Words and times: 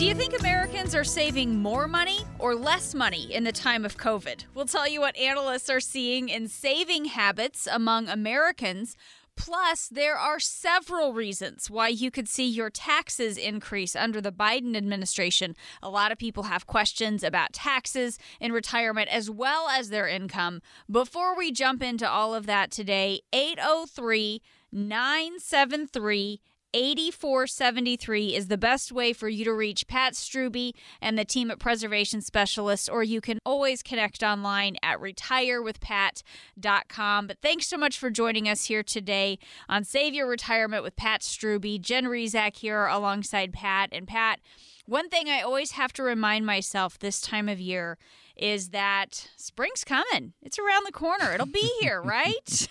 Do 0.00 0.06
you 0.06 0.14
think 0.14 0.40
Americans 0.40 0.94
are 0.94 1.04
saving 1.04 1.60
more 1.60 1.86
money 1.86 2.20
or 2.38 2.54
less 2.54 2.94
money 2.94 3.34
in 3.34 3.44
the 3.44 3.52
time 3.52 3.84
of 3.84 3.98
COVID? 3.98 4.46
We'll 4.54 4.64
tell 4.64 4.88
you 4.88 5.00
what 5.00 5.14
analysts 5.14 5.68
are 5.68 5.78
seeing 5.78 6.30
in 6.30 6.48
saving 6.48 7.04
habits 7.04 7.68
among 7.70 8.08
Americans. 8.08 8.96
Plus, 9.36 9.88
there 9.88 10.16
are 10.16 10.40
several 10.40 11.12
reasons 11.12 11.68
why 11.68 11.88
you 11.88 12.10
could 12.10 12.28
see 12.28 12.48
your 12.48 12.70
taxes 12.70 13.36
increase 13.36 13.94
under 13.94 14.22
the 14.22 14.32
Biden 14.32 14.74
administration. 14.74 15.54
A 15.82 15.90
lot 15.90 16.10
of 16.10 16.16
people 16.16 16.44
have 16.44 16.66
questions 16.66 17.22
about 17.22 17.52
taxes 17.52 18.18
in 18.40 18.52
retirement 18.52 19.10
as 19.10 19.28
well 19.30 19.68
as 19.68 19.90
their 19.90 20.08
income. 20.08 20.62
Before 20.90 21.36
we 21.36 21.52
jump 21.52 21.82
into 21.82 22.08
all 22.08 22.34
of 22.34 22.46
that 22.46 22.70
today, 22.70 23.20
803 23.34 24.40
973 24.72 26.40
8473 26.72 28.34
is 28.34 28.48
the 28.48 28.58
best 28.58 28.92
way 28.92 29.12
for 29.12 29.28
you 29.28 29.44
to 29.44 29.52
reach 29.52 29.86
Pat 29.86 30.14
Strubbe 30.14 30.72
and 31.00 31.18
the 31.18 31.24
team 31.24 31.50
at 31.50 31.58
Preservation 31.58 32.20
Specialists, 32.20 32.88
or 32.88 33.02
you 33.02 33.20
can 33.20 33.38
always 33.44 33.82
connect 33.82 34.22
online 34.22 34.76
at 34.82 35.00
retirewithpat.com. 35.00 37.26
But 37.26 37.38
thanks 37.42 37.66
so 37.66 37.76
much 37.76 37.98
for 37.98 38.10
joining 38.10 38.48
us 38.48 38.66
here 38.66 38.82
today 38.82 39.38
on 39.68 39.84
Save 39.84 40.14
Your 40.14 40.28
Retirement 40.28 40.82
with 40.82 40.96
Pat 40.96 41.22
Strubbe. 41.22 41.80
Jen 41.80 42.04
Rizak 42.04 42.56
here 42.56 42.86
alongside 42.86 43.52
Pat. 43.52 43.90
And 43.92 44.06
Pat, 44.06 44.40
one 44.86 45.08
thing 45.08 45.28
I 45.28 45.40
always 45.40 45.72
have 45.72 45.92
to 45.94 46.02
remind 46.02 46.46
myself 46.46 46.98
this 46.98 47.20
time 47.20 47.48
of 47.48 47.60
year 47.60 47.98
is 48.40 48.70
that 48.70 49.28
spring's 49.36 49.84
coming. 49.84 50.32
It's 50.42 50.58
around 50.58 50.86
the 50.86 50.92
corner. 50.92 51.32
It'll 51.32 51.46
be 51.46 51.70
here, 51.80 52.00
right? 52.04 52.68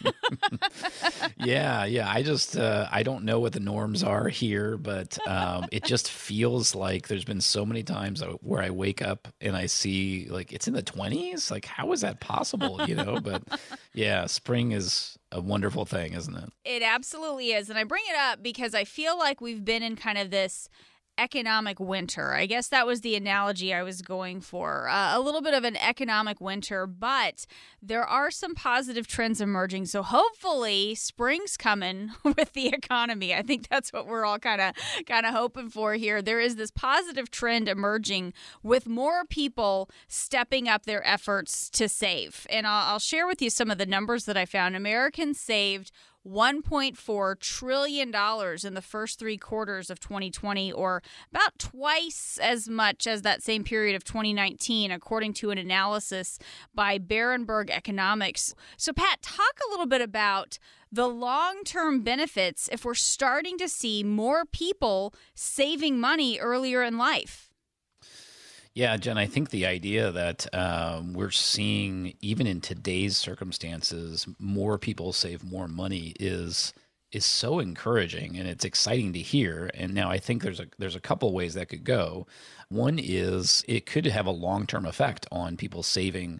yeah, 1.37 1.85
yeah. 1.85 2.09
I 2.09 2.23
just 2.23 2.57
uh, 2.57 2.87
I 2.91 3.03
don't 3.03 3.23
know 3.23 3.39
what 3.39 3.53
the 3.53 3.59
norms 3.59 4.03
are 4.03 4.27
here, 4.27 4.77
but 4.77 5.17
um, 5.27 5.67
it 5.71 5.83
just 5.83 6.09
feels 6.11 6.73
like 6.73 7.07
there's 7.07 7.23
been 7.23 7.41
so 7.41 7.65
many 7.65 7.83
times 7.83 8.23
where 8.41 8.63
I 8.63 8.71
wake 8.71 9.01
up 9.01 9.27
and 9.39 9.55
I 9.55 9.67
see 9.67 10.27
like 10.29 10.51
it's 10.51 10.67
in 10.67 10.73
the 10.73 10.83
20s. 10.83 11.51
Like 11.51 11.65
how 11.65 11.91
is 11.91 12.01
that 12.01 12.19
possible? 12.19 12.81
You 12.87 12.95
know, 12.95 13.19
but 13.21 13.43
yeah, 13.93 14.25
spring 14.25 14.71
is 14.71 15.17
a 15.31 15.39
wonderful 15.39 15.85
thing, 15.85 16.13
isn't 16.13 16.35
it? 16.35 16.49
It 16.65 16.81
absolutely 16.81 17.51
is. 17.51 17.69
And 17.69 17.77
I 17.77 17.83
bring 17.83 18.03
it 18.09 18.17
up 18.17 18.41
because 18.41 18.73
I 18.73 18.83
feel 18.83 19.17
like 19.17 19.39
we've 19.39 19.63
been 19.63 19.83
in 19.83 19.95
kind 19.95 20.17
of 20.17 20.31
this 20.31 20.67
economic 21.19 21.79
winter. 21.79 22.33
I 22.33 22.45
guess 22.45 22.67
that 22.69 22.87
was 22.87 23.01
the 23.01 23.15
analogy 23.15 23.73
I 23.73 23.83
was 23.83 24.01
going 24.01 24.41
for. 24.41 24.87
Uh, 24.87 25.17
a 25.17 25.19
little 25.19 25.41
bit 25.41 25.53
of 25.53 25.63
an 25.63 25.75
economic 25.77 26.39
winter, 26.39 26.87
but 26.87 27.45
there 27.81 28.05
are 28.05 28.31
some 28.31 28.55
positive 28.55 29.07
trends 29.07 29.41
emerging. 29.41 29.85
So 29.87 30.01
hopefully 30.01 30.95
spring's 30.95 31.57
coming 31.57 32.11
with 32.23 32.53
the 32.53 32.67
economy. 32.67 33.33
I 33.33 33.41
think 33.41 33.67
that's 33.67 33.91
what 33.91 34.07
we're 34.07 34.25
all 34.25 34.39
kind 34.39 34.61
of 34.61 34.73
kind 35.05 35.25
of 35.25 35.33
hoping 35.33 35.69
for 35.69 35.93
here. 35.93 36.21
There 36.21 36.39
is 36.39 36.55
this 36.55 36.71
positive 36.71 37.29
trend 37.29 37.67
emerging 37.67 38.33
with 38.63 38.87
more 38.87 39.25
people 39.25 39.89
stepping 40.07 40.67
up 40.67 40.85
their 40.85 41.05
efforts 41.05 41.69
to 41.71 41.89
save. 41.89 42.47
And 42.49 42.65
I'll, 42.65 42.93
I'll 42.93 42.99
share 42.99 43.27
with 43.27 43.41
you 43.41 43.49
some 43.49 43.69
of 43.69 43.77
the 43.77 43.85
numbers 43.85 44.25
that 44.25 44.37
I 44.37 44.45
found. 44.45 44.75
Americans 44.75 45.39
saved 45.39 45.91
$1.4 46.29 47.39
trillion 47.39 48.09
in 48.09 48.73
the 48.73 48.81
first 48.81 49.19
three 49.19 49.37
quarters 49.37 49.89
of 49.89 49.99
2020, 49.99 50.71
or 50.71 51.01
about 51.31 51.57
twice 51.57 52.39
as 52.41 52.69
much 52.69 53.07
as 53.07 53.21
that 53.23 53.41
same 53.41 53.63
period 53.63 53.95
of 53.95 54.03
2019, 54.03 54.91
according 54.91 55.33
to 55.33 55.51
an 55.51 55.57
analysis 55.57 56.39
by 56.73 56.99
Berenberg 56.99 57.69
Economics. 57.69 58.53
So, 58.77 58.93
Pat, 58.93 59.21
talk 59.21 59.59
a 59.67 59.71
little 59.71 59.87
bit 59.87 60.01
about 60.01 60.59
the 60.91 61.07
long 61.07 61.63
term 61.63 62.01
benefits 62.01 62.69
if 62.71 62.85
we're 62.85 62.93
starting 62.95 63.57
to 63.57 63.67
see 63.67 64.03
more 64.03 64.45
people 64.45 65.13
saving 65.35 65.99
money 65.99 66.39
earlier 66.39 66.83
in 66.83 66.97
life. 66.97 67.48
Yeah, 68.79 68.95
Jen, 68.95 69.17
I 69.17 69.25
think 69.25 69.49
the 69.49 69.65
idea 69.65 70.09
that 70.09 70.47
um, 70.55 71.11
we're 71.11 71.31
seeing, 71.31 72.13
even 72.21 72.47
in 72.47 72.61
today's 72.61 73.17
circumstances, 73.17 74.25
more 74.39 74.77
people 74.77 75.11
save 75.11 75.43
more 75.43 75.67
money 75.67 76.15
is 76.17 76.71
is 77.11 77.25
so 77.25 77.59
encouraging 77.59 78.37
and 78.37 78.47
it's 78.47 78.63
exciting 78.63 79.11
to 79.11 79.19
hear. 79.19 79.69
And 79.73 79.93
now 79.93 80.09
I 80.09 80.17
think 80.17 80.43
there's 80.43 80.61
a 80.61 80.67
there's 80.77 80.95
a 80.95 81.01
couple 81.01 81.33
ways 81.33 81.55
that 81.55 81.67
could 81.67 81.83
go. 81.83 82.25
One 82.69 82.99
is 83.03 83.65
it 83.67 83.85
could 83.85 84.05
have 84.05 84.25
a 84.27 84.31
long 84.31 84.65
term 84.65 84.85
effect 84.85 85.25
on 85.29 85.57
people 85.57 85.83
saving 85.83 86.39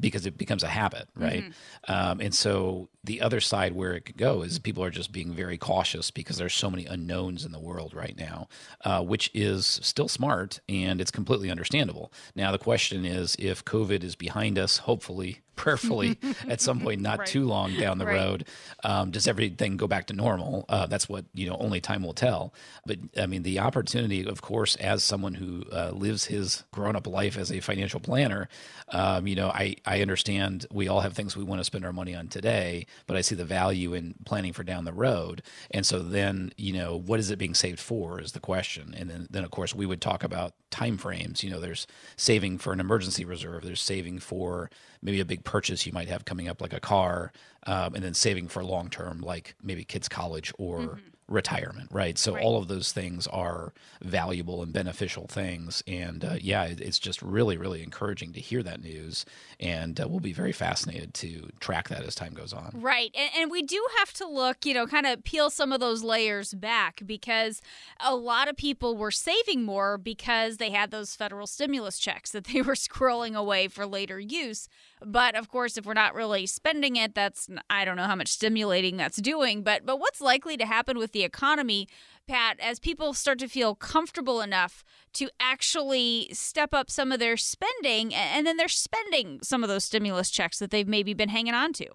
because 0.00 0.26
it 0.26 0.36
becomes 0.36 0.62
a 0.62 0.68
habit, 0.68 1.08
right? 1.14 1.44
Mm-hmm. 1.44 1.92
Um, 1.92 2.20
and 2.20 2.34
so 2.34 2.88
the 3.04 3.20
other 3.20 3.40
side 3.40 3.74
where 3.74 3.94
it 3.94 4.04
could 4.04 4.16
go 4.16 4.42
is 4.42 4.58
people 4.58 4.82
are 4.82 4.90
just 4.90 5.12
being 5.12 5.32
very 5.32 5.56
cautious 5.56 6.10
because 6.10 6.38
there's 6.38 6.54
so 6.54 6.70
many 6.70 6.86
unknowns 6.86 7.44
in 7.44 7.52
the 7.52 7.60
world 7.60 7.94
right 7.94 8.16
now, 8.18 8.48
uh, 8.84 9.02
which 9.02 9.30
is 9.32 9.66
still 9.82 10.08
smart 10.08 10.60
and 10.68 11.00
it's 11.00 11.10
completely 11.10 11.50
understandable. 11.50 12.12
Now 12.34 12.50
the 12.50 12.58
question 12.58 13.04
is 13.04 13.36
if 13.38 13.64
COVID 13.64 14.02
is 14.02 14.16
behind 14.16 14.58
us, 14.58 14.78
hopefully 14.78 15.42
prayerfully 15.56 16.18
at 16.48 16.60
some 16.60 16.80
point 16.80 17.00
not 17.00 17.18
right. 17.18 17.28
too 17.28 17.44
long 17.44 17.74
down 17.76 17.98
the 17.98 18.06
right. 18.06 18.14
road 18.14 18.46
um, 18.84 19.10
does 19.10 19.26
everything 19.26 19.76
go 19.76 19.86
back 19.86 20.06
to 20.06 20.12
normal? 20.12 20.64
Uh, 20.68 20.86
that's 20.86 21.08
what 21.08 21.24
you 21.34 21.48
know 21.48 21.56
only 21.58 21.80
time 21.80 22.02
will 22.02 22.14
tell. 22.14 22.52
But 22.84 22.98
i 23.18 23.26
mean 23.26 23.42
the 23.42 23.58
opportunity 23.58 24.26
of 24.26 24.42
course 24.42 24.76
as 24.76 25.02
someone 25.02 25.34
who 25.34 25.64
uh, 25.72 25.90
lives 25.90 26.26
his 26.26 26.64
grown-up 26.72 27.06
life 27.06 27.36
as 27.36 27.50
a 27.50 27.60
financial 27.60 28.00
planner 28.00 28.48
um, 28.90 29.26
you 29.26 29.34
know 29.34 29.48
I, 29.48 29.76
I 29.84 30.02
understand 30.02 30.66
we 30.70 30.88
all 30.88 31.00
have 31.00 31.14
things 31.14 31.36
we 31.36 31.44
want 31.44 31.60
to 31.60 31.64
spend 31.64 31.84
our 31.84 31.92
money 31.92 32.14
on 32.14 32.28
today 32.28 32.86
but 33.06 33.16
i 33.16 33.20
see 33.20 33.34
the 33.34 33.44
value 33.44 33.94
in 33.94 34.14
planning 34.24 34.52
for 34.52 34.62
down 34.62 34.84
the 34.84 34.92
road. 34.92 35.42
And 35.70 35.86
so 35.86 36.00
then 36.00 36.52
you 36.56 36.72
know 36.72 36.96
what 36.96 37.20
is 37.20 37.30
it 37.30 37.38
being 37.38 37.54
saved 37.54 37.80
for 37.80 38.20
is 38.20 38.32
the 38.32 38.40
question. 38.40 38.94
And 38.96 39.10
then, 39.10 39.26
then 39.30 39.44
of 39.44 39.50
course 39.50 39.74
we 39.74 39.86
would 39.86 40.00
talk 40.00 40.22
about 40.22 40.54
time 40.70 40.98
frames. 40.98 41.42
You 41.42 41.50
know 41.50 41.60
there's 41.60 41.86
saving 42.16 42.58
for 42.58 42.72
an 42.72 42.80
emergency 42.80 43.24
reserve. 43.24 43.64
There's 43.64 43.80
saving 43.80 44.18
for 44.20 44.70
maybe 45.02 45.20
a 45.20 45.24
big 45.24 45.44
purchase 45.44 45.86
you 45.86 45.92
might 45.92 46.08
have 46.08 46.24
coming 46.24 46.48
up, 46.48 46.60
like 46.60 46.72
a 46.72 46.80
car, 46.80 47.32
um, 47.66 47.94
and 47.94 48.04
then 48.04 48.14
saving 48.14 48.48
for 48.48 48.64
long 48.64 48.90
term, 48.90 49.20
like 49.20 49.54
maybe 49.62 49.84
kids' 49.84 50.08
college 50.08 50.52
or 50.58 50.80
mm-hmm 50.80 51.06
retirement, 51.28 51.88
right? 51.90 52.16
So 52.18 52.34
right. 52.34 52.44
all 52.44 52.56
of 52.56 52.68
those 52.68 52.92
things 52.92 53.26
are 53.26 53.72
valuable 54.00 54.62
and 54.62 54.72
beneficial 54.72 55.26
things, 55.26 55.82
and 55.86 56.24
uh, 56.24 56.36
yeah, 56.40 56.64
it's 56.64 56.98
just 56.98 57.20
really, 57.20 57.56
really 57.56 57.82
encouraging 57.82 58.32
to 58.34 58.40
hear 58.40 58.62
that 58.62 58.82
news, 58.82 59.26
and 59.58 60.00
uh, 60.00 60.06
we'll 60.08 60.20
be 60.20 60.32
very 60.32 60.52
fascinated 60.52 61.14
to 61.14 61.50
track 61.58 61.88
that 61.88 62.04
as 62.04 62.14
time 62.14 62.32
goes 62.32 62.52
on. 62.52 62.70
Right, 62.74 63.10
and, 63.16 63.30
and 63.36 63.50
we 63.50 63.62
do 63.62 63.84
have 63.98 64.12
to 64.14 64.28
look, 64.28 64.64
you 64.64 64.74
know, 64.74 64.86
kind 64.86 65.06
of 65.06 65.24
peel 65.24 65.50
some 65.50 65.72
of 65.72 65.80
those 65.80 66.04
layers 66.04 66.54
back 66.54 67.02
because 67.04 67.60
a 68.00 68.14
lot 68.14 68.48
of 68.48 68.56
people 68.56 68.96
were 68.96 69.10
saving 69.10 69.64
more 69.64 69.98
because 69.98 70.58
they 70.58 70.70
had 70.70 70.90
those 70.90 71.16
federal 71.16 71.46
stimulus 71.46 71.98
checks 71.98 72.30
that 72.30 72.44
they 72.44 72.62
were 72.62 72.74
squirreling 72.74 73.34
away 73.34 73.68
for 73.68 73.86
later 73.86 74.20
use. 74.20 74.68
But 75.04 75.34
of 75.34 75.48
course, 75.48 75.76
if 75.76 75.84
we're 75.84 75.94
not 75.94 76.14
really 76.14 76.46
spending 76.46 76.96
it, 76.96 77.14
that's 77.14 77.48
I 77.68 77.84
don't 77.84 77.96
know 77.96 78.04
how 78.04 78.16
much 78.16 78.28
stimulating 78.28 78.96
that's 78.96 79.18
doing. 79.18 79.62
But 79.62 79.84
but 79.84 79.98
what's 79.98 80.20
likely 80.20 80.56
to 80.56 80.66
happen 80.66 80.96
with 80.96 81.12
the 81.12 81.22
economy, 81.22 81.86
Pat, 82.26 82.58
as 82.60 82.78
people 82.78 83.12
start 83.12 83.38
to 83.40 83.48
feel 83.48 83.74
comfortable 83.74 84.40
enough 84.40 84.82
to 85.14 85.28
actually 85.38 86.28
step 86.32 86.72
up 86.72 86.90
some 86.90 87.12
of 87.12 87.18
their 87.18 87.36
spending, 87.36 88.14
and 88.14 88.46
then 88.46 88.56
they're 88.56 88.68
spending 88.68 89.40
some 89.42 89.62
of 89.62 89.68
those 89.68 89.84
stimulus 89.84 90.30
checks 90.30 90.58
that 90.58 90.70
they've 90.70 90.88
maybe 90.88 91.12
been 91.14 91.28
hanging 91.28 91.54
on 91.54 91.72
to. 91.74 91.86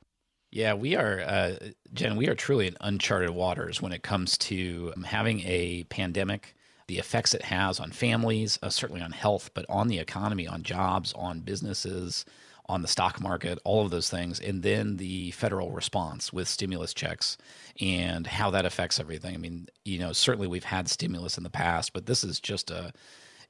Yeah, 0.52 0.74
we 0.74 0.98
are, 0.98 1.22
uh, 1.22 1.54
Jen, 1.94 2.18
we 2.18 2.28
are 2.28 2.36
truly 2.36 2.68
in 2.68 2.76
uncharted 2.82 3.30
waters 3.30 3.82
when 3.82 3.94
it 3.94 4.04
comes 4.04 4.38
to 4.40 4.94
having 5.06 5.40
a 5.46 5.86
pandemic, 5.86 6.56
the 6.88 6.98
effects 6.98 7.34
it 7.34 7.44
has 7.44 7.80
on 7.80 7.92
families, 7.92 8.60
uh, 8.62 8.70
certainly 8.70 9.02
on 9.02 9.14
health, 9.14 9.52
but 9.54 9.66
on 9.70 9.88
the 9.88 10.00
economy, 10.00 10.48
on 10.48 10.64
jobs, 10.64 11.14
on 11.14 11.40
businesses 11.40 12.26
on 12.72 12.82
the 12.82 12.88
stock 12.88 13.20
market, 13.20 13.60
all 13.66 13.84
of 13.84 13.92
those 13.92 14.10
things, 14.10 14.40
and 14.40 14.64
then 14.64 14.96
the 14.96 15.32
federal 15.32 15.72
response 15.72 16.32
with 16.32 16.48
stimulus 16.48 16.94
checks 16.94 17.38
and 17.82 18.26
how 18.26 18.50
that 18.50 18.66
affects 18.66 18.98
everything. 18.98 19.36
I 19.36 19.38
mean, 19.38 19.68
you 19.84 20.00
know, 20.00 20.14
certainly 20.14 20.48
we've 20.48 20.64
had 20.64 20.88
stimulus 20.88 21.38
in 21.38 21.44
the 21.44 21.50
past, 21.50 21.92
but 21.92 22.06
this 22.06 22.24
is 22.24 22.40
just 22.40 22.72
a 22.72 22.94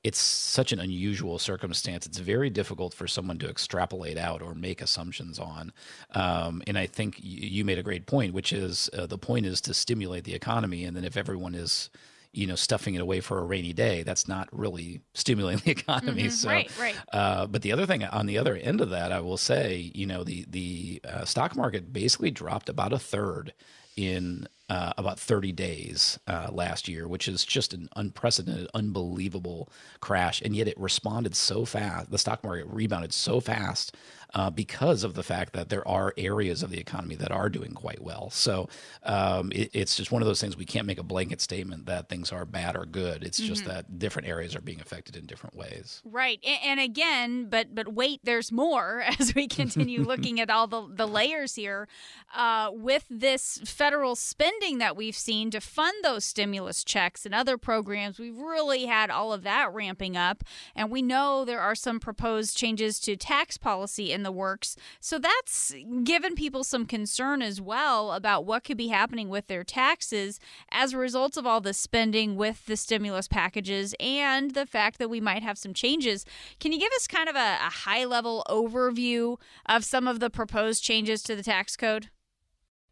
it's 0.03 0.18
such 0.18 0.71
an 0.71 0.79
unusual 0.79 1.38
circumstance. 1.38 2.07
It's 2.07 2.18
very 2.18 2.50
difficult 2.50 2.91
for 2.91 3.07
someone 3.07 3.38
to 3.38 3.47
extrapolate 3.47 4.18
out 4.18 4.41
or 4.41 4.56
make 4.56 4.81
assumptions 4.81 5.38
on. 5.38 5.71
Um, 6.15 6.63
and 6.65 6.75
I 6.75 6.88
think 6.88 7.18
you, 7.21 7.63
made 7.63 7.77
a 7.77 7.83
great 7.83 8.07
point, 8.07 8.33
which 8.33 8.51
is 8.51 8.89
uh, 8.97 9.06
the 9.06 9.19
point 9.19 9.45
is 9.45 9.62
to 9.62 9.75
stimulate 9.75 10.23
the 10.23 10.33
economy, 10.33 10.85
and 10.85 10.97
then 10.97 11.03
if 11.03 11.18
everyone 11.18 11.53
is 11.53 11.91
you 12.33 12.48
know 12.48 12.56
stuffing 12.56 12.95
it 12.95 13.01
away 13.01 13.19
for 13.19 13.39
a 13.39 13.44
rainy 13.44 13.74
day 13.74 14.04
that's 14.04 14.28
not 14.28 14.48
really 14.51 15.01
stimulating 15.13 15.62
the 15.66 15.72
economy 15.72 16.24
mm-hmm. 16.24 16.30
so 16.30 16.50
right, 16.50 16.72
right. 16.80 16.95
Uh, 17.12 17.45
but 17.48 17.62
the 17.62 17.72
other 17.72 17.86
thing 17.86 18.04
on 18.04 18.25
the 18.25 18.38
other 18.38 18.56
end 18.56 18.81
of 18.81 18.89
that 18.89 19.12
i 19.12 19.19
will 19.19 19.38
say 19.38 19.92
you 19.94 20.06
know 20.06 20.24
the 20.24 20.45
the 20.50 21.01
uh, 21.06 21.25
stock 21.25 21.56
market 21.56 21.92
basically 21.92 22.31
dropped 22.31 22.69
about 22.69 22.94
a 22.94 23.00
third 23.00 23.54
in 23.98 24.48
uh, 24.71 24.94
about 24.97 25.19
30 25.19 25.51
days 25.51 26.18
uh, 26.27 26.47
last 26.50 26.88
year, 26.88 27.06
which 27.06 27.27
is 27.27 27.44
just 27.44 27.73
an 27.73 27.89
unprecedented, 27.97 28.69
unbelievable 28.73 29.68
crash. 30.00 30.41
And 30.41 30.56
yet 30.56 30.65
it 30.65 30.79
responded 30.79 31.35
so 31.35 31.65
fast. 31.65 32.09
The 32.09 32.18
stock 32.18 32.41
market 32.41 32.68
rebounded 32.68 33.12
so 33.12 33.41
fast 33.41 33.97
uh, 34.33 34.50
because 34.50 35.03
of 35.03 35.13
the 35.13 35.23
fact 35.23 35.51
that 35.53 35.68
there 35.68 35.85
are 35.85 36.13
areas 36.18 36.63
of 36.63 36.69
the 36.69 36.79
economy 36.79 37.15
that 37.15 37.31
are 37.31 37.50
doing 37.50 37.73
quite 37.73 38.01
well. 38.01 38.29
So 38.29 38.69
um, 39.03 39.51
it, 39.51 39.71
it's 39.73 39.95
just 39.95 40.09
one 40.09 40.21
of 40.21 40.27
those 40.27 40.39
things 40.39 40.56
we 40.56 40.63
can't 40.63 40.88
make 40.88 41.00
a 41.00 41.03
blanket 41.03 41.41
statement 41.41 41.85
that 41.88 42.07
things 42.07 42.31
are 42.31 42.45
bad 42.45 42.77
or 42.77 42.85
good. 42.85 43.23
It's 43.23 43.39
mm-hmm. 43.39 43.50
just 43.50 43.65
that 43.65 44.00
different 44.00 44.29
areas 44.29 44.56
are 44.56 44.62
being 44.62 44.79
affected 44.79 45.18
in 45.18 45.25
different 45.25 45.57
ways. 45.57 46.01
Right, 46.06 46.39
and, 46.45 46.59
and 46.63 46.79
again, 46.79 47.47
but 47.50 47.75
but 47.75 47.94
wait, 47.94 48.21
there's 48.23 48.51
more 48.51 49.03
as 49.19 49.35
we 49.35 49.47
continue 49.47 50.03
looking 50.06 50.39
at 50.39 50.50
all 50.50 50.68
the 50.68 50.88
the 50.89 51.07
layers 51.07 51.56
here. 51.56 51.89
Uh, 52.33 52.69
with 52.71 53.06
this 53.09 53.59
federal 53.65 54.15
spending 54.15 54.61
that 54.62 54.96
we've 54.96 55.16
seen 55.16 55.50
to 55.50 55.60
fund 55.60 56.04
those 56.04 56.24
stimulus 56.24 56.84
checks 56.84 57.25
and 57.25 57.34
other 57.34 57.58
programs, 57.58 58.19
we've 58.19 58.38
really 58.38 58.86
had 58.86 59.10
all 59.10 59.34
of 59.34 59.42
that 59.42 59.74
ramping 59.74 60.16
up, 60.16 60.44
and 60.75 60.92
we 60.92 61.02
know 61.02 61.44
there 61.44 61.60
are 61.60 61.74
some 61.74 62.00
proposed 62.00 62.56
changes 62.56 63.00
to 63.00 63.16
tax 63.16 63.58
policy 63.58 64.12
in 64.12 64.22
the 64.22 64.31
works. 64.31 64.75
So 65.00 65.18
that's 65.18 65.74
given 66.04 66.36
people 66.36 66.63
some 66.63 66.86
concern 66.86 67.42
as 67.42 67.60
well 67.60 68.12
about 68.12 68.46
what 68.46 68.63
could 68.63 68.78
be 68.78 68.90
happening 68.90 69.30
with 69.30 69.48
their 69.48 69.63
taxes 69.63 70.40
as 70.69 70.94
a 70.94 70.98
result 71.00 71.38
of 71.38 71.48
all 71.48 71.60
the 71.60 71.74
spending 71.74 72.36
with 72.36 72.68
the 72.68 72.78
stimulus 72.78 73.28
packages 73.28 73.96
and 74.00 74.52
the 74.54 74.68
fact 74.68 75.00
that 75.00 75.10
we 75.10 75.19
might 75.19 75.42
have 75.42 75.57
some 75.57 75.74
changes. 75.74 76.24
Can 76.60 76.72
you 76.72 76.80
give 76.80 76.94
us 76.94 77.07
kind 77.07 77.28
of 77.28 77.36
a, 77.36 77.57
a 77.66 77.72
high 77.72 78.06
level 78.06 78.46
overview 78.48 79.40
of 79.66 79.84
some 79.84 80.07
of 80.07 80.19
the 80.19 80.30
proposed 80.30 80.84
changes 80.84 81.24
to 81.24 81.36
the 81.36 81.42
tax 81.42 81.75
code? 81.75 82.10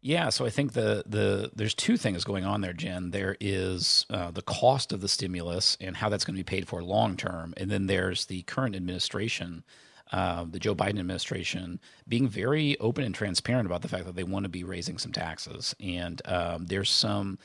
Yeah, 0.02 0.30
so 0.30 0.46
I 0.46 0.50
think 0.50 0.72
the 0.72 1.04
the 1.06 1.50
there's 1.54 1.74
two 1.74 1.96
things 1.98 2.24
going 2.24 2.44
on 2.44 2.62
there, 2.62 2.72
Jen. 2.72 3.10
There 3.10 3.36
is 3.38 4.06
uh, 4.10 4.30
the 4.30 4.42
cost 4.42 4.92
of 4.92 5.02
the 5.02 5.08
stimulus 5.08 5.76
and 5.80 5.96
how 5.96 6.08
that's 6.08 6.24
going 6.24 6.36
to 6.36 6.40
be 6.40 6.44
paid 6.44 6.68
for 6.68 6.82
long 6.82 7.16
term, 7.16 7.52
and 7.58 7.70
then 7.70 7.86
there's 7.86 8.26
the 8.26 8.42
current 8.42 8.74
administration 8.76 9.62
uh, 10.12 10.44
the 10.48 10.58
Joe 10.58 10.74
Biden 10.74 10.98
administration 10.98 11.80
being 12.08 12.28
very 12.28 12.78
open 12.78 13.04
and 13.04 13.14
transparent 13.14 13.66
about 13.66 13.82
the 13.82 13.88
fact 13.88 14.06
that 14.06 14.16
they 14.16 14.24
want 14.24 14.44
to 14.44 14.48
be 14.48 14.64
raising 14.64 14.98
some 14.98 15.12
taxes. 15.12 15.74
And 15.80 16.20
um, 16.24 16.66
there's 16.66 16.90
some, 16.90 17.38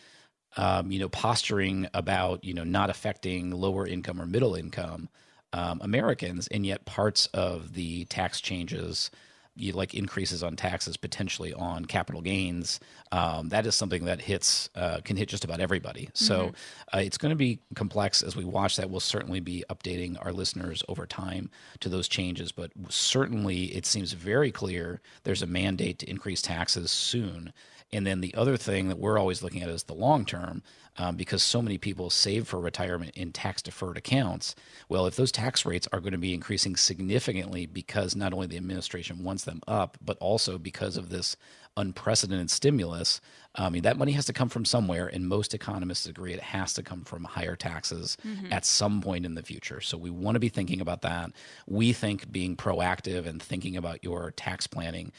um, 0.57 0.92
you 0.92 1.00
know, 1.00 1.10
posturing 1.10 1.88
about, 1.94 2.44
you 2.44 2.54
know, 2.54 2.63
not 2.63 2.90
affecting 2.90 3.52
lower 3.52 3.86
income 3.88 4.19
or 4.22 4.25
middle 4.25 4.56
income 4.56 5.10
um, 5.54 5.80
Americans. 5.84 6.48
And 6.48 6.66
yet 6.66 6.86
parts 6.86 7.28
of 7.28 7.74
the 7.74 8.06
tax 8.06 8.42
changes 8.42 9.12
you 9.56 9.72
like 9.72 9.94
increases 9.94 10.44
on 10.44 10.56
taxes 10.56 10.98
potentially 10.98 11.54
on 11.54 11.86
capital 11.86 12.22
gains, 12.22 12.80
um, 13.12 13.50
that 13.50 13.66
is 13.66 13.75
something 13.75 14.06
that 14.06 14.22
hits 14.22 14.69
uh, 14.75 15.00
can 15.04 15.16
hit 15.16 15.30
just 15.30 15.46
about 15.46 15.60
everybody. 15.60 16.10
So 16.13 16.48
mm-hmm. 16.48 16.98
uh, 16.98 17.02
it's 17.02 17.18
going 17.18 17.30
to 17.30 17.36
be 17.36 17.60
complex 17.74 18.22
as 18.22 18.36
we 18.36 18.44
watch 18.44 18.75
that. 18.75 18.90
We'll 18.90 19.00
certainly 19.00 19.40
be 19.40 19.63
updating 19.69 20.18
our 20.24 20.34
listeners 20.34 20.84
over 20.88 21.06
time 21.06 21.50
to 21.80 21.90
those 21.90 22.07
changes, 22.07 22.52
but 22.52 22.72
certainly 22.90 23.66
it 23.75 23.86
seems 23.86 24.12
very 24.13 24.52
clear 24.52 25.02
there's 25.24 25.42
a 25.42 25.48
mandate 25.48 26.00
to 26.00 26.10
increase 26.10 26.42
taxes 26.42 26.92
soon. 26.92 27.54
And 27.94 28.06
then 28.06 28.19
the 28.19 28.36
other 28.36 28.57
thing 28.57 28.90
that 28.90 29.00
we're 29.00 29.18
always 29.18 29.42
looking 29.42 29.62
at 29.62 29.69
is 29.69 29.84
the 29.84 29.94
long 29.94 30.25
term, 30.25 30.63
um, 30.97 31.15
because 31.15 31.44
so 31.44 31.62
many 31.62 31.77
people 31.77 32.09
save 32.09 32.47
for 32.47 32.59
retirement 32.59 33.15
in 33.15 33.31
tax 33.31 33.62
deferred 33.62 33.97
accounts. 33.97 34.56
Well, 34.89 35.06
if 35.06 35.15
those 35.15 35.31
tax 35.31 35.65
rates 35.65 35.88
are 35.92 36.00
going 36.00 36.13
to 36.13 36.18
be 36.18 36.33
increasing 36.33 36.75
significantly 36.75 37.65
because 37.65 38.15
not 38.15 38.33
only 38.33 38.47
the 38.47 38.57
administration 38.57 39.24
wants 39.24 39.44
them 39.44 39.62
up, 39.68 39.97
but 40.03 40.18
also 40.19 40.57
because 40.57 40.97
of 40.97 41.09
this 41.09 41.36
unprecedented 41.77 42.50
stimulus, 42.50 43.19
I 43.53 43.69
mean, 43.69 43.83
that 43.83 43.97
money 43.97 44.13
has 44.13 44.25
to 44.25 44.33
come 44.33 44.50
from 44.50 44.65
somewhere, 44.65 45.07
and 45.07 45.27
most 45.27 45.53
economists 45.53 46.06
agree 46.06 46.33
it 46.33 46.42
has 46.42 46.74
to 46.74 46.83
come 46.83 47.03
from 47.03 47.24
higher 47.24 47.56
taxes 47.56 48.18
mm-hmm. 48.25 48.51
at 48.51 48.65
some 48.65 49.01
point 49.01 49.25
in 49.25 49.36
the 49.36 49.44
future. 49.44 49.81
So 49.81 49.97
we 49.97 50.09
want 50.09 50.36
to 50.36 50.39
be 50.39 50.50
thinking 50.50 50.81
about 50.81 51.01
that. 51.01 51.31
We 51.68 51.94
think 51.94 52.31
being 52.31 52.56
proactive 52.56 53.25
and 53.25 53.42
thinking 53.42 53.75
about 53.77 54.03
your 54.03 54.31
tax 54.31 54.68
planning 54.68 55.12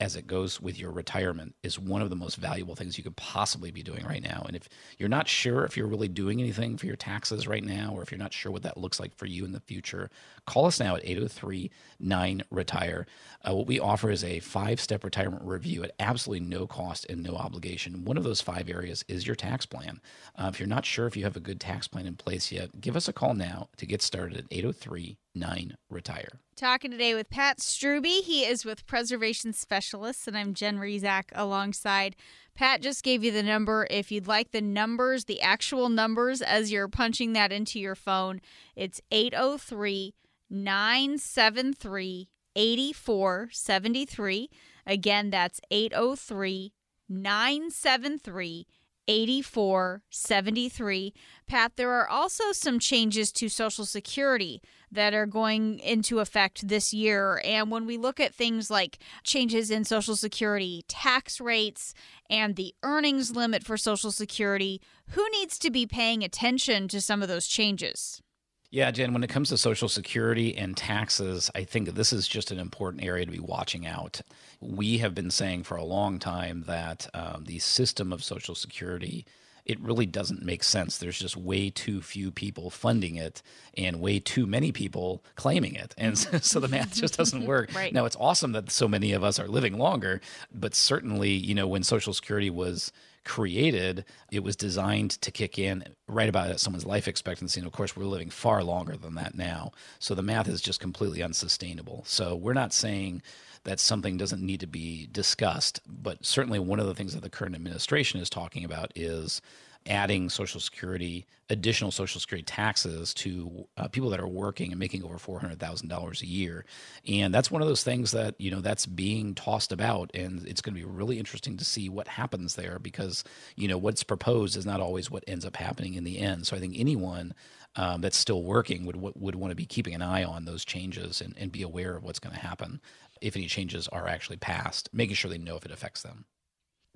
as 0.00 0.16
it 0.16 0.26
goes 0.26 0.60
with 0.60 0.78
your 0.78 0.92
retirement 0.92 1.54
is 1.62 1.78
one 1.78 2.02
of 2.02 2.10
the 2.10 2.16
most 2.16 2.36
valuable 2.36 2.74
things 2.74 2.96
you 2.96 3.04
could 3.04 3.16
possibly 3.16 3.70
be 3.70 3.82
doing 3.82 4.04
right 4.04 4.22
now. 4.22 4.44
And 4.46 4.54
if 4.56 4.68
you're 4.98 5.08
not 5.08 5.28
sure 5.28 5.64
if 5.64 5.76
you're 5.76 5.88
really 5.88 6.08
doing 6.08 6.40
anything 6.40 6.76
for 6.76 6.86
your 6.86 6.96
taxes 6.96 7.48
right 7.48 7.64
now, 7.64 7.92
or 7.94 8.02
if 8.02 8.10
you're 8.10 8.18
not 8.18 8.32
sure 8.32 8.52
what 8.52 8.62
that 8.62 8.76
looks 8.76 9.00
like 9.00 9.14
for 9.16 9.26
you 9.26 9.44
in 9.44 9.52
the 9.52 9.60
future, 9.60 10.10
call 10.46 10.66
us 10.66 10.78
now 10.78 10.96
at 10.96 11.04
803 11.04 11.70
9 11.98 12.42
Retire. 12.50 13.06
Uh, 13.46 13.54
what 13.54 13.66
we 13.66 13.80
offer 13.80 14.10
is 14.10 14.22
a 14.22 14.40
five 14.40 14.80
step 14.80 15.04
retirement 15.04 15.42
review 15.44 15.82
at 15.82 15.92
absolutely 15.98 16.46
no 16.46 16.66
cost 16.66 17.06
and 17.08 17.22
no 17.22 17.36
obligation. 17.36 18.04
One 18.04 18.16
of 18.16 18.24
those 18.24 18.40
five 18.40 18.68
areas 18.68 19.04
is 19.08 19.26
your 19.26 19.36
tax 19.36 19.66
plan. 19.66 20.00
Uh, 20.36 20.50
if 20.52 20.60
you're 20.60 20.68
not 20.68 20.86
sure 20.86 21.06
if 21.06 21.16
you 21.16 21.24
have 21.24 21.36
a 21.36 21.40
good 21.40 21.60
tax 21.60 21.88
plan 21.88 22.06
in 22.06 22.14
place 22.14 22.52
yet, 22.52 22.80
give 22.80 22.96
us 22.96 23.08
a 23.08 23.12
call 23.12 23.34
now 23.34 23.68
to 23.78 23.86
get 23.86 24.02
started 24.02 24.38
at 24.38 24.44
803 24.50 25.16
9 25.34 25.76
Retire. 25.88 26.40
Talking 26.56 26.90
today 26.90 27.14
with 27.14 27.30
Pat 27.30 27.58
Strubbe. 27.58 28.22
He 28.22 28.44
is 28.44 28.64
with 28.64 28.86
Preservation 28.86 29.52
Specialists, 29.52 30.28
and 30.28 30.36
I'm 30.36 30.54
Jen 30.54 30.78
Rizak 30.78 31.24
alongside. 31.32 32.16
Pat 32.54 32.82
just 32.82 33.02
gave 33.02 33.24
you 33.24 33.32
the 33.32 33.42
number. 33.42 33.86
If 33.90 34.12
you'd 34.12 34.26
like 34.26 34.50
the 34.50 34.60
numbers, 34.60 35.24
the 35.24 35.40
actual 35.40 35.88
numbers, 35.88 36.42
as 36.42 36.70
you're 36.70 36.88
punching 36.88 37.32
that 37.32 37.52
into 37.52 37.80
your 37.80 37.94
phone, 37.94 38.40
it's 38.76 39.00
803 39.10 40.14
973 40.50 42.28
8473. 42.54 44.50
Again, 44.86 45.30
that's 45.30 45.60
803 45.70 46.72
973 47.08 48.66
8473. 49.08 51.14
Pat, 51.46 51.72
there 51.76 51.90
are 51.90 52.08
also 52.08 52.52
some 52.52 52.78
changes 52.78 53.32
to 53.32 53.48
Social 53.48 53.84
Security 53.84 54.62
that 54.92 55.14
are 55.14 55.26
going 55.26 55.78
into 55.80 56.20
effect 56.20 56.68
this 56.68 56.92
year. 56.92 57.40
And 57.44 57.70
when 57.70 57.86
we 57.86 57.96
look 57.96 58.20
at 58.20 58.34
things 58.34 58.70
like 58.70 58.98
changes 59.24 59.70
in 59.70 59.84
Social 59.84 60.14
Security 60.14 60.84
tax 60.86 61.40
rates 61.40 61.94
and 62.30 62.56
the 62.56 62.74
earnings 62.82 63.34
limit 63.34 63.64
for 63.64 63.76
Social 63.76 64.12
Security, 64.12 64.80
who 65.10 65.26
needs 65.30 65.58
to 65.60 65.70
be 65.70 65.86
paying 65.86 66.22
attention 66.22 66.88
to 66.88 67.00
some 67.00 67.22
of 67.22 67.28
those 67.28 67.46
changes? 67.46 68.22
Yeah, 68.70 68.90
Jen, 68.90 69.12
when 69.12 69.22
it 69.22 69.28
comes 69.28 69.50
to 69.50 69.58
Social 69.58 69.88
Security 69.88 70.56
and 70.56 70.74
taxes, 70.74 71.50
I 71.54 71.64
think 71.64 71.90
this 71.90 72.10
is 72.10 72.26
just 72.26 72.50
an 72.50 72.58
important 72.58 73.04
area 73.04 73.26
to 73.26 73.30
be 73.30 73.38
watching 73.38 73.86
out. 73.86 74.22
We 74.60 74.96
have 74.98 75.14
been 75.14 75.30
saying 75.30 75.64
for 75.64 75.76
a 75.76 75.84
long 75.84 76.18
time 76.18 76.64
that 76.66 77.06
um, 77.12 77.44
the 77.44 77.58
system 77.58 78.14
of 78.14 78.24
Social 78.24 78.54
Security 78.54 79.26
it 79.64 79.80
really 79.80 80.06
doesn't 80.06 80.44
make 80.44 80.64
sense. 80.64 80.98
There's 80.98 81.18
just 81.18 81.36
way 81.36 81.70
too 81.70 82.02
few 82.02 82.30
people 82.30 82.70
funding 82.70 83.16
it 83.16 83.42
and 83.76 84.00
way 84.00 84.18
too 84.18 84.46
many 84.46 84.72
people 84.72 85.22
claiming 85.36 85.74
it. 85.74 85.94
And 85.96 86.18
so, 86.18 86.38
so 86.42 86.60
the 86.60 86.68
math 86.68 86.94
just 86.94 87.16
doesn't 87.16 87.46
work. 87.46 87.74
right. 87.74 87.92
Now, 87.92 88.04
it's 88.04 88.16
awesome 88.18 88.52
that 88.52 88.70
so 88.70 88.88
many 88.88 89.12
of 89.12 89.22
us 89.22 89.38
are 89.38 89.48
living 89.48 89.78
longer, 89.78 90.20
but 90.52 90.74
certainly, 90.74 91.30
you 91.30 91.54
know, 91.54 91.68
when 91.68 91.82
Social 91.82 92.12
Security 92.12 92.50
was 92.50 92.92
created, 93.24 94.04
it 94.32 94.42
was 94.42 94.56
designed 94.56 95.12
to 95.12 95.30
kick 95.30 95.58
in 95.58 95.84
right 96.08 96.28
about 96.28 96.50
at 96.50 96.58
someone's 96.58 96.84
life 96.84 97.06
expectancy. 97.06 97.60
And 97.60 97.66
of 97.66 97.72
course, 97.72 97.96
we're 97.96 98.04
living 98.04 98.30
far 98.30 98.64
longer 98.64 98.96
than 98.96 99.14
that 99.14 99.36
now. 99.36 99.70
So 100.00 100.14
the 100.14 100.22
math 100.22 100.48
is 100.48 100.60
just 100.60 100.80
completely 100.80 101.22
unsustainable. 101.22 102.02
So 102.04 102.34
we're 102.34 102.52
not 102.52 102.72
saying 102.72 103.22
that 103.64 103.80
something 103.80 104.16
doesn't 104.16 104.42
need 104.42 104.60
to 104.60 104.66
be 104.66 105.08
discussed, 105.12 105.80
but 105.86 106.24
certainly 106.24 106.58
one 106.58 106.80
of 106.80 106.86
the 106.86 106.94
things 106.94 107.14
that 107.14 107.22
the 107.22 107.30
current 107.30 107.54
administration 107.54 108.20
is 108.20 108.30
talking 108.30 108.64
about 108.64 108.92
is 108.96 109.40
adding 109.86 110.28
Social 110.28 110.60
Security, 110.60 111.26
additional 111.50 111.90
Social 111.90 112.20
Security 112.20 112.44
taxes 112.44 113.12
to 113.14 113.66
uh, 113.76 113.88
people 113.88 114.10
that 114.10 114.20
are 114.20 114.28
working 114.28 114.70
and 114.70 114.78
making 114.78 115.02
over 115.02 115.18
four 115.18 115.40
hundred 115.40 115.58
thousand 115.58 115.88
dollars 115.88 116.22
a 116.22 116.26
year, 116.26 116.64
and 117.08 117.34
that's 117.34 117.50
one 117.50 117.62
of 117.62 117.68
those 117.68 117.82
things 117.82 118.12
that 118.12 118.34
you 118.38 118.50
know 118.50 118.60
that's 118.60 118.86
being 118.86 119.34
tossed 119.34 119.72
about, 119.72 120.10
and 120.14 120.46
it's 120.46 120.60
going 120.60 120.74
to 120.74 120.80
be 120.80 120.86
really 120.86 121.18
interesting 121.18 121.56
to 121.56 121.64
see 121.64 121.88
what 121.88 122.08
happens 122.08 122.54
there 122.54 122.78
because 122.78 123.24
you 123.56 123.68
know 123.68 123.78
what's 123.78 124.02
proposed 124.02 124.56
is 124.56 124.66
not 124.66 124.80
always 124.80 125.10
what 125.10 125.24
ends 125.26 125.44
up 125.44 125.56
happening 125.56 125.94
in 125.94 126.04
the 126.04 126.18
end. 126.18 126.46
So 126.46 126.56
I 126.56 126.60
think 126.60 126.74
anyone 126.78 127.34
um, 127.76 128.02
that's 128.02 128.16
still 128.16 128.42
working 128.42 128.84
would 128.84 128.96
would 128.96 129.34
want 129.34 129.50
to 129.50 129.56
be 129.56 129.66
keeping 129.66 129.94
an 129.94 130.02
eye 130.02 130.24
on 130.24 130.44
those 130.44 130.64
changes 130.64 131.20
and, 131.20 131.34
and 131.38 131.50
be 131.50 131.62
aware 131.62 131.96
of 131.96 132.04
what's 132.04 132.18
going 132.18 132.34
to 132.34 132.40
happen. 132.40 132.80
If 133.22 133.36
any 133.36 133.46
changes 133.46 133.88
are 133.88 134.08
actually 134.08 134.36
passed, 134.36 134.88
making 134.92 135.14
sure 135.16 135.30
they 135.30 135.38
know 135.38 135.56
if 135.56 135.64
it 135.64 135.70
affects 135.70 136.02
them. 136.02 136.26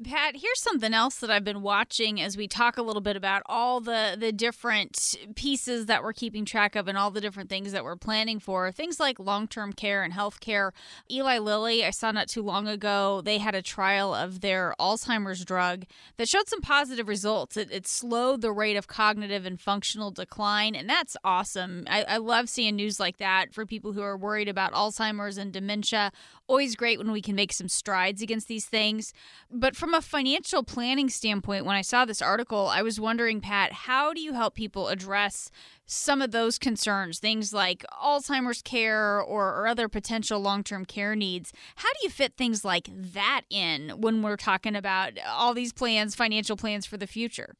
Pat, 0.05 0.37
here's 0.37 0.61
something 0.61 0.93
else 0.93 1.17
that 1.21 1.31
I've 1.31 1.43
been 1.43 1.63
watching 1.63 2.21
as 2.21 2.37
we 2.37 2.47
talk 2.47 2.77
a 2.77 2.83
little 2.83 3.01
bit 3.01 3.17
about 3.17 3.41
all 3.47 3.81
the 3.81 4.15
the 4.19 4.31
different 4.31 5.17
pieces 5.37 5.87
that 5.87 6.03
we're 6.03 6.13
keeping 6.13 6.45
track 6.45 6.77
of 6.77 6.87
and 6.87 6.99
all 6.99 7.11
the 7.11 7.21
different 7.21 7.49
things 7.49 7.73
that 7.73 7.83
we're 7.83 7.97
planning 7.97 8.39
for. 8.39 8.71
Things 8.71 9.01
like 9.01 9.19
long-term 9.19 9.73
care 9.73 10.03
and 10.03 10.13
health 10.13 10.39
care. 10.39 10.75
Eli 11.11 11.39
Lilly, 11.39 11.83
I 11.83 11.89
saw 11.89 12.13
not 12.13 12.29
too 12.29 12.43
long 12.43 12.69
ago, 12.69 13.23
they 13.25 13.39
had 13.39 13.55
a 13.55 13.63
trial 13.63 14.15
of 14.15 14.43
their 14.43 14.75
Alzheimer's 14.79 15.47
drug 15.47 15.87
that 16.19 16.29
showed 16.29 16.47
some 16.47 16.61
positive 16.61 17.09
results. 17.09 17.57
It, 17.57 17.73
it 17.73 17.87
slowed 17.87 18.43
the 18.43 18.53
rate 18.53 18.77
of 18.77 18.89
cognitive 18.89 19.47
and 19.47 19.59
functional 19.59 20.11
decline, 20.11 20.75
and 20.75 20.91
that's 20.91 21.17
awesome. 21.25 21.85
I, 21.89 22.03
I 22.03 22.17
love 22.19 22.51
seeing 22.51 22.77
news 22.77 23.01
like 23.01 23.17
that 23.17 23.55
for 23.55 23.65
people 23.65 23.95
who 23.95 24.03
are 24.03 24.19
worried 24.19 24.49
about 24.49 24.75
Alzheimer's 24.75 25.39
and 25.39 25.55
dementia. 25.55 26.13
Always 26.49 26.77
great 26.77 26.99
when 26.99 27.13
we 27.13 27.23
can 27.23 27.35
make 27.35 27.55
some 27.55 27.71
strides 27.71 28.21
against 28.21 28.47
these 28.47 28.67
things. 28.67 29.15
But 29.51 29.75
from 29.87 29.95
a 29.95 30.03
financial 30.03 30.65
planning 30.65 31.09
standpoint, 31.09 31.65
when 31.65 31.77
I 31.77 31.81
saw 31.81 32.05
this 32.05 32.21
article, 32.21 32.67
I 32.67 32.83
was 32.83 32.99
wondering, 32.99 33.41
Pat, 33.41 33.73
how 33.73 34.13
do 34.13 34.21
you 34.21 34.33
help 34.33 34.57
people 34.57 34.89
address 34.89 35.49
some 35.85 36.21
of 36.21 36.33
those 36.33 36.59
concerns, 36.59 37.21
things 37.21 37.53
like 37.53 37.85
Alzheimer's 38.03 38.63
care 38.63 39.21
or, 39.21 39.55
or 39.55 39.69
other 39.69 39.89
potential 39.89 40.41
long 40.41 40.65
term 40.65 40.87
care 40.87 41.15
needs? 41.15 41.53
How 41.77 41.89
do 41.91 41.99
you 42.03 42.11
fit 42.11 42.37
things 42.37 42.65
like 42.65 42.91
that 42.93 43.43
in 43.49 43.91
when 44.01 44.23
we're 44.23 44.37
talking 44.37 44.75
about 44.75 45.13
all 45.25 45.55
these 45.55 45.73
plans, 45.73 46.17
financial 46.17 46.57
plans 46.57 46.85
for 46.85 46.97
the 46.97 47.07
future? 47.07 47.55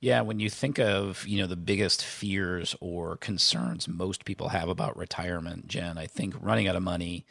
Yeah, 0.00 0.22
when 0.22 0.40
you 0.40 0.50
think 0.50 0.80
of, 0.80 1.24
you 1.24 1.38
know, 1.38 1.46
the 1.46 1.54
biggest 1.54 2.04
fears 2.04 2.74
or 2.80 3.16
concerns 3.16 3.86
most 3.86 4.24
people 4.24 4.48
have 4.48 4.68
about 4.68 4.96
retirement, 4.96 5.68
Jen, 5.68 5.98
I 5.98 6.08
think 6.08 6.34
running 6.40 6.66
out 6.66 6.74
of 6.74 6.82
money, 6.82 7.26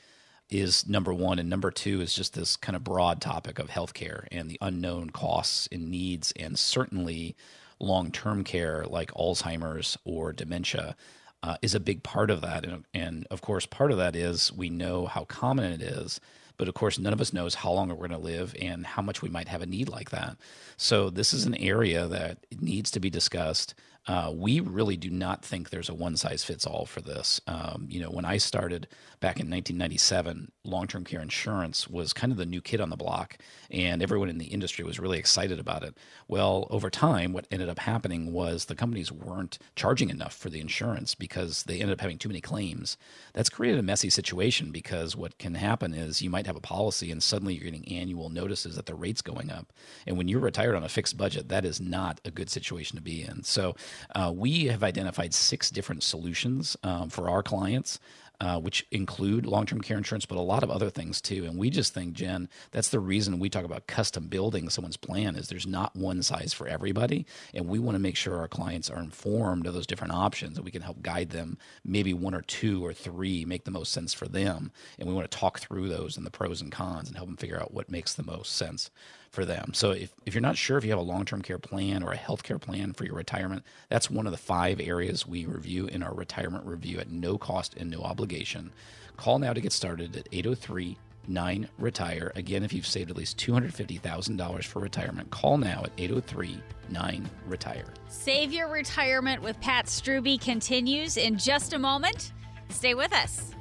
is 0.49 0.87
number 0.87 1.13
one. 1.13 1.39
And 1.39 1.49
number 1.49 1.71
two 1.71 2.01
is 2.01 2.13
just 2.13 2.33
this 2.33 2.55
kind 2.55 2.75
of 2.75 2.83
broad 2.83 3.21
topic 3.21 3.59
of 3.59 3.69
healthcare 3.69 4.27
and 4.31 4.49
the 4.49 4.57
unknown 4.61 5.09
costs 5.09 5.67
and 5.71 5.89
needs, 5.89 6.33
and 6.35 6.57
certainly 6.57 7.35
long 7.79 8.11
term 8.11 8.43
care 8.43 8.85
like 8.87 9.11
Alzheimer's 9.11 9.97
or 10.03 10.33
dementia. 10.33 10.95
Uh, 11.41 11.55
is 11.61 11.73
a 11.73 11.79
big 11.79 12.03
part 12.03 12.29
of 12.29 12.41
that. 12.41 12.65
And, 12.65 12.83
and 12.93 13.25
of 13.31 13.39
course, 13.39 13.65
part 13.65 13.91
of 13.91 13.97
that 13.97 14.13
is 14.13 14.51
we 14.51 14.69
know 14.69 15.05
how 15.05 15.23
common 15.23 15.71
it 15.71 15.81
is. 15.81 16.19
But 16.57 16.67
of 16.67 16.73
course, 16.73 16.99
none 16.99 17.13
of 17.13 17.21
us 17.21 17.31
knows 17.31 17.55
how 17.55 17.71
long 17.71 17.87
we're 17.87 17.95
going 17.95 18.11
to 18.11 18.17
live 18.17 18.53
and 18.61 18.85
how 18.85 19.01
much 19.01 19.21
we 19.21 19.29
might 19.29 19.47
have 19.47 19.61
a 19.61 19.65
need 19.65 19.87
like 19.87 20.09
that. 20.09 20.35
So 20.75 21.09
this 21.09 21.33
is 21.33 21.45
an 21.45 21.55
area 21.55 22.05
that 22.07 22.39
needs 22.59 22.91
to 22.91 22.99
be 22.99 23.09
discussed. 23.09 23.73
Uh, 24.09 24.31
we 24.33 24.59
really 24.59 24.97
do 24.97 25.11
not 25.11 25.45
think 25.45 25.69
there's 25.69 25.87
a 25.87 25.93
one 25.93 26.17
size 26.17 26.43
fits 26.43 26.65
all 26.65 26.87
for 26.87 26.99
this. 26.99 27.39
Um, 27.45 27.85
you 27.91 28.01
know, 28.01 28.09
when 28.09 28.25
I 28.25 28.37
started 28.37 28.87
back 29.19 29.39
in 29.39 29.51
1997, 29.51 30.51
long 30.63 30.87
term 30.87 31.03
care 31.03 31.21
insurance 31.21 31.87
was 31.87 32.11
kind 32.11 32.31
of 32.31 32.39
the 32.39 32.45
new 32.47 32.59
kid 32.59 32.81
on 32.81 32.89
the 32.89 32.95
block, 32.95 33.37
and 33.69 34.01
everyone 34.01 34.27
in 34.27 34.39
the 34.39 34.47
industry 34.47 34.83
was 34.83 34.99
really 34.99 35.19
excited 35.19 35.59
about 35.59 35.83
it. 35.83 35.95
Well, 36.27 36.65
over 36.71 36.89
time, 36.89 37.33
what 37.33 37.45
ended 37.51 37.69
up 37.69 37.77
happening 37.77 38.33
was 38.33 38.65
the 38.65 38.73
companies 38.73 39.11
weren't 39.11 39.59
charging 39.75 40.09
enough 40.09 40.33
for 40.35 40.49
the 40.49 40.59
insurance 40.59 41.13
because 41.13 41.61
they 41.63 41.75
ended 41.79 41.91
up 41.91 42.01
having 42.01 42.17
too 42.17 42.29
many 42.29 42.41
claims. 42.41 42.97
That's 43.33 43.49
created 43.49 43.79
a 43.79 43.83
messy 43.83 44.09
situation 44.09 44.71
because 44.71 45.15
what 45.15 45.37
can 45.37 45.53
happen 45.53 45.93
is 45.93 46.23
you 46.23 46.31
might 46.31 46.47
have 46.47 46.55
a 46.55 46.61
policy 46.61 47.11
and 47.11 47.21
suddenly 47.21 47.53
you're 47.53 47.69
getting 47.69 47.87
annual 47.87 48.29
notices 48.29 48.75
that 48.75 48.87
the 48.87 48.95
rate's 48.95 49.21
going 49.21 49.51
up. 49.51 49.71
And 50.07 50.17
when 50.17 50.27
you're 50.27 50.39
retired 50.39 50.75
on 50.75 50.83
a 50.83 50.89
fixed 50.89 51.15
budget, 51.15 51.49
that 51.49 51.63
is 51.63 51.79
not 51.79 52.19
a 52.25 52.31
good 52.31 52.49
situation 52.49 52.95
to 52.95 53.03
be 53.03 53.21
in. 53.21 53.43
So, 53.43 53.75
uh, 54.15 54.31
we 54.35 54.65
have 54.65 54.83
identified 54.83 55.33
six 55.33 55.69
different 55.69 56.03
solutions 56.03 56.77
um, 56.83 57.09
for 57.09 57.29
our 57.29 57.43
clients 57.43 57.99
uh, 58.41 58.57
which 58.57 58.85
include 58.91 59.45
long 59.45 59.65
term 59.65 59.81
care 59.81 59.97
insurance, 59.97 60.25
but 60.25 60.37
a 60.37 60.41
lot 60.41 60.63
of 60.63 60.71
other 60.71 60.89
things 60.89 61.19
too. 61.19 61.43
And 61.45 61.57
we 61.57 61.69
just 61.69 61.93
think, 61.93 62.13
Jen, 62.13 62.47
that's 62.71 62.89
the 62.89 62.99
reason 62.99 63.39
we 63.39 63.49
talk 63.49 63.65
about 63.65 63.87
custom 63.87 64.27
building 64.27 64.69
someone's 64.69 64.97
plan 64.97 65.35
is 65.35 65.49
there's 65.49 65.67
not 65.67 65.95
one 65.95 66.23
size 66.23 66.53
for 66.53 66.67
everybody. 66.67 67.25
And 67.53 67.67
we 67.67 67.79
want 67.79 67.95
to 67.95 67.99
make 67.99 68.15
sure 68.15 68.37
our 68.37 68.47
clients 68.47 68.89
are 68.89 68.99
informed 68.99 69.67
of 69.67 69.73
those 69.73 69.87
different 69.87 70.13
options 70.13 70.57
and 70.57 70.63
we 70.63 70.71
can 70.71 70.81
help 70.81 71.01
guide 71.01 71.31
them, 71.31 71.57
maybe 71.83 72.13
one 72.13 72.33
or 72.33 72.41
two 72.41 72.85
or 72.85 72.93
three 72.93 73.43
make 73.43 73.65
the 73.65 73.71
most 73.71 73.91
sense 73.91 74.13
for 74.13 74.27
them. 74.27 74.71
And 74.97 75.07
we 75.07 75.13
want 75.13 75.29
to 75.29 75.37
talk 75.37 75.59
through 75.59 75.89
those 75.89 76.15
and 76.15 76.25
the 76.25 76.31
pros 76.31 76.61
and 76.61 76.71
cons 76.71 77.09
and 77.09 77.17
help 77.17 77.27
them 77.27 77.37
figure 77.37 77.59
out 77.59 77.73
what 77.73 77.91
makes 77.91 78.13
the 78.13 78.23
most 78.23 78.55
sense 78.55 78.89
for 79.29 79.45
them. 79.45 79.73
So 79.73 79.91
if, 79.91 80.13
if 80.25 80.33
you're 80.33 80.41
not 80.41 80.57
sure 80.57 80.77
if 80.77 80.83
you 80.83 80.89
have 80.91 80.99
a 80.99 81.03
long-term 81.03 81.41
care 81.41 81.59
plan 81.59 82.03
or 82.03 82.11
a 82.11 82.17
health 82.17 82.43
care 82.43 82.59
plan 82.59 82.93
for 82.93 83.05
your 83.05 83.15
retirement, 83.15 83.63
that's 83.89 84.09
one 84.09 84.25
of 84.25 84.31
the 84.31 84.37
five 84.37 84.79
areas 84.79 85.27
we 85.27 85.45
review 85.45 85.87
in 85.87 86.03
our 86.03 86.13
retirement 86.13 86.65
review 86.65 86.99
at 86.99 87.11
no 87.11 87.37
cost 87.37 87.75
and 87.75 87.89
no 87.89 88.01
obligation. 88.01 88.71
Call 89.17 89.39
now 89.39 89.53
to 89.53 89.61
get 89.61 89.71
started 89.71 90.15
at 90.15 90.27
803 90.31 90.97
9 91.27 91.69
Retire. 91.77 92.31
Again, 92.35 92.63
if 92.63 92.73
you've 92.73 92.87
saved 92.87 93.11
at 93.11 93.17
least 93.17 93.37
$250,000 93.37 94.65
for 94.65 94.79
retirement, 94.79 95.29
call 95.29 95.57
now 95.57 95.83
at 95.83 95.91
803 95.97 96.59
9 96.89 97.29
Retire. 97.45 97.85
Save 98.07 98.51
your 98.51 98.67
retirement 98.67 99.41
with 99.41 99.59
Pat 99.61 99.85
Strubbe 99.85 100.41
continues 100.41 101.17
in 101.17 101.37
just 101.37 101.73
a 101.73 101.79
moment. 101.79 102.33
Stay 102.69 102.95
with 102.95 103.13
us. 103.13 103.51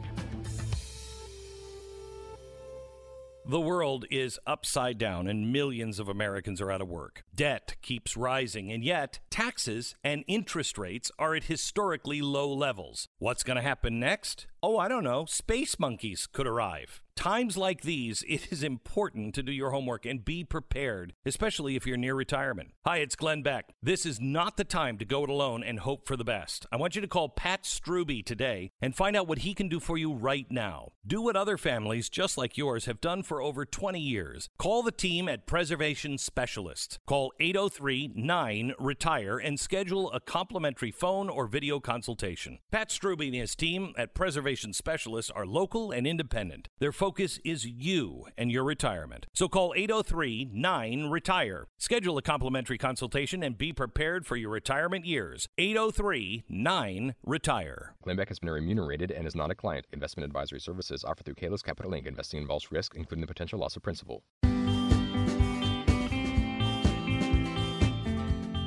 The 3.50 3.58
world 3.58 4.04
is 4.10 4.38
upside 4.46 4.98
down 4.98 5.26
and 5.26 5.50
millions 5.50 5.98
of 5.98 6.06
Americans 6.06 6.60
are 6.60 6.70
out 6.70 6.82
of 6.82 6.88
work. 6.90 7.24
Debt 7.34 7.76
keeps 7.80 8.14
rising, 8.14 8.70
and 8.70 8.84
yet 8.84 9.20
taxes 9.30 9.94
and 10.04 10.22
interest 10.26 10.76
rates 10.76 11.10
are 11.18 11.34
at 11.34 11.44
historically 11.44 12.20
low 12.20 12.52
levels. 12.52 13.08
What's 13.18 13.42
going 13.42 13.56
to 13.56 13.62
happen 13.62 13.98
next? 13.98 14.46
Oh, 14.60 14.76
I 14.76 14.88
don't 14.88 15.04
know. 15.04 15.24
Space 15.24 15.78
monkeys 15.78 16.26
could 16.26 16.46
arrive. 16.46 17.00
Times 17.14 17.56
like 17.56 17.80
these, 17.80 18.24
it 18.28 18.52
is 18.52 18.62
important 18.62 19.34
to 19.34 19.42
do 19.42 19.50
your 19.50 19.70
homework 19.70 20.06
and 20.06 20.24
be 20.24 20.44
prepared, 20.44 21.14
especially 21.26 21.74
if 21.74 21.84
you're 21.84 21.96
near 21.96 22.14
retirement. 22.14 22.70
Hi, 22.86 22.98
it's 22.98 23.16
Glenn 23.16 23.42
Beck. 23.42 23.74
This 23.82 24.06
is 24.06 24.20
not 24.20 24.56
the 24.56 24.62
time 24.62 24.98
to 24.98 25.04
go 25.04 25.24
it 25.24 25.30
alone 25.30 25.64
and 25.64 25.80
hope 25.80 26.06
for 26.06 26.16
the 26.16 26.22
best. 26.22 26.64
I 26.70 26.76
want 26.76 26.94
you 26.94 27.00
to 27.00 27.08
call 27.08 27.28
Pat 27.28 27.64
Strubbe 27.64 28.24
today 28.24 28.70
and 28.80 28.94
find 28.94 29.16
out 29.16 29.26
what 29.26 29.38
he 29.38 29.52
can 29.52 29.68
do 29.68 29.80
for 29.80 29.98
you 29.98 30.12
right 30.12 30.46
now. 30.48 30.92
Do 31.04 31.20
what 31.20 31.34
other 31.34 31.56
families 31.56 32.08
just 32.08 32.38
like 32.38 32.56
yours 32.56 32.84
have 32.84 33.00
done 33.00 33.24
for 33.24 33.42
over 33.42 33.64
20 33.64 33.98
years. 33.98 34.48
Call 34.56 34.84
the 34.84 34.92
team 34.92 35.28
at 35.28 35.44
Preservation 35.44 36.18
Specialists. 36.18 37.00
Call 37.04 37.32
803 37.40 38.12
9 38.14 38.74
Retire 38.78 39.38
and 39.38 39.58
schedule 39.58 40.12
a 40.12 40.20
complimentary 40.20 40.92
phone 40.92 41.28
or 41.28 41.48
video 41.48 41.80
consultation. 41.80 42.60
Pat 42.70 42.90
Strubbe 42.90 43.26
and 43.26 43.34
his 43.34 43.56
team 43.56 43.92
at 43.96 44.14
Preservation 44.14 44.47
Specialists 44.48 45.30
are 45.30 45.44
local 45.44 45.90
and 45.90 46.06
independent. 46.06 46.68
Their 46.78 46.92
focus 46.92 47.38
is 47.44 47.66
you 47.66 48.26
and 48.36 48.50
your 48.50 48.64
retirement. 48.64 49.26
So 49.34 49.48
call 49.48 49.74
803 49.76 50.50
9 50.52 51.10
Retire. 51.10 51.66
Schedule 51.76 52.16
a 52.16 52.22
complimentary 52.22 52.78
consultation 52.78 53.42
and 53.42 53.58
be 53.58 53.72
prepared 53.72 54.24
for 54.24 54.36
your 54.36 54.50
retirement 54.50 55.04
years. 55.04 55.48
803 55.58 56.44
9 56.48 57.14
Retire. 57.26 57.94
Glenn 58.02 58.16
Beck 58.16 58.28
has 58.28 58.38
been 58.38 58.50
remunerated 58.50 59.10
and 59.10 59.26
is 59.26 59.34
not 59.34 59.50
a 59.50 59.54
client. 59.54 59.86
Investment 59.92 60.24
advisory 60.24 60.60
services 60.60 61.04
offered 61.04 61.26
through 61.26 61.34
Kalos 61.34 61.62
Capital 61.62 61.92
Inc. 61.92 62.06
Investing 62.06 62.40
involves 62.40 62.72
risk, 62.72 62.94
including 62.94 63.20
the 63.20 63.26
potential 63.26 63.58
loss 63.58 63.76
of 63.76 63.82
principal. 63.82 64.22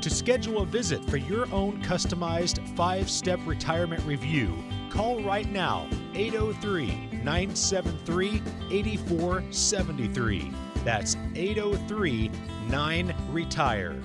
To 0.01 0.09
schedule 0.09 0.63
a 0.63 0.65
visit 0.65 1.03
for 1.05 1.17
your 1.17 1.51
own 1.51 1.81
customized 1.83 2.67
five 2.75 3.09
step 3.09 3.39
retirement 3.45 4.03
review, 4.03 4.57
call 4.91 5.21
right 5.21 5.49
now 5.49 5.87
803 6.13 6.87
973 7.23 8.41
8473. 8.69 10.51
That's 10.83 11.15
803 11.35 12.31
9 12.69 13.15
Retire. 13.29 14.01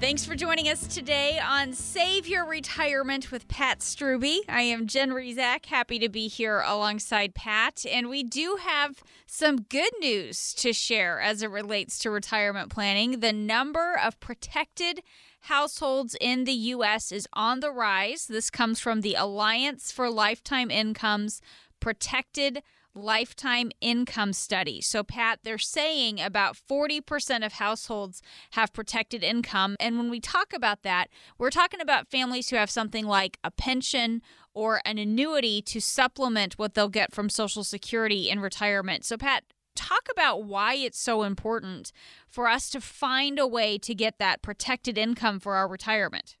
Thanks 0.00 0.24
for 0.24 0.34
joining 0.34 0.68
us 0.68 0.86
today 0.86 1.38
on 1.38 1.72
Save 1.72 2.26
Your 2.26 2.44
Retirement 2.44 3.32
with 3.32 3.48
Pat 3.48 3.78
Strubbe. 3.78 4.40
I 4.48 4.62
am 4.62 4.86
Jen 4.86 5.10
Rizak, 5.10 5.66
happy 5.66 5.98
to 5.98 6.08
be 6.08 6.28
here 6.28 6.60
alongside 6.60 7.34
Pat. 7.34 7.86
And 7.90 8.08
we 8.10 8.22
do 8.22 8.58
have 8.60 9.02
some 9.26 9.62
good 9.62 9.92
news 10.00 10.52
to 10.54 10.72
share 10.72 11.20
as 11.20 11.42
it 11.42 11.50
relates 11.50 11.98
to 12.00 12.10
retirement 12.10 12.70
planning. 12.70 13.20
The 13.20 13.32
number 13.32 13.98
of 13.98 14.20
protected 14.20 15.00
households 15.44 16.16
in 16.20 16.44
the 16.44 16.52
U.S. 16.52 17.12
is 17.12 17.28
on 17.34 17.60
the 17.60 17.70
rise. 17.70 18.26
This 18.26 18.50
comes 18.50 18.80
from 18.80 19.02
the 19.02 19.14
Alliance 19.14 19.92
for 19.92 20.10
Lifetime 20.10 20.70
Incomes 20.70 21.40
Protected 21.80 22.62
lifetime 22.94 23.70
income 23.80 24.32
study. 24.32 24.80
So, 24.80 25.02
Pat, 25.02 25.40
they're 25.42 25.58
saying 25.58 26.20
about 26.20 26.56
40% 26.56 27.44
of 27.44 27.54
households 27.54 28.22
have 28.52 28.72
protected 28.72 29.22
income. 29.22 29.76
And 29.80 29.98
when 29.98 30.08
we 30.08 30.20
talk 30.20 30.52
about 30.54 30.82
that, 30.82 31.08
we're 31.36 31.50
talking 31.50 31.80
about 31.80 32.10
families 32.10 32.48
who 32.48 32.56
have 32.56 32.70
something 32.70 33.04
like 33.04 33.38
a 33.42 33.50
pension 33.50 34.22
or 34.54 34.80
an 34.84 34.98
annuity 34.98 35.60
to 35.62 35.80
supplement 35.80 36.54
what 36.54 36.74
they'll 36.74 36.88
get 36.88 37.12
from 37.12 37.28
Social 37.28 37.64
Security 37.64 38.30
in 38.30 38.40
retirement. 38.40 39.04
So, 39.04 39.18
Pat, 39.18 39.42
talk 39.74 40.08
about 40.10 40.44
why 40.44 40.74
it's 40.74 40.98
so 40.98 41.22
important 41.22 41.92
for 42.28 42.48
us 42.48 42.70
to 42.70 42.80
find 42.80 43.38
a 43.38 43.46
way 43.46 43.78
to 43.78 43.94
get 43.94 44.18
that 44.18 44.42
protected 44.42 44.98
income 44.98 45.40
for 45.40 45.54
our 45.54 45.68
retirement. 45.68 46.36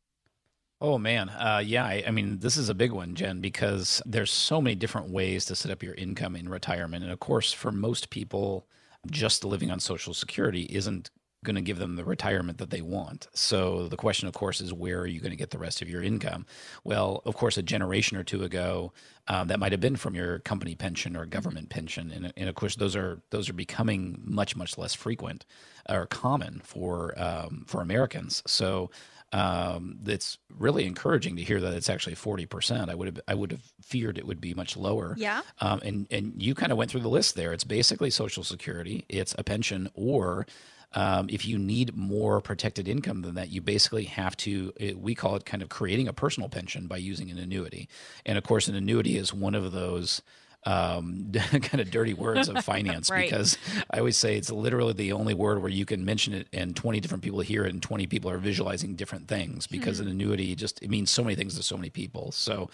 Oh 0.80 0.98
man, 0.98 1.30
uh, 1.30 1.62
yeah. 1.64 1.84
I, 1.84 2.04
I, 2.06 2.10
mean, 2.10 2.40
this 2.40 2.56
is 2.56 2.68
a 2.68 2.74
big 2.74 2.92
one, 2.92 3.14
Jen, 3.14 3.40
because 3.40 4.02
there's 4.04 4.30
so 4.30 4.60
many 4.60 4.74
different 4.74 5.08
ways 5.08 5.44
to 5.46 5.56
set 5.56 5.70
up 5.70 5.82
your 5.82 5.94
income 5.94 6.36
in 6.36 6.48
retirement, 6.48 7.04
and 7.04 7.12
of 7.12 7.20
course, 7.20 7.52
for 7.52 7.72
most 7.72 8.10
people, 8.10 8.66
just 9.10 9.44
living 9.44 9.70
on 9.70 9.80
Social 9.80 10.12
Security 10.12 10.62
isn't 10.64 11.10
going 11.44 11.56
to 11.56 11.62
give 11.62 11.78
them 11.78 11.96
the 11.96 12.04
retirement 12.04 12.58
that 12.58 12.70
they 12.70 12.82
want. 12.82 13.28
So 13.34 13.86
the 13.88 13.96
question, 13.96 14.26
of 14.26 14.34
course, 14.34 14.60
is 14.60 14.72
where 14.72 15.00
are 15.00 15.06
you 15.06 15.20
going 15.20 15.30
to 15.30 15.36
get 15.36 15.50
the 15.50 15.58
rest 15.58 15.82
of 15.82 15.88
your 15.88 16.02
income? 16.02 16.46
Well, 16.82 17.22
of 17.24 17.36
course, 17.36 17.56
a 17.56 17.62
generation 17.62 18.16
or 18.16 18.24
two 18.24 18.42
ago, 18.42 18.92
um, 19.26 19.48
that 19.48 19.58
might 19.58 19.72
have 19.72 19.80
been 19.80 19.96
from 19.96 20.14
your 20.14 20.40
company 20.40 20.74
pension 20.74 21.16
or 21.16 21.24
government 21.24 21.70
pension, 21.70 22.10
and, 22.10 22.32
and, 22.36 22.48
of 22.48 22.54
course, 22.54 22.76
those 22.76 22.94
are 22.94 23.22
those 23.30 23.48
are 23.48 23.54
becoming 23.54 24.20
much 24.22 24.54
much 24.54 24.76
less 24.76 24.92
frequent 24.92 25.46
or 25.88 26.06
common 26.06 26.60
for 26.64 27.14
um, 27.16 27.64
for 27.66 27.80
Americans. 27.80 28.42
So. 28.46 28.90
Um, 29.32 29.98
it's 30.06 30.38
really 30.60 30.84
encouraging 30.84 31.34
to 31.36 31.42
hear 31.42 31.60
that 31.60 31.72
it's 31.72 31.90
actually 31.90 32.14
40%. 32.14 32.88
I 32.88 32.94
would 32.94 33.08
have 33.08 33.20
I 33.26 33.34
would 33.34 33.50
have 33.50 33.62
feared 33.82 34.16
it 34.16 34.28
would 34.28 34.40
be 34.40 34.54
much 34.54 34.76
lower. 34.76 35.16
Yeah. 35.18 35.40
Um, 35.60 35.80
and 35.82 36.06
and 36.12 36.40
you 36.40 36.54
kind 36.54 36.70
of 36.70 36.78
went 36.78 36.92
through 36.92 37.00
the 37.00 37.08
list 37.08 37.34
there. 37.34 37.52
It's 37.52 37.64
basically 37.64 38.10
Social 38.10 38.44
Security, 38.44 39.06
it's 39.08 39.34
a 39.36 39.42
pension, 39.42 39.90
or 39.94 40.46
um, 40.94 41.26
if 41.28 41.44
you 41.44 41.58
need 41.58 41.96
more 41.96 42.40
protected 42.40 42.88
income 42.88 43.22
than 43.22 43.34
that, 43.34 43.50
you 43.50 43.60
basically 43.60 44.04
have 44.04 44.36
to, 44.38 44.72
it, 44.76 44.98
we 44.98 45.14
call 45.14 45.36
it 45.36 45.44
kind 45.44 45.62
of 45.62 45.68
creating 45.68 46.08
a 46.08 46.12
personal 46.12 46.48
pension 46.48 46.86
by 46.86 46.96
using 46.96 47.30
an 47.30 47.38
annuity. 47.38 47.88
And 48.24 48.38
of 48.38 48.44
course, 48.44 48.68
an 48.68 48.74
annuity 48.74 49.16
is 49.16 49.34
one 49.34 49.54
of 49.54 49.72
those 49.72 50.22
um, 50.66 51.32
kind 51.32 51.80
of 51.80 51.90
dirty 51.90 52.14
words 52.14 52.48
of 52.48 52.64
finance 52.64 53.10
right. 53.10 53.28
because 53.28 53.58
I 53.90 53.98
always 53.98 54.16
say 54.16 54.36
it's 54.36 54.50
literally 54.50 54.92
the 54.92 55.12
only 55.12 55.34
word 55.34 55.60
where 55.60 55.70
you 55.70 55.84
can 55.84 56.04
mention 56.04 56.32
it 56.32 56.48
and 56.52 56.74
20 56.74 57.00
different 57.00 57.22
people 57.22 57.40
hear 57.40 57.64
it 57.64 57.72
and 57.72 57.82
20 57.82 58.06
people 58.06 58.30
are 58.30 58.38
visualizing 58.38 58.94
different 58.94 59.28
things 59.28 59.66
because 59.66 59.98
hmm. 59.98 60.04
an 60.04 60.10
annuity 60.10 60.54
just 60.54 60.82
it 60.82 60.90
means 60.90 61.10
so 61.10 61.22
many 61.22 61.34
things 61.34 61.56
to 61.56 61.62
so 61.62 61.76
many 61.76 61.90
people. 61.90 62.32
So 62.32 62.70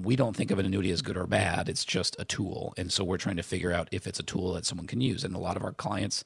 we 0.00 0.16
don't 0.16 0.36
think 0.36 0.50
of 0.50 0.58
an 0.58 0.66
annuity 0.66 0.90
as 0.90 1.02
good 1.02 1.16
or 1.16 1.26
bad. 1.26 1.68
It's 1.68 1.84
just 1.84 2.16
a 2.18 2.24
tool. 2.24 2.74
And 2.76 2.92
so 2.92 3.02
we're 3.02 3.18
trying 3.18 3.36
to 3.36 3.42
figure 3.42 3.72
out 3.72 3.88
if 3.90 4.06
it's 4.06 4.20
a 4.20 4.24
tool 4.24 4.52
that 4.54 4.66
someone 4.66 4.86
can 4.86 5.00
use. 5.00 5.24
And 5.24 5.34
a 5.34 5.38
lot 5.38 5.56
of 5.56 5.64
our 5.64 5.72
clients 5.72 6.24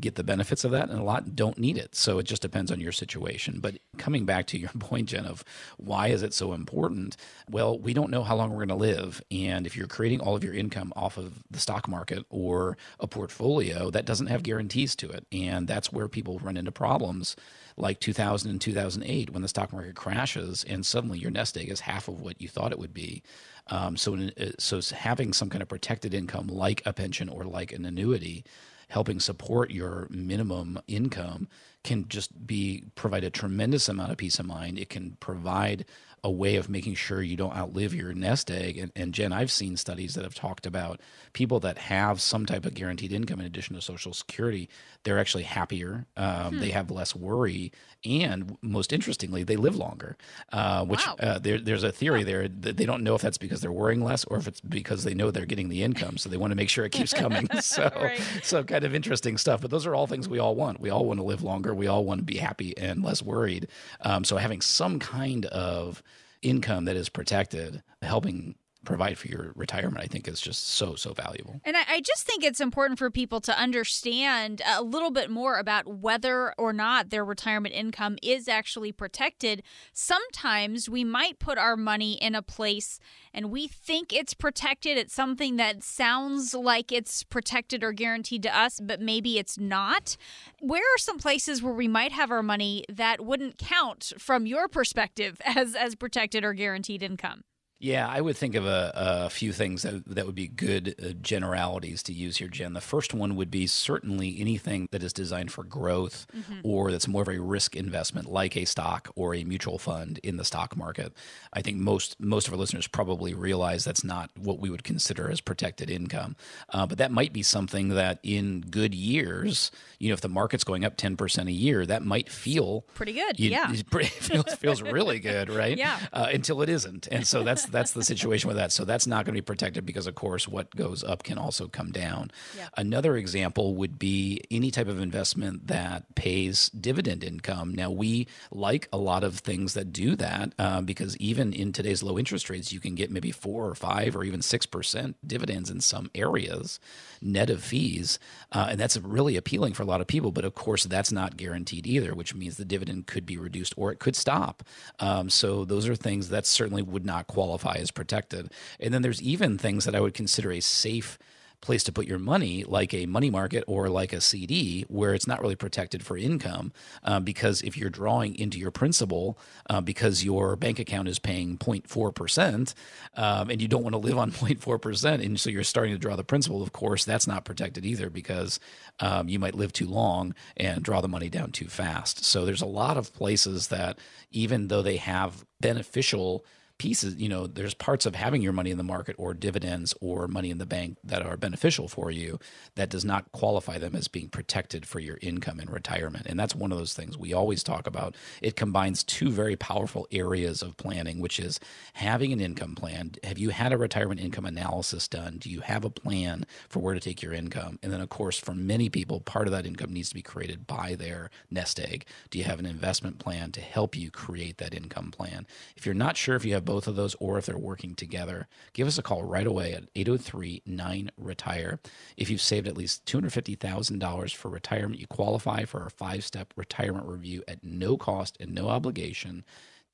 get 0.00 0.16
the 0.16 0.24
benefits 0.24 0.64
of 0.64 0.72
that 0.72 0.90
and 0.90 0.98
a 0.98 1.02
lot 1.02 1.34
don't 1.34 1.58
need 1.58 1.78
it. 1.78 1.94
So 1.94 2.18
it 2.18 2.24
just 2.24 2.42
depends 2.42 2.70
on 2.70 2.80
your 2.80 2.92
situation. 2.92 3.60
But 3.60 3.78
coming 3.96 4.24
back 4.24 4.46
to 4.48 4.58
your 4.58 4.70
point 4.78 5.08
jen 5.08 5.24
of 5.24 5.44
why 5.76 6.08
is 6.08 6.22
it 6.22 6.34
so 6.34 6.52
important 6.52 7.16
well 7.48 7.78
we 7.78 7.94
don't 7.94 8.10
know 8.10 8.22
how 8.22 8.36
long 8.36 8.50
we're 8.50 8.66
going 8.66 8.68
to 8.68 8.74
live. 8.74 9.22
And 9.30 9.66
if 9.66 9.76
you're 9.76 9.86
creating 9.86 10.20
all 10.20 10.36
of 10.36 10.44
your 10.44 10.54
income 10.54 10.92
off 10.96 11.16
of 11.16 11.44
the 11.50 11.60
stock 11.60 11.88
market 11.88 12.24
or 12.30 12.76
a 13.00 13.06
portfolio 13.06 13.90
that 13.90 14.06
doesn't 14.06 14.26
have 14.26 14.42
guarantees 14.42 14.96
to 14.96 15.10
it. 15.10 15.26
And 15.32 15.66
that's 15.66 15.92
where 15.92 16.08
people 16.08 16.38
run 16.38 16.56
into 16.56 16.72
problems 16.72 17.36
like 17.76 18.00
2000 18.00 18.50
and 18.50 18.60
2008 18.60 19.30
when 19.30 19.42
the 19.42 19.48
stock 19.48 19.72
market 19.72 19.94
crashes 19.94 20.64
and 20.64 20.84
suddenly 20.84 21.18
your 21.18 21.30
nest 21.30 21.56
egg 21.58 21.68
is 21.68 21.80
half 21.80 22.08
of 22.08 22.20
what 22.20 22.40
you 22.40 22.48
thought 22.48 22.72
it 22.72 22.78
would 22.78 22.94
be. 22.94 23.22
Um, 23.68 23.96
so, 23.96 24.30
so 24.58 24.80
having 24.94 25.32
some 25.32 25.50
kind 25.50 25.62
of 25.62 25.68
protected 25.68 26.14
income 26.14 26.46
like 26.46 26.82
a 26.86 26.92
pension 26.92 27.28
or 27.28 27.44
like 27.44 27.72
an 27.72 27.84
annuity 27.84 28.44
helping 28.88 29.20
support 29.20 29.70
your 29.70 30.06
minimum 30.10 30.78
income 30.86 31.48
can 31.82 32.08
just 32.08 32.46
be 32.46 32.84
provide 32.94 33.24
a 33.24 33.30
tremendous 33.30 33.88
amount 33.88 34.12
of 34.12 34.18
peace 34.18 34.38
of 34.38 34.46
mind. 34.46 34.78
It 34.78 34.88
can 34.88 35.16
provide 35.20 35.84
a 36.24 36.30
way 36.30 36.56
of 36.56 36.68
making 36.68 36.94
sure 36.94 37.22
you 37.22 37.36
don't 37.36 37.56
outlive 37.56 37.94
your 37.94 38.12
nest 38.12 38.50
egg. 38.50 38.76
And, 38.78 38.90
and, 38.96 39.14
Jen, 39.14 39.32
I've 39.32 39.50
seen 39.50 39.76
studies 39.76 40.14
that 40.14 40.24
have 40.24 40.34
talked 40.34 40.66
about 40.66 41.00
people 41.32 41.60
that 41.60 41.78
have 41.78 42.20
some 42.20 42.46
type 42.46 42.66
of 42.66 42.74
guaranteed 42.74 43.12
income 43.12 43.38
in 43.38 43.46
addition 43.46 43.76
to 43.76 43.82
Social 43.82 44.12
Security. 44.12 44.68
They're 45.06 45.20
actually 45.20 45.44
happier. 45.44 46.04
Um, 46.16 46.54
hmm. 46.54 46.58
They 46.58 46.70
have 46.70 46.90
less 46.90 47.14
worry, 47.14 47.70
and 48.04 48.58
most 48.60 48.92
interestingly, 48.92 49.44
they 49.44 49.54
live 49.54 49.76
longer. 49.76 50.16
Uh, 50.52 50.84
which 50.84 51.06
wow. 51.06 51.14
uh, 51.20 51.38
there, 51.38 51.60
there's 51.60 51.84
a 51.84 51.92
theory 51.92 52.24
there 52.24 52.48
that 52.48 52.76
they 52.76 52.84
don't 52.84 53.04
know 53.04 53.14
if 53.14 53.22
that's 53.22 53.38
because 53.38 53.60
they're 53.60 53.70
worrying 53.70 54.02
less 54.02 54.24
or 54.24 54.36
if 54.36 54.48
it's 54.48 54.60
because 54.60 55.04
they 55.04 55.14
know 55.14 55.30
they're 55.30 55.46
getting 55.46 55.68
the 55.68 55.84
income, 55.84 56.18
so 56.18 56.28
they 56.28 56.36
want 56.36 56.50
to 56.50 56.56
make 56.56 56.68
sure 56.68 56.84
it 56.84 56.90
keeps 56.90 57.12
coming. 57.12 57.48
so, 57.60 57.88
right. 57.96 58.20
so 58.42 58.64
kind 58.64 58.84
of 58.84 58.96
interesting 58.96 59.38
stuff. 59.38 59.60
But 59.60 59.70
those 59.70 59.86
are 59.86 59.94
all 59.94 60.08
things 60.08 60.28
we 60.28 60.40
all 60.40 60.56
want. 60.56 60.80
We 60.80 60.90
all 60.90 61.04
want 61.04 61.20
to 61.20 61.24
live 61.24 61.44
longer. 61.44 61.72
We 61.72 61.86
all 61.86 62.04
want 62.04 62.18
to 62.18 62.24
be 62.24 62.38
happy 62.38 62.76
and 62.76 63.04
less 63.04 63.22
worried. 63.22 63.68
Um, 64.00 64.24
so 64.24 64.38
having 64.38 64.60
some 64.60 64.98
kind 64.98 65.46
of 65.46 66.02
income 66.42 66.84
that 66.86 66.96
is 66.96 67.08
protected, 67.08 67.82
helping 68.02 68.56
provide 68.86 69.18
for 69.18 69.28
your 69.28 69.52
retirement, 69.54 70.02
I 70.02 70.06
think 70.06 70.26
is 70.28 70.40
just 70.40 70.68
so, 70.68 70.94
so 70.94 71.12
valuable. 71.12 71.60
And 71.64 71.76
I, 71.76 71.82
I, 71.88 72.00
just 72.00 72.26
think 72.26 72.44
it's 72.44 72.60
important 72.60 72.98
for 72.98 73.10
people 73.10 73.40
to 73.42 73.58
understand 73.58 74.62
a 74.66 74.82
little 74.82 75.10
bit 75.10 75.28
more 75.28 75.58
about 75.58 75.86
whether 75.86 76.54
or 76.56 76.72
not 76.72 77.10
their 77.10 77.24
retirement 77.24 77.74
income 77.74 78.16
is 78.22 78.48
actually 78.48 78.92
protected. 78.92 79.62
Sometimes 79.92 80.88
we 80.88 81.04
might 81.04 81.38
put 81.38 81.58
our 81.58 81.76
money 81.76 82.14
in 82.14 82.34
a 82.34 82.42
place 82.42 82.98
and 83.34 83.50
we 83.50 83.66
think 83.66 84.12
it's 84.12 84.32
protected. 84.32 84.96
It's 84.96 85.14
something 85.14 85.56
that 85.56 85.82
sounds 85.82 86.54
like 86.54 86.92
it's 86.92 87.24
protected 87.24 87.82
or 87.82 87.92
guaranteed 87.92 88.42
to 88.44 88.56
us, 88.56 88.80
but 88.82 89.00
maybe 89.00 89.38
it's 89.38 89.58
not. 89.58 90.16
Where 90.60 90.82
are 90.82 90.98
some 90.98 91.18
places 91.18 91.62
where 91.62 91.74
we 91.74 91.88
might 91.88 92.12
have 92.12 92.30
our 92.30 92.42
money 92.42 92.84
that 92.88 93.24
wouldn't 93.24 93.58
count 93.58 94.12
from 94.18 94.46
your 94.46 94.68
perspective 94.68 95.40
as, 95.44 95.74
as 95.74 95.96
protected 95.96 96.44
or 96.44 96.54
guaranteed 96.54 97.02
income? 97.02 97.42
Yeah, 97.78 98.08
I 98.08 98.22
would 98.22 98.38
think 98.38 98.54
of 98.54 98.64
a, 98.64 98.92
a 98.94 99.30
few 99.30 99.52
things 99.52 99.82
that, 99.82 100.02
that 100.06 100.24
would 100.24 100.34
be 100.34 100.48
good 100.48 100.94
uh, 100.98 101.12
generalities 101.20 102.02
to 102.04 102.12
use 102.12 102.38
here, 102.38 102.48
Jen. 102.48 102.72
The 102.72 102.80
first 102.80 103.12
one 103.12 103.36
would 103.36 103.50
be 103.50 103.66
certainly 103.66 104.40
anything 104.40 104.88
that 104.92 105.02
is 105.02 105.12
designed 105.12 105.52
for 105.52 105.62
growth 105.62 106.26
mm-hmm. 106.34 106.60
or 106.62 106.90
that's 106.90 107.06
more 107.06 107.20
of 107.20 107.28
a 107.28 107.38
risk 107.38 107.76
investment, 107.76 108.30
like 108.30 108.56
a 108.56 108.64
stock 108.64 109.10
or 109.14 109.34
a 109.34 109.44
mutual 109.44 109.78
fund 109.78 110.18
in 110.22 110.38
the 110.38 110.44
stock 110.44 110.74
market. 110.74 111.12
I 111.52 111.60
think 111.60 111.76
most 111.76 112.18
most 112.18 112.46
of 112.46 112.54
our 112.54 112.58
listeners 112.58 112.86
probably 112.86 113.34
realize 113.34 113.84
that's 113.84 114.04
not 114.04 114.30
what 114.38 114.58
we 114.58 114.70
would 114.70 114.82
consider 114.82 115.30
as 115.30 115.42
protected 115.42 115.90
income, 115.90 116.34
uh, 116.70 116.86
but 116.86 116.96
that 116.96 117.12
might 117.12 117.34
be 117.34 117.42
something 117.42 117.90
that 117.90 118.20
in 118.22 118.62
good 118.62 118.94
years, 118.94 119.70
you 119.98 120.08
know, 120.08 120.14
if 120.14 120.22
the 120.22 120.30
market's 120.30 120.64
going 120.64 120.84
up 120.84 120.96
ten 120.96 121.14
percent 121.14 121.50
a 121.50 121.52
year, 121.52 121.84
that 121.84 122.02
might 122.02 122.30
feel 122.30 122.82
pretty 122.94 123.12
good. 123.12 123.38
You, 123.38 123.50
yeah, 123.50 123.70
it 123.72 124.08
feels 124.08 124.54
feels 124.54 124.80
really 124.80 125.20
good, 125.20 125.50
right? 125.50 125.76
Yeah. 125.76 125.98
Uh, 126.10 126.28
until 126.32 126.62
it 126.62 126.70
isn't, 126.70 127.06
and 127.10 127.26
so 127.26 127.42
that's 127.42 127.65
that's 127.66 127.92
the 127.92 128.04
situation 128.04 128.48
with 128.48 128.56
that. 128.56 128.72
So 128.72 128.84
that's 128.84 129.06
not 129.06 129.24
going 129.24 129.34
to 129.34 129.42
be 129.42 129.44
protected 129.44 129.84
because, 129.84 130.06
of 130.06 130.14
course, 130.14 130.48
what 130.48 130.74
goes 130.74 131.04
up 131.04 131.22
can 131.22 131.38
also 131.38 131.68
come 131.68 131.90
down. 131.90 132.30
Yeah. 132.56 132.68
Another 132.76 133.16
example 133.16 133.74
would 133.74 133.98
be 133.98 134.40
any 134.50 134.70
type 134.70 134.88
of 134.88 135.00
investment 135.00 135.66
that 135.66 136.14
pays 136.14 136.68
dividend 136.70 137.24
income. 137.24 137.74
Now 137.74 137.90
we 137.90 138.26
like 138.50 138.88
a 138.92 138.98
lot 138.98 139.24
of 139.24 139.38
things 139.38 139.74
that 139.74 139.92
do 139.92 140.16
that 140.16 140.52
uh, 140.58 140.80
because 140.80 141.16
even 141.18 141.52
in 141.52 141.72
today's 141.72 142.02
low 142.02 142.18
interest 142.18 142.48
rates, 142.50 142.72
you 142.72 142.80
can 142.80 142.94
get 142.94 143.10
maybe 143.10 143.30
four 143.30 143.66
or 143.66 143.74
five 143.74 144.16
or 144.16 144.24
even 144.24 144.42
six 144.42 144.66
percent 144.66 145.16
dividends 145.26 145.70
in 145.70 145.80
some 145.80 146.10
areas, 146.14 146.78
net 147.20 147.50
of 147.50 147.62
fees, 147.62 148.18
uh, 148.52 148.68
and 148.70 148.80
that's 148.80 148.96
really 148.98 149.36
appealing 149.36 149.74
for 149.74 149.82
a 149.82 149.86
lot 149.86 150.00
of 150.00 150.06
people. 150.06 150.32
But 150.32 150.44
of 150.44 150.54
course, 150.54 150.84
that's 150.84 151.12
not 151.12 151.36
guaranteed 151.36 151.86
either, 151.86 152.14
which 152.14 152.34
means 152.34 152.56
the 152.56 152.64
dividend 152.64 153.06
could 153.06 153.26
be 153.26 153.36
reduced 153.36 153.74
or 153.76 153.92
it 153.92 153.98
could 153.98 154.16
stop. 154.16 154.62
Um, 155.00 155.30
so 155.30 155.64
those 155.64 155.88
are 155.88 155.96
things 155.96 156.28
that 156.28 156.46
certainly 156.46 156.82
would 156.82 157.04
not 157.04 157.26
qualify 157.26 157.55
qualify 157.56 157.80
as 157.80 157.90
protected. 157.90 158.52
And 158.80 158.92
then 158.92 159.02
there's 159.02 159.22
even 159.22 159.58
things 159.58 159.84
that 159.84 159.94
I 159.94 160.00
would 160.00 160.14
consider 160.14 160.52
a 160.52 160.60
safe 160.60 161.18
place 161.62 161.82
to 161.82 161.90
put 161.90 162.06
your 162.06 162.18
money, 162.18 162.64
like 162.64 162.92
a 162.92 163.06
money 163.06 163.30
market 163.30 163.64
or 163.66 163.88
like 163.88 164.12
a 164.12 164.20
CD, 164.20 164.84
where 164.88 165.14
it's 165.14 165.26
not 165.26 165.40
really 165.40 165.56
protected 165.56 166.04
for 166.04 166.16
income. 166.16 166.70
Um, 167.02 167.24
because 167.24 167.62
if 167.62 167.78
you're 167.78 167.90
drawing 167.90 168.36
into 168.36 168.58
your 168.58 168.70
principal 168.70 169.38
uh, 169.70 169.80
because 169.80 170.22
your 170.22 170.54
bank 170.54 170.78
account 170.78 171.08
is 171.08 171.18
paying 171.18 171.56
0.4%, 171.56 172.74
um, 173.16 173.50
and 173.50 173.62
you 173.62 173.68
don't 173.68 173.82
want 173.82 173.94
to 173.94 173.98
live 173.98 174.18
on 174.18 174.30
0.4%, 174.32 175.24
and 175.24 175.40
so 175.40 175.48
you're 175.48 175.64
starting 175.64 175.94
to 175.94 175.98
draw 175.98 176.14
the 176.14 176.22
principal, 176.22 176.62
of 176.62 176.72
course, 176.72 177.06
that's 177.06 177.26
not 177.26 177.46
protected 177.46 177.86
either 177.86 178.10
because 178.10 178.60
um, 179.00 179.28
you 179.28 179.38
might 179.38 179.54
live 179.54 179.72
too 179.72 179.86
long 179.86 180.34
and 180.58 180.82
draw 180.82 181.00
the 181.00 181.08
money 181.08 181.30
down 181.30 181.52
too 181.52 181.68
fast. 181.68 182.22
So 182.22 182.44
there's 182.44 182.62
a 182.62 182.66
lot 182.66 182.98
of 182.98 183.14
places 183.14 183.68
that, 183.68 183.98
even 184.30 184.68
though 184.68 184.82
they 184.82 184.98
have 184.98 185.46
beneficial 185.60 186.44
pieces, 186.78 187.16
you 187.16 187.28
know, 187.28 187.46
there's 187.46 187.74
parts 187.74 188.06
of 188.06 188.14
having 188.14 188.42
your 188.42 188.52
money 188.52 188.70
in 188.70 188.78
the 188.78 188.84
market 188.84 189.16
or 189.18 189.34
dividends 189.34 189.94
or 190.00 190.28
money 190.28 190.50
in 190.50 190.58
the 190.58 190.66
bank 190.66 190.98
that 191.02 191.22
are 191.22 191.36
beneficial 191.36 191.88
for 191.88 192.10
you 192.10 192.38
that 192.74 192.90
does 192.90 193.04
not 193.04 193.30
qualify 193.32 193.78
them 193.78 193.96
as 193.96 194.08
being 194.08 194.28
protected 194.28 194.86
for 194.86 195.00
your 195.00 195.18
income 195.22 195.58
in 195.58 195.68
retirement. 195.70 196.26
And 196.26 196.38
that's 196.38 196.54
one 196.54 196.72
of 196.72 196.78
those 196.78 196.94
things 196.94 197.16
we 197.16 197.32
always 197.32 197.62
talk 197.62 197.86
about. 197.86 198.14
It 198.42 198.56
combines 198.56 199.02
two 199.02 199.30
very 199.30 199.56
powerful 199.56 200.06
areas 200.12 200.62
of 200.62 200.76
planning, 200.76 201.20
which 201.20 201.40
is 201.40 201.58
having 201.94 202.32
an 202.32 202.40
income 202.40 202.74
plan. 202.74 203.12
Have 203.24 203.38
you 203.38 203.50
had 203.50 203.72
a 203.72 203.78
retirement 203.78 204.20
income 204.20 204.44
analysis 204.44 205.08
done? 205.08 205.38
Do 205.38 205.50
you 205.50 205.60
have 205.60 205.84
a 205.84 205.90
plan 205.90 206.44
for 206.68 206.80
where 206.80 206.94
to 206.94 207.00
take 207.00 207.22
your 207.22 207.32
income? 207.32 207.78
And 207.82 207.92
then, 207.92 208.00
of 208.00 208.10
course, 208.10 208.38
for 208.38 208.54
many 208.54 208.90
people, 208.90 209.20
part 209.20 209.46
of 209.46 209.52
that 209.52 209.66
income 209.66 209.92
needs 209.92 210.10
to 210.10 210.14
be 210.14 210.22
created 210.22 210.66
by 210.66 210.94
their 210.94 211.30
nest 211.50 211.80
egg. 211.80 212.04
Do 212.30 212.38
you 212.38 212.44
have 212.44 212.58
an 212.58 212.66
investment 212.66 213.18
plan 213.18 213.52
to 213.52 213.60
help 213.60 213.96
you 213.96 214.10
create 214.10 214.58
that 214.58 214.74
income 214.74 215.10
plan? 215.10 215.46
If 215.76 215.86
you're 215.86 215.94
not 215.94 216.16
sure 216.16 216.36
if 216.36 216.44
you 216.44 216.52
have 216.54 216.65
both 216.66 216.86
of 216.86 216.96
those 216.96 217.16
or 217.20 217.38
if 217.38 217.46
they're 217.46 217.56
working 217.56 217.94
together, 217.94 218.48
give 218.74 218.86
us 218.86 218.98
a 218.98 219.02
call 219.02 219.24
right 219.24 219.46
away 219.46 219.72
at 219.72 219.84
803 219.94 220.62
9 220.66 221.10
Retire. 221.16 221.80
If 222.18 222.28
you've 222.28 222.42
saved 222.42 222.68
at 222.68 222.76
least 222.76 223.06
$250,000 223.06 224.34
for 224.34 224.50
retirement, 224.50 225.00
you 225.00 225.06
qualify 225.06 225.64
for 225.64 225.82
our 225.82 225.90
five 225.90 226.24
step 226.24 226.52
retirement 226.56 227.06
review 227.06 227.42
at 227.48 227.64
no 227.64 227.96
cost 227.96 228.36
and 228.40 228.54
no 228.54 228.68
obligation 228.68 229.44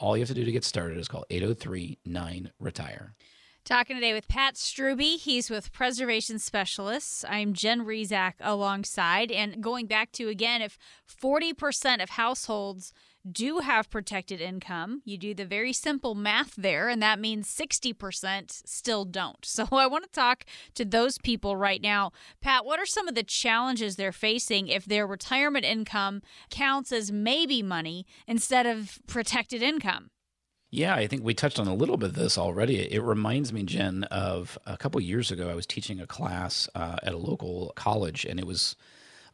All 0.00 0.16
you 0.16 0.22
have 0.22 0.28
to 0.28 0.34
do 0.34 0.44
to 0.44 0.52
get 0.52 0.64
started 0.64 0.98
is 0.98 1.06
call 1.08 1.24
803 1.30 1.98
9 2.04 2.50
Retire. 2.58 3.14
Talking 3.64 3.94
today 3.94 4.12
with 4.12 4.26
Pat 4.26 4.56
Strubbe. 4.56 5.18
He's 5.20 5.48
with 5.48 5.72
Preservation 5.72 6.40
Specialists. 6.40 7.24
I'm 7.28 7.52
Jen 7.52 7.86
Rizak 7.86 8.32
alongside. 8.40 9.30
And 9.30 9.62
going 9.62 9.86
back 9.86 10.10
to 10.12 10.28
again, 10.28 10.62
if 10.62 10.76
40% 11.08 12.02
of 12.02 12.10
households 12.10 12.92
do 13.30 13.58
have 13.58 13.90
protected 13.90 14.40
income, 14.40 15.02
you 15.04 15.16
do 15.16 15.34
the 15.34 15.44
very 15.44 15.72
simple 15.72 16.14
math 16.14 16.54
there, 16.56 16.88
and 16.88 17.02
that 17.02 17.20
means 17.20 17.48
60% 17.48 18.50
still 18.66 19.04
don't. 19.04 19.44
So 19.44 19.66
I 19.72 19.86
want 19.86 20.04
to 20.04 20.10
talk 20.10 20.44
to 20.74 20.84
those 20.84 21.18
people 21.18 21.56
right 21.56 21.80
now. 21.80 22.12
Pat, 22.40 22.64
what 22.64 22.80
are 22.80 22.86
some 22.86 23.08
of 23.08 23.14
the 23.14 23.22
challenges 23.22 23.96
they're 23.96 24.12
facing 24.12 24.68
if 24.68 24.84
their 24.84 25.06
retirement 25.06 25.64
income 25.64 26.22
counts 26.50 26.92
as 26.92 27.12
maybe 27.12 27.62
money 27.62 28.06
instead 28.26 28.66
of 28.66 28.98
protected 29.06 29.62
income? 29.62 30.10
Yeah, 30.74 30.94
I 30.94 31.06
think 31.06 31.22
we 31.22 31.34
touched 31.34 31.60
on 31.60 31.68
a 31.68 31.74
little 31.74 31.98
bit 31.98 32.10
of 32.10 32.14
this 32.14 32.38
already. 32.38 32.78
It 32.78 33.02
reminds 33.02 33.52
me, 33.52 33.62
Jen, 33.62 34.04
of 34.04 34.58
a 34.64 34.78
couple 34.78 35.02
years 35.02 35.30
ago. 35.30 35.50
I 35.50 35.54
was 35.54 35.66
teaching 35.66 36.00
a 36.00 36.06
class 36.06 36.66
uh, 36.74 36.96
at 37.02 37.12
a 37.12 37.18
local 37.18 37.74
college, 37.76 38.24
and 38.24 38.40
it 38.40 38.46
was 38.46 38.74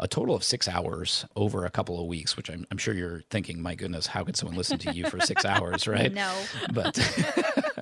a 0.01 0.09
total 0.09 0.35
of 0.35 0.45
six 0.45 0.69
hours 0.69 1.25
over 1.37 1.65
a 1.65 1.71
couple 1.71 2.01
of 2.01 2.07
weeks. 2.07 2.37
Which 2.37 2.51
I'm, 2.51 2.67
I'm 2.71 2.79
sure 2.79 2.95
you're 2.95 3.23
thinking, 3.31 3.61
my 3.61 3.75
goodness, 3.75 4.07
how 4.07 4.25
could 4.25 4.37
someone 4.37 4.57
listen 4.57 4.79
to 4.79 4.93
you 4.93 5.09
for 5.09 5.21
six 5.21 5.45
hours, 5.47 5.87
right? 5.87 6.13
No, 6.13 6.33
but 6.73 6.99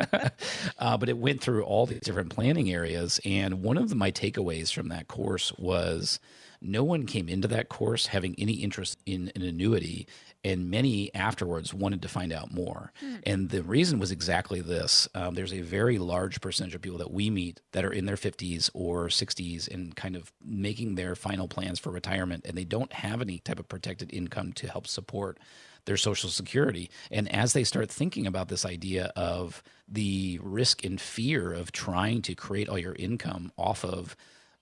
uh, 0.79 0.97
but 0.97 1.09
it 1.09 1.19
went 1.19 1.41
through 1.41 1.65
all 1.65 1.87
these 1.87 2.01
different 2.01 2.31
planning 2.31 2.71
areas, 2.71 3.21
and 3.25 3.63
one 3.63 3.77
of 3.77 3.89
the, 3.89 3.95
my 3.95 4.11
takeaways 4.11 4.73
from 4.73 4.89
that 4.89 5.09
course 5.09 5.53
was 5.59 6.21
no 6.61 6.83
one 6.85 7.07
came 7.07 7.29
into 7.29 7.49
that 7.49 7.69
course 7.69 8.07
having 8.07 8.35
any 8.39 8.55
interest 8.55 8.99
in 9.07 9.31
an 9.35 9.43
annuity 9.43 10.07
and 10.47 10.71
many 10.71 11.13
afterwards 11.13 11.75
wanted 11.75 12.01
to 12.01 12.09
find 12.09 12.33
out 12.33 12.55
more. 12.55 12.93
Hmm. 13.01 13.17
And 13.25 13.51
the 13.51 13.65
reason 13.65 13.99
was 13.99 14.13
exactly 14.13 14.61
this 14.61 15.09
um, 15.15 15.35
there's 15.35 15.53
a 15.53 15.61
very 15.61 15.99
large 15.99 16.41
percentage 16.41 16.75
of 16.75 16.83
people 16.83 16.99
that 16.99 17.11
we 17.11 17.31
meet 17.31 17.61
that 17.73 17.85
are 17.85 17.93
in 17.93 18.07
their 18.07 18.17
50s 18.17 18.71
or 18.73 19.09
60s 19.09 19.69
and 19.69 19.97
kind 19.97 20.15
of 20.15 20.33
making 20.45 20.95
their 20.95 21.17
final 21.17 21.49
plans 21.49 21.81
for 21.81 21.91
retirement, 21.91 22.47
and 22.47 22.57
they 22.57 22.65
don't 22.65 22.93
have 22.93 23.21
any 23.21 23.41
type 23.41 23.59
of 23.59 23.69
protected 23.69 24.13
income 24.15 24.53
to 24.53 24.69
help 24.69 24.87
support 24.87 25.39
their 25.87 25.97
social 25.97 26.31
security. 26.31 26.91
And 27.11 27.33
as 27.33 27.53
they 27.53 27.65
start 27.65 27.91
thinking 27.91 28.27
about 28.27 28.49
this 28.49 28.65
idea 28.65 29.13
of 29.17 29.63
the 29.89 30.39
risk 30.43 30.85
and 30.85 31.01
fear 31.01 31.53
of 31.53 31.73
trying 31.73 32.23
to 32.23 32.35
create 32.35 32.69
all 32.69 32.79
your 32.79 32.95
income 32.95 33.53
off 33.57 33.85
of 33.85 34.17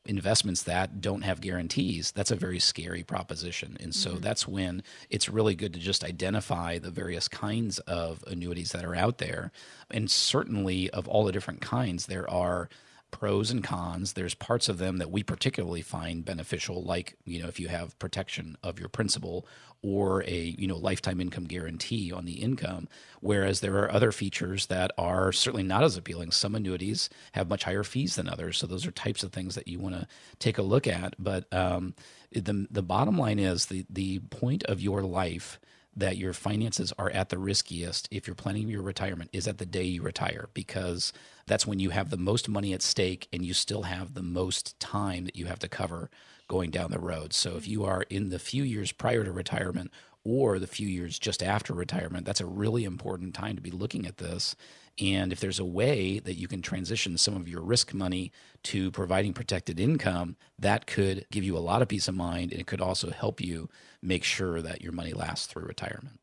investments 0.06 0.62
that 0.64 1.00
don't 1.00 1.22
have 1.22 1.40
guarantees, 1.40 2.12
that's 2.12 2.30
a 2.30 2.36
very 2.36 2.58
scary 2.58 3.02
proposition. 3.02 3.76
And 3.80 3.94
so 3.94 4.12
mm-hmm. 4.12 4.20
that's 4.20 4.46
when 4.46 4.82
it's 5.10 5.28
really 5.28 5.54
good 5.54 5.72
to 5.74 5.80
just 5.80 6.04
identify 6.04 6.78
the 6.78 6.90
various 6.90 7.28
kinds 7.28 7.78
of 7.80 8.22
annuities 8.26 8.72
that 8.72 8.84
are 8.84 8.94
out 8.94 9.18
there. 9.18 9.50
And 9.90 10.10
certainly, 10.10 10.90
of 10.90 11.08
all 11.08 11.24
the 11.24 11.32
different 11.32 11.60
kinds, 11.60 12.06
there 12.06 12.28
are 12.30 12.68
pros 13.14 13.52
and 13.52 13.62
cons. 13.62 14.14
There's 14.14 14.34
parts 14.34 14.68
of 14.68 14.78
them 14.78 14.96
that 14.96 15.08
we 15.08 15.22
particularly 15.22 15.82
find 15.82 16.24
beneficial, 16.24 16.82
like 16.82 17.16
you 17.24 17.40
know 17.40 17.46
if 17.46 17.60
you 17.60 17.68
have 17.68 17.96
protection 18.00 18.56
of 18.60 18.80
your 18.80 18.88
principal 18.88 19.46
or 19.82 20.24
a 20.24 20.56
you 20.58 20.66
know 20.66 20.76
lifetime 20.76 21.20
income 21.20 21.44
guarantee 21.44 22.10
on 22.10 22.24
the 22.24 22.42
income. 22.42 22.88
Whereas 23.20 23.60
there 23.60 23.78
are 23.78 23.92
other 23.92 24.10
features 24.10 24.66
that 24.66 24.90
are 24.98 25.30
certainly 25.30 25.62
not 25.62 25.84
as 25.84 25.96
appealing. 25.96 26.32
Some 26.32 26.56
annuities 26.56 27.08
have 27.32 27.48
much 27.48 27.62
higher 27.62 27.84
fees 27.84 28.16
than 28.16 28.28
others, 28.28 28.58
so 28.58 28.66
those 28.66 28.84
are 28.84 28.90
types 28.90 29.22
of 29.22 29.32
things 29.32 29.54
that 29.54 29.68
you 29.68 29.78
want 29.78 29.94
to 29.94 30.08
take 30.40 30.58
a 30.58 30.62
look 30.62 30.88
at. 30.88 31.14
But 31.16 31.46
um, 31.54 31.94
the 32.32 32.66
the 32.68 32.82
bottom 32.82 33.16
line 33.16 33.38
is 33.38 33.66
the 33.66 33.86
the 33.88 34.18
point 34.18 34.64
of 34.64 34.80
your 34.80 35.02
life 35.02 35.60
that 35.96 36.16
your 36.16 36.32
finances 36.32 36.92
are 36.98 37.10
at 37.10 37.28
the 37.28 37.38
riskiest 37.38 38.08
if 38.10 38.26
you're 38.26 38.34
planning 38.34 38.68
your 38.68 38.82
retirement 38.82 39.30
is 39.32 39.46
at 39.46 39.58
the 39.58 39.66
day 39.66 39.84
you 39.84 40.02
retire 40.02 40.48
because 40.54 41.12
that's 41.46 41.66
when 41.66 41.78
you 41.78 41.90
have 41.90 42.10
the 42.10 42.16
most 42.16 42.48
money 42.48 42.72
at 42.72 42.82
stake 42.82 43.28
and 43.32 43.44
you 43.44 43.54
still 43.54 43.82
have 43.82 44.14
the 44.14 44.22
most 44.22 44.78
time 44.80 45.24
that 45.24 45.36
you 45.36 45.46
have 45.46 45.58
to 45.58 45.68
cover 45.68 46.10
going 46.48 46.70
down 46.70 46.90
the 46.90 46.98
road. 46.98 47.32
So 47.32 47.56
if 47.56 47.66
you 47.68 47.84
are 47.84 48.02
in 48.10 48.30
the 48.30 48.38
few 48.38 48.62
years 48.62 48.92
prior 48.92 49.24
to 49.24 49.32
retirement 49.32 49.90
or 50.24 50.58
the 50.58 50.66
few 50.66 50.88
years 50.88 51.18
just 51.18 51.42
after 51.42 51.74
retirement, 51.74 52.26
that's 52.26 52.40
a 52.40 52.46
really 52.46 52.84
important 52.84 53.34
time 53.34 53.56
to 53.56 53.62
be 53.62 53.70
looking 53.70 54.06
at 54.06 54.18
this. 54.18 54.56
And 55.00 55.32
if 55.32 55.40
there's 55.40 55.58
a 55.58 55.64
way 55.64 56.20
that 56.20 56.34
you 56.34 56.46
can 56.46 56.62
transition 56.62 57.18
some 57.18 57.34
of 57.34 57.48
your 57.48 57.62
risk 57.62 57.92
money 57.92 58.30
to 58.64 58.90
providing 58.92 59.32
protected 59.32 59.80
income, 59.80 60.36
that 60.58 60.86
could 60.86 61.26
give 61.32 61.42
you 61.42 61.56
a 61.56 61.58
lot 61.58 61.82
of 61.82 61.88
peace 61.88 62.06
of 62.06 62.14
mind 62.14 62.52
and 62.52 62.60
it 62.60 62.66
could 62.66 62.80
also 62.80 63.10
help 63.10 63.40
you 63.40 63.68
make 64.02 64.22
sure 64.22 64.62
that 64.62 64.82
your 64.82 64.92
money 64.92 65.12
lasts 65.12 65.46
through 65.46 65.64
retirement. 65.64 66.20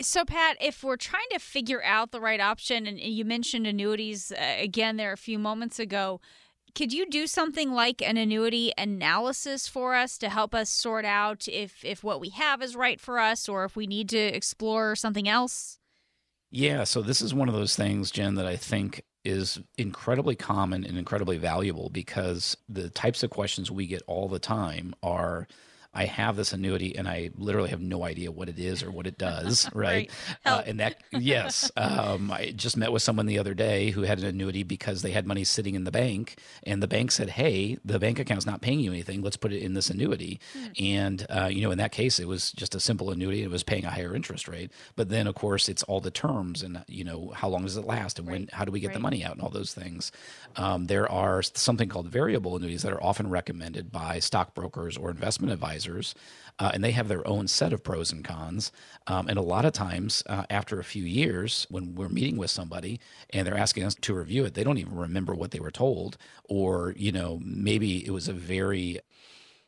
So, 0.00 0.24
Pat, 0.24 0.56
if 0.60 0.82
we're 0.82 0.96
trying 0.96 1.28
to 1.32 1.38
figure 1.38 1.82
out 1.82 2.10
the 2.10 2.20
right 2.20 2.40
option, 2.40 2.86
and 2.86 2.98
you 2.98 3.24
mentioned 3.24 3.66
annuities 3.66 4.32
uh, 4.32 4.56
again 4.58 4.96
there 4.96 5.12
a 5.12 5.16
few 5.18 5.38
moments 5.38 5.78
ago, 5.78 6.20
could 6.74 6.92
you 6.92 7.08
do 7.08 7.26
something 7.26 7.72
like 7.72 8.00
an 8.00 8.16
annuity 8.16 8.72
analysis 8.78 9.68
for 9.68 9.94
us 9.94 10.16
to 10.18 10.30
help 10.30 10.54
us 10.54 10.70
sort 10.70 11.04
out 11.04 11.46
if 11.46 11.84
if 11.84 12.02
what 12.02 12.20
we 12.20 12.30
have 12.30 12.62
is 12.62 12.74
right 12.74 13.00
for 13.00 13.18
us 13.18 13.48
or 13.48 13.64
if 13.64 13.76
we 13.76 13.86
need 13.86 14.08
to 14.08 14.18
explore 14.18 14.96
something 14.96 15.28
else? 15.28 15.78
Yeah, 16.52 16.84
so 16.84 17.00
this 17.00 17.22
is 17.22 17.32
one 17.32 17.48
of 17.48 17.54
those 17.54 17.74
things, 17.74 18.10
Jen, 18.10 18.34
that 18.34 18.46
I 18.46 18.56
think 18.56 19.04
is 19.24 19.58
incredibly 19.78 20.36
common 20.36 20.84
and 20.84 20.98
incredibly 20.98 21.38
valuable 21.38 21.88
because 21.88 22.58
the 22.68 22.90
types 22.90 23.22
of 23.22 23.30
questions 23.30 23.70
we 23.70 23.86
get 23.86 24.02
all 24.06 24.28
the 24.28 24.38
time 24.38 24.94
are 25.02 25.48
I 25.94 26.06
have 26.06 26.36
this 26.36 26.52
annuity 26.54 26.96
and 26.96 27.06
I 27.06 27.30
literally 27.36 27.68
have 27.68 27.80
no 27.80 28.02
idea 28.02 28.32
what 28.32 28.48
it 28.48 28.58
is 28.58 28.82
or 28.82 28.90
what 28.90 29.06
it 29.06 29.18
does, 29.18 29.68
right? 29.74 30.10
right. 30.10 30.10
Uh, 30.44 30.62
and 30.64 30.80
that, 30.80 30.96
yes, 31.10 31.70
um, 31.76 32.30
I 32.30 32.52
just 32.56 32.78
met 32.78 32.92
with 32.92 33.02
someone 33.02 33.26
the 33.26 33.38
other 33.38 33.52
day 33.52 33.90
who 33.90 34.02
had 34.02 34.18
an 34.18 34.24
annuity 34.24 34.62
because 34.62 35.02
they 35.02 35.10
had 35.10 35.26
money 35.26 35.44
sitting 35.44 35.74
in 35.74 35.84
the 35.84 35.90
bank, 35.90 36.38
and 36.62 36.82
the 36.82 36.88
bank 36.88 37.10
said, 37.10 37.30
"Hey, 37.30 37.76
the 37.84 37.98
bank 37.98 38.18
account's 38.18 38.46
not 38.46 38.62
paying 38.62 38.80
you 38.80 38.90
anything. 38.90 39.20
Let's 39.20 39.36
put 39.36 39.52
it 39.52 39.62
in 39.62 39.74
this 39.74 39.90
annuity." 39.90 40.40
Mm. 40.56 40.94
And 40.94 41.26
uh, 41.28 41.46
you 41.52 41.60
know, 41.60 41.70
in 41.70 41.78
that 41.78 41.92
case, 41.92 42.18
it 42.18 42.26
was 42.26 42.52
just 42.52 42.74
a 42.74 42.80
simple 42.80 43.10
annuity. 43.10 43.42
It 43.42 43.50
was 43.50 43.62
paying 43.62 43.84
a 43.84 43.90
higher 43.90 44.14
interest 44.14 44.48
rate, 44.48 44.72
but 44.96 45.10
then 45.10 45.26
of 45.26 45.34
course 45.34 45.68
it's 45.68 45.82
all 45.82 46.00
the 46.00 46.10
terms 46.10 46.62
and 46.62 46.82
you 46.88 47.04
know 47.04 47.32
how 47.34 47.48
long 47.48 47.62
does 47.62 47.76
it 47.76 47.84
last 47.84 48.18
and 48.18 48.26
right. 48.26 48.40
when 48.40 48.48
how 48.52 48.64
do 48.64 48.72
we 48.72 48.80
get 48.80 48.88
right. 48.88 48.94
the 48.94 49.00
money 49.00 49.24
out 49.24 49.32
and 49.32 49.42
all 49.42 49.50
those 49.50 49.74
things. 49.74 50.10
Um, 50.56 50.86
there 50.86 51.10
are 51.10 51.42
something 51.42 51.88
called 51.88 52.08
variable 52.08 52.56
annuities 52.56 52.82
that 52.82 52.92
are 52.92 53.02
often 53.02 53.28
recommended 53.28 53.92
by 53.92 54.18
stockbrokers 54.18 54.96
or 54.96 55.10
investment 55.10 55.52
advisors 55.52 55.81
advisors, 55.86 56.14
uh, 56.58 56.70
and 56.74 56.84
they 56.84 56.92
have 56.92 57.08
their 57.08 57.26
own 57.26 57.48
set 57.48 57.72
of 57.72 57.82
pros 57.82 58.12
and 58.12 58.24
cons. 58.24 58.72
Um, 59.06 59.28
and 59.28 59.38
a 59.38 59.42
lot 59.42 59.64
of 59.64 59.72
times, 59.72 60.22
uh, 60.26 60.44
after 60.50 60.78
a 60.78 60.84
few 60.84 61.04
years, 61.04 61.66
when 61.70 61.94
we're 61.94 62.08
meeting 62.08 62.36
with 62.36 62.50
somebody 62.50 63.00
and 63.30 63.46
they're 63.46 63.56
asking 63.56 63.84
us 63.84 63.94
to 63.94 64.14
review 64.14 64.44
it, 64.44 64.54
they 64.54 64.64
don't 64.64 64.78
even 64.78 64.96
remember 64.96 65.34
what 65.34 65.50
they 65.50 65.60
were 65.60 65.70
told, 65.70 66.16
or 66.44 66.94
you 66.96 67.12
know, 67.12 67.40
maybe 67.44 68.06
it 68.06 68.10
was 68.10 68.28
a 68.28 68.32
very 68.32 69.00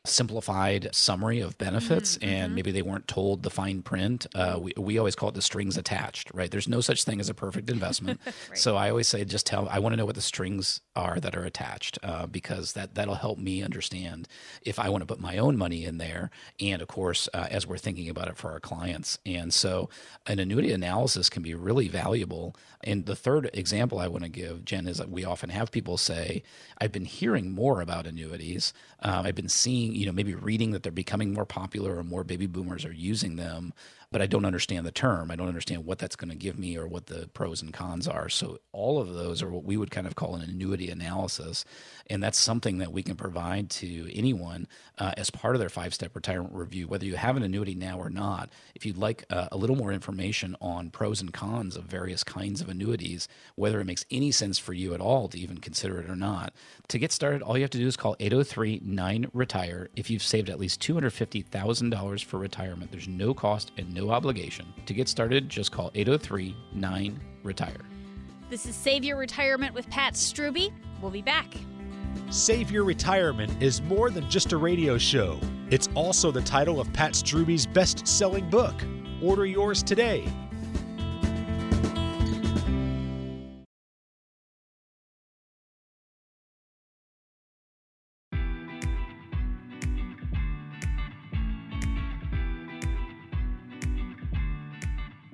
simplified 0.05 0.89
summary 0.93 1.39
of 1.39 1.57
benefits 1.57 2.17
mm-hmm. 2.17 2.29
and 2.29 2.55
maybe 2.55 2.71
they 2.71 2.81
weren't 2.81 3.07
told 3.07 3.43
the 3.43 3.49
fine 3.49 3.81
print. 3.81 4.27
Uh, 4.35 4.59
we, 4.61 4.73
we 4.77 4.97
always 4.97 5.15
call 5.15 5.29
it 5.29 5.35
the 5.35 5.41
strings 5.41 5.77
attached, 5.77 6.31
right? 6.33 6.51
There's 6.51 6.67
no 6.67 6.81
such 6.81 7.03
thing 7.03 7.19
as 7.19 7.29
a 7.29 7.33
perfect 7.33 7.69
investment. 7.69 8.19
right. 8.25 8.57
So 8.57 8.75
I 8.75 8.89
always 8.89 9.07
say, 9.07 9.23
just 9.25 9.45
tell, 9.45 9.67
I 9.69 9.79
want 9.79 9.93
to 9.93 9.97
know 9.97 10.05
what 10.05 10.15
the 10.15 10.21
strings 10.21 10.81
are 10.95 11.19
that 11.19 11.35
are 11.35 11.43
attached 11.43 11.99
uh, 12.03 12.25
because 12.27 12.73
that, 12.73 12.95
that'll 12.95 13.15
help 13.15 13.37
me 13.37 13.63
understand 13.63 14.27
if 14.61 14.79
I 14.79 14.89
want 14.89 15.01
to 15.01 15.05
put 15.05 15.19
my 15.19 15.37
own 15.37 15.57
money 15.57 15.85
in 15.85 15.97
there. 15.97 16.29
And 16.59 16.81
of 16.81 16.87
course, 16.87 17.27
uh, 17.33 17.47
as 17.49 17.67
we're 17.67 17.77
thinking 17.77 18.09
about 18.09 18.27
it 18.27 18.37
for 18.37 18.51
our 18.51 18.59
clients. 18.59 19.19
And 19.25 19.53
so 19.53 19.89
an 20.27 20.39
annuity 20.39 20.71
analysis 20.71 21.29
can 21.29 21.43
be 21.43 21.55
really 21.55 21.87
valuable. 21.87 22.55
And 22.83 23.05
the 23.05 23.15
third 23.15 23.49
example 23.53 23.99
I 23.99 24.07
want 24.07 24.23
to 24.23 24.29
give, 24.29 24.65
Jen, 24.65 24.87
is 24.87 24.97
that 24.97 25.09
we 25.09 25.25
often 25.25 25.49
have 25.49 25.71
people 25.71 25.97
say, 25.97 26.43
I've 26.79 26.91
been 26.91 27.05
hearing 27.05 27.51
more 27.51 27.81
about 27.81 28.07
annuities. 28.07 28.73
Um, 28.99 29.25
I've 29.25 29.35
been 29.35 29.49
seeing 29.49 29.94
you 29.95 30.05
know 30.05 30.11
maybe 30.11 30.35
reading 30.35 30.71
that 30.71 30.83
they're 30.83 30.91
becoming 30.91 31.33
more 31.33 31.45
popular 31.45 31.97
or 31.97 32.03
more 32.03 32.23
baby 32.23 32.45
boomers 32.45 32.85
are 32.85 32.93
using 32.93 33.35
them 33.35 33.73
but 34.15 34.21
I 34.21 34.27
don't 34.27 34.45
understand 34.45 34.85
the 34.85 34.93
term. 34.93 35.29
I 35.29 35.35
don't 35.35 35.49
understand 35.49 35.85
what 35.85 35.99
that's 35.99 36.15
going 36.15 36.29
to 36.29 36.37
give 36.37 36.57
me 36.57 36.77
or 36.77 36.87
what 36.87 37.07
the 37.07 37.29
pros 37.33 37.61
and 37.61 37.73
cons 37.73 38.07
are. 38.07 38.29
So 38.29 38.59
all 38.71 38.97
of 38.97 39.13
those 39.13 39.43
are 39.43 39.49
what 39.49 39.65
we 39.65 39.75
would 39.75 39.91
kind 39.91 40.07
of 40.07 40.15
call 40.15 40.35
an 40.35 40.41
annuity 40.41 40.89
analysis, 40.89 41.65
and 42.09 42.21
that's 42.21 42.39
something 42.39 42.77
that 42.79 42.91
we 42.91 43.03
can 43.03 43.15
provide 43.15 43.69
to 43.69 44.09
anyone 44.15 44.67
uh, 44.97 45.13
as 45.17 45.29
part 45.29 45.55
of 45.55 45.59
their 45.59 45.69
five-step 45.69 46.15
retirement 46.15 46.53
review, 46.53 46.87
whether 46.87 47.05
you 47.05 47.15
have 47.15 47.35
an 47.35 47.43
annuity 47.43 47.75
now 47.75 47.97
or 47.97 48.09
not. 48.09 48.49
If 48.75 48.85
you'd 48.85 48.97
like 48.97 49.25
uh, 49.29 49.47
a 49.51 49.57
little 49.57 49.75
more 49.75 49.91
information 49.91 50.55
on 50.61 50.89
pros 50.89 51.21
and 51.21 51.33
cons 51.33 51.75
of 51.75 51.85
various 51.85 52.23
kinds 52.23 52.61
of 52.61 52.69
annuities, 52.69 53.27
whether 53.55 53.79
it 53.79 53.85
makes 53.85 54.05
any 54.11 54.31
sense 54.31 54.57
for 54.57 54.73
you 54.73 54.93
at 54.93 55.01
all 55.01 55.27
to 55.29 55.39
even 55.39 55.57
consider 55.57 55.99
it 55.99 56.09
or 56.09 56.15
not, 56.15 56.53
to 56.89 56.99
get 56.99 57.11
started, 57.11 57.41
all 57.41 57.57
you 57.57 57.63
have 57.63 57.71
to 57.71 57.77
do 57.77 57.87
is 57.87 57.97
call 57.97 58.15
803 58.19 58.81
9 58.83 59.27
Retire. 59.33 59.89
If 59.95 60.09
you've 60.09 60.23
saved 60.23 60.49
at 60.49 60.59
least 60.59 60.81
$250,000 60.81 62.23
for 62.23 62.37
retirement, 62.37 62.91
there's 62.91 63.07
no 63.07 63.33
cost 63.33 63.71
and 63.77 63.93
no 63.93 64.11
obligation. 64.11 64.73
To 64.85 64.93
get 64.93 65.09
started, 65.09 65.49
just 65.49 65.71
call 65.71 65.91
803 65.95 66.55
9 66.73 67.19
Retire. 67.43 67.81
This 68.49 68.67
is 68.67 68.75
Save 68.75 69.03
Your 69.03 69.17
Retirement 69.17 69.73
with 69.73 69.89
Pat 69.89 70.13
Strubbe. 70.13 70.71
We'll 71.01 71.11
be 71.11 71.23
back. 71.23 71.55
Save 72.29 72.71
Your 72.71 72.83
Retirement 72.83 73.61
is 73.61 73.81
more 73.81 74.09
than 74.09 74.29
just 74.29 74.51
a 74.51 74.57
radio 74.57 74.97
show. 74.97 75.39
It's 75.69 75.89
also 75.95 76.31
the 76.31 76.41
title 76.41 76.81
of 76.81 76.91
Pat 76.91 77.13
Strubbe's 77.13 77.65
best 77.65 78.07
selling 78.07 78.49
book. 78.49 78.75
Order 79.21 79.45
yours 79.45 79.81
today. 79.81 80.27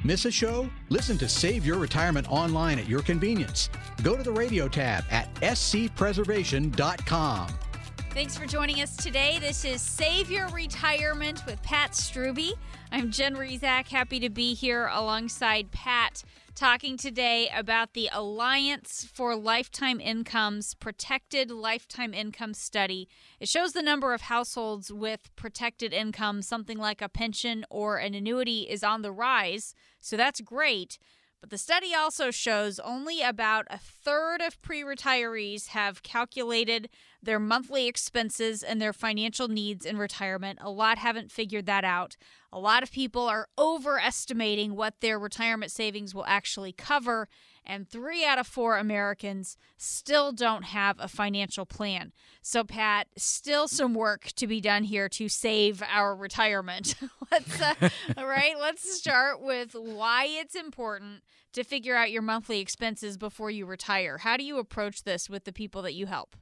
Miss 0.04 0.26
a 0.26 0.32
show? 0.32 0.70
Listen 0.90 1.18
to 1.20 1.30
Save 1.30 1.66
Your 1.66 1.78
Retirement 1.78 2.30
online 2.30 2.80
at 2.80 2.90
your 2.90 3.02
convenience. 3.02 3.70
Go 4.04 4.18
to 4.18 4.24
the 4.24 4.32
radio 4.32 4.68
tab 4.68 5.06
at 5.10 5.34
scpreservation.com. 5.36 7.48
Thanks 8.12 8.38
for 8.38 8.46
joining 8.46 8.82
us 8.82 8.98
today. 8.98 9.40
This 9.40 9.64
is 9.64 9.82
Save 9.82 10.30
Your 10.30 10.50
Retirement 10.50 11.46
with 11.46 11.64
Pat 11.64 11.92
Strubbe. 11.92 12.52
I'm 12.92 13.10
Jen 13.10 13.38
Rizak, 13.38 13.88
happy 13.88 14.20
to 14.20 14.30
be 14.30 14.54
here 14.54 14.90
alongside 14.92 15.72
Pat, 15.72 16.22
talking 16.54 16.98
today 16.98 17.50
about 17.56 17.94
the 17.94 18.10
Alliance 18.12 19.10
for 19.14 19.34
Lifetime 19.38 20.02
Incomes 20.02 20.74
Protected 20.74 21.52
Lifetime 21.52 22.14
Income 22.14 22.56
Study. 22.56 23.08
It 23.40 23.48
shows 23.48 23.72
the 23.72 23.82
number 23.82 24.14
of 24.14 24.24
households 24.24 24.92
with 24.92 25.34
protected 25.38 25.94
income, 25.94 26.42
something 26.42 26.78
like 26.78 27.02
a 27.02 27.08
pension 27.08 27.66
or 27.70 27.96
an 27.96 28.14
annuity, 28.14 28.64
is 28.64 28.84
on 28.84 29.04
the 29.04 29.12
rise. 29.14 29.74
So 30.02 30.18
that's 30.18 30.42
great. 30.42 30.98
But 31.42 31.50
the 31.50 31.58
study 31.58 31.96
also 31.96 32.30
shows 32.30 32.80
only 32.80 33.22
about 33.22 33.66
a 33.72 33.80
third 33.80 34.42
of 34.42 34.62
pre 34.62 34.84
retirees 34.84 35.68
have 35.70 36.04
calculated 36.04 36.88
their 37.22 37.40
monthly 37.40 37.88
expenses 37.88 38.62
and 38.62 38.80
their 38.80 38.94
financial 38.94 39.48
needs 39.48 39.84
in 39.84 39.98
retirement. 39.98 40.60
A 40.62 40.70
lot 40.70 41.00
haven't 41.00 41.32
figured 41.32 41.66
that 41.66 41.84
out. 41.84 42.16
A 42.54 42.60
lot 42.60 42.84
of 42.84 42.92
people 42.92 43.28
are 43.28 43.48
overestimating 43.58 44.76
what 44.76 45.02
their 45.02 45.18
retirement 45.18 45.72
savings 45.72 46.14
will 46.14 46.26
actually 46.28 46.74
cover, 46.74 47.28
and 47.72 47.88
three 47.88 48.26
out 48.26 48.38
of 48.38 48.46
four 48.46 48.78
Americans 48.78 49.56
still 49.78 50.34
don't 50.34 50.64
have 50.66 50.98
a 51.00 51.08
financial 51.08 51.66
plan. 51.66 52.12
So, 52.42 52.66
Pat, 52.66 53.08
still 53.16 53.70
some 53.70 53.94
work 53.94 54.28
to 54.36 54.46
be 54.46 54.60
done 54.60 54.84
here 54.84 55.08
to 55.08 55.30
save 55.30 55.82
our 55.88 56.14
retirement. 56.14 56.96
let's, 57.32 57.62
uh, 57.62 57.74
all 58.18 58.28
right, 58.28 58.60
let's 58.60 58.94
start 58.94 59.42
with 59.42 59.74
why 59.74 60.28
it's 60.28 60.54
important 60.54 61.24
to 61.54 61.64
figure 61.64 61.96
out 61.96 62.12
your 62.12 62.22
monthly 62.22 62.60
expenses 62.60 63.18
before 63.18 63.50
you 63.50 63.66
retire. 63.66 64.18
How 64.18 64.36
do 64.36 64.44
you 64.44 64.60
approach 64.60 65.04
this 65.04 65.30
with 65.30 65.46
the 65.46 65.54
people 65.54 65.82
that 65.84 65.94
you 65.94 66.08
help? 66.08 66.36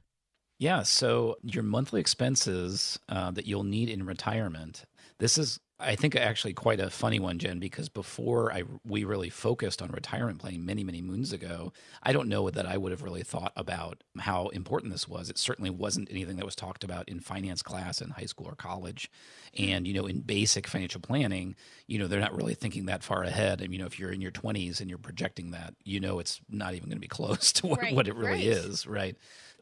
Yeah, 0.58 0.82
so 0.82 1.36
your 1.44 1.62
monthly 1.62 2.00
expenses 2.00 2.98
uh, 3.08 3.30
that 3.30 3.46
you'll 3.46 3.62
need 3.62 3.88
in 3.88 4.04
retirement. 4.04 4.84
This 5.18 5.38
is 5.38 5.60
I 5.80 5.96
think 5.96 6.14
actually 6.14 6.52
quite 6.52 6.78
a 6.80 6.90
funny 6.90 7.18
one, 7.18 7.38
Jen, 7.38 7.58
because 7.58 7.88
before 7.88 8.52
I 8.52 8.64
we 8.84 9.04
really 9.04 9.30
focused 9.30 9.80
on 9.82 9.90
retirement 9.90 10.38
planning 10.38 10.64
many 10.64 10.84
many 10.84 11.00
moons 11.00 11.32
ago, 11.32 11.72
I 12.02 12.12
don't 12.12 12.28
know 12.28 12.50
that 12.50 12.66
I 12.66 12.76
would 12.76 12.92
have 12.92 13.02
really 13.02 13.22
thought 13.22 13.52
about 13.56 14.02
how 14.18 14.48
important 14.48 14.92
this 14.92 15.08
was. 15.08 15.30
It 15.30 15.38
certainly 15.38 15.70
wasn't 15.70 16.10
anything 16.10 16.36
that 16.36 16.44
was 16.44 16.54
talked 16.54 16.84
about 16.84 17.08
in 17.08 17.20
finance 17.20 17.62
class 17.62 18.00
in 18.00 18.10
high 18.10 18.26
school 18.26 18.46
or 18.48 18.54
college, 18.54 19.10
and 19.58 19.86
you 19.86 19.94
know 19.94 20.06
in 20.06 20.20
basic 20.20 20.66
financial 20.66 21.00
planning, 21.00 21.56
you 21.86 21.98
know 21.98 22.06
they're 22.06 22.20
not 22.20 22.36
really 22.36 22.54
thinking 22.54 22.86
that 22.86 23.02
far 23.02 23.22
ahead. 23.22 23.60
And 23.60 23.72
you 23.72 23.78
know 23.78 23.86
if 23.86 23.98
you're 23.98 24.12
in 24.12 24.20
your 24.20 24.32
20s 24.32 24.80
and 24.80 24.88
you're 24.90 24.98
projecting 24.98 25.50
that, 25.52 25.74
you 25.84 26.00
know 26.00 26.18
it's 26.18 26.40
not 26.48 26.74
even 26.74 26.88
going 26.88 26.96
to 26.96 27.00
be 27.00 27.08
close 27.20 27.52
to 27.54 27.66
what, 27.66 27.80
Right, 27.80 27.94
what 27.94 28.08
it 28.08 28.14
really 28.14 28.32
right. 28.32 28.44
is, 28.44 28.86
right? 28.86 29.16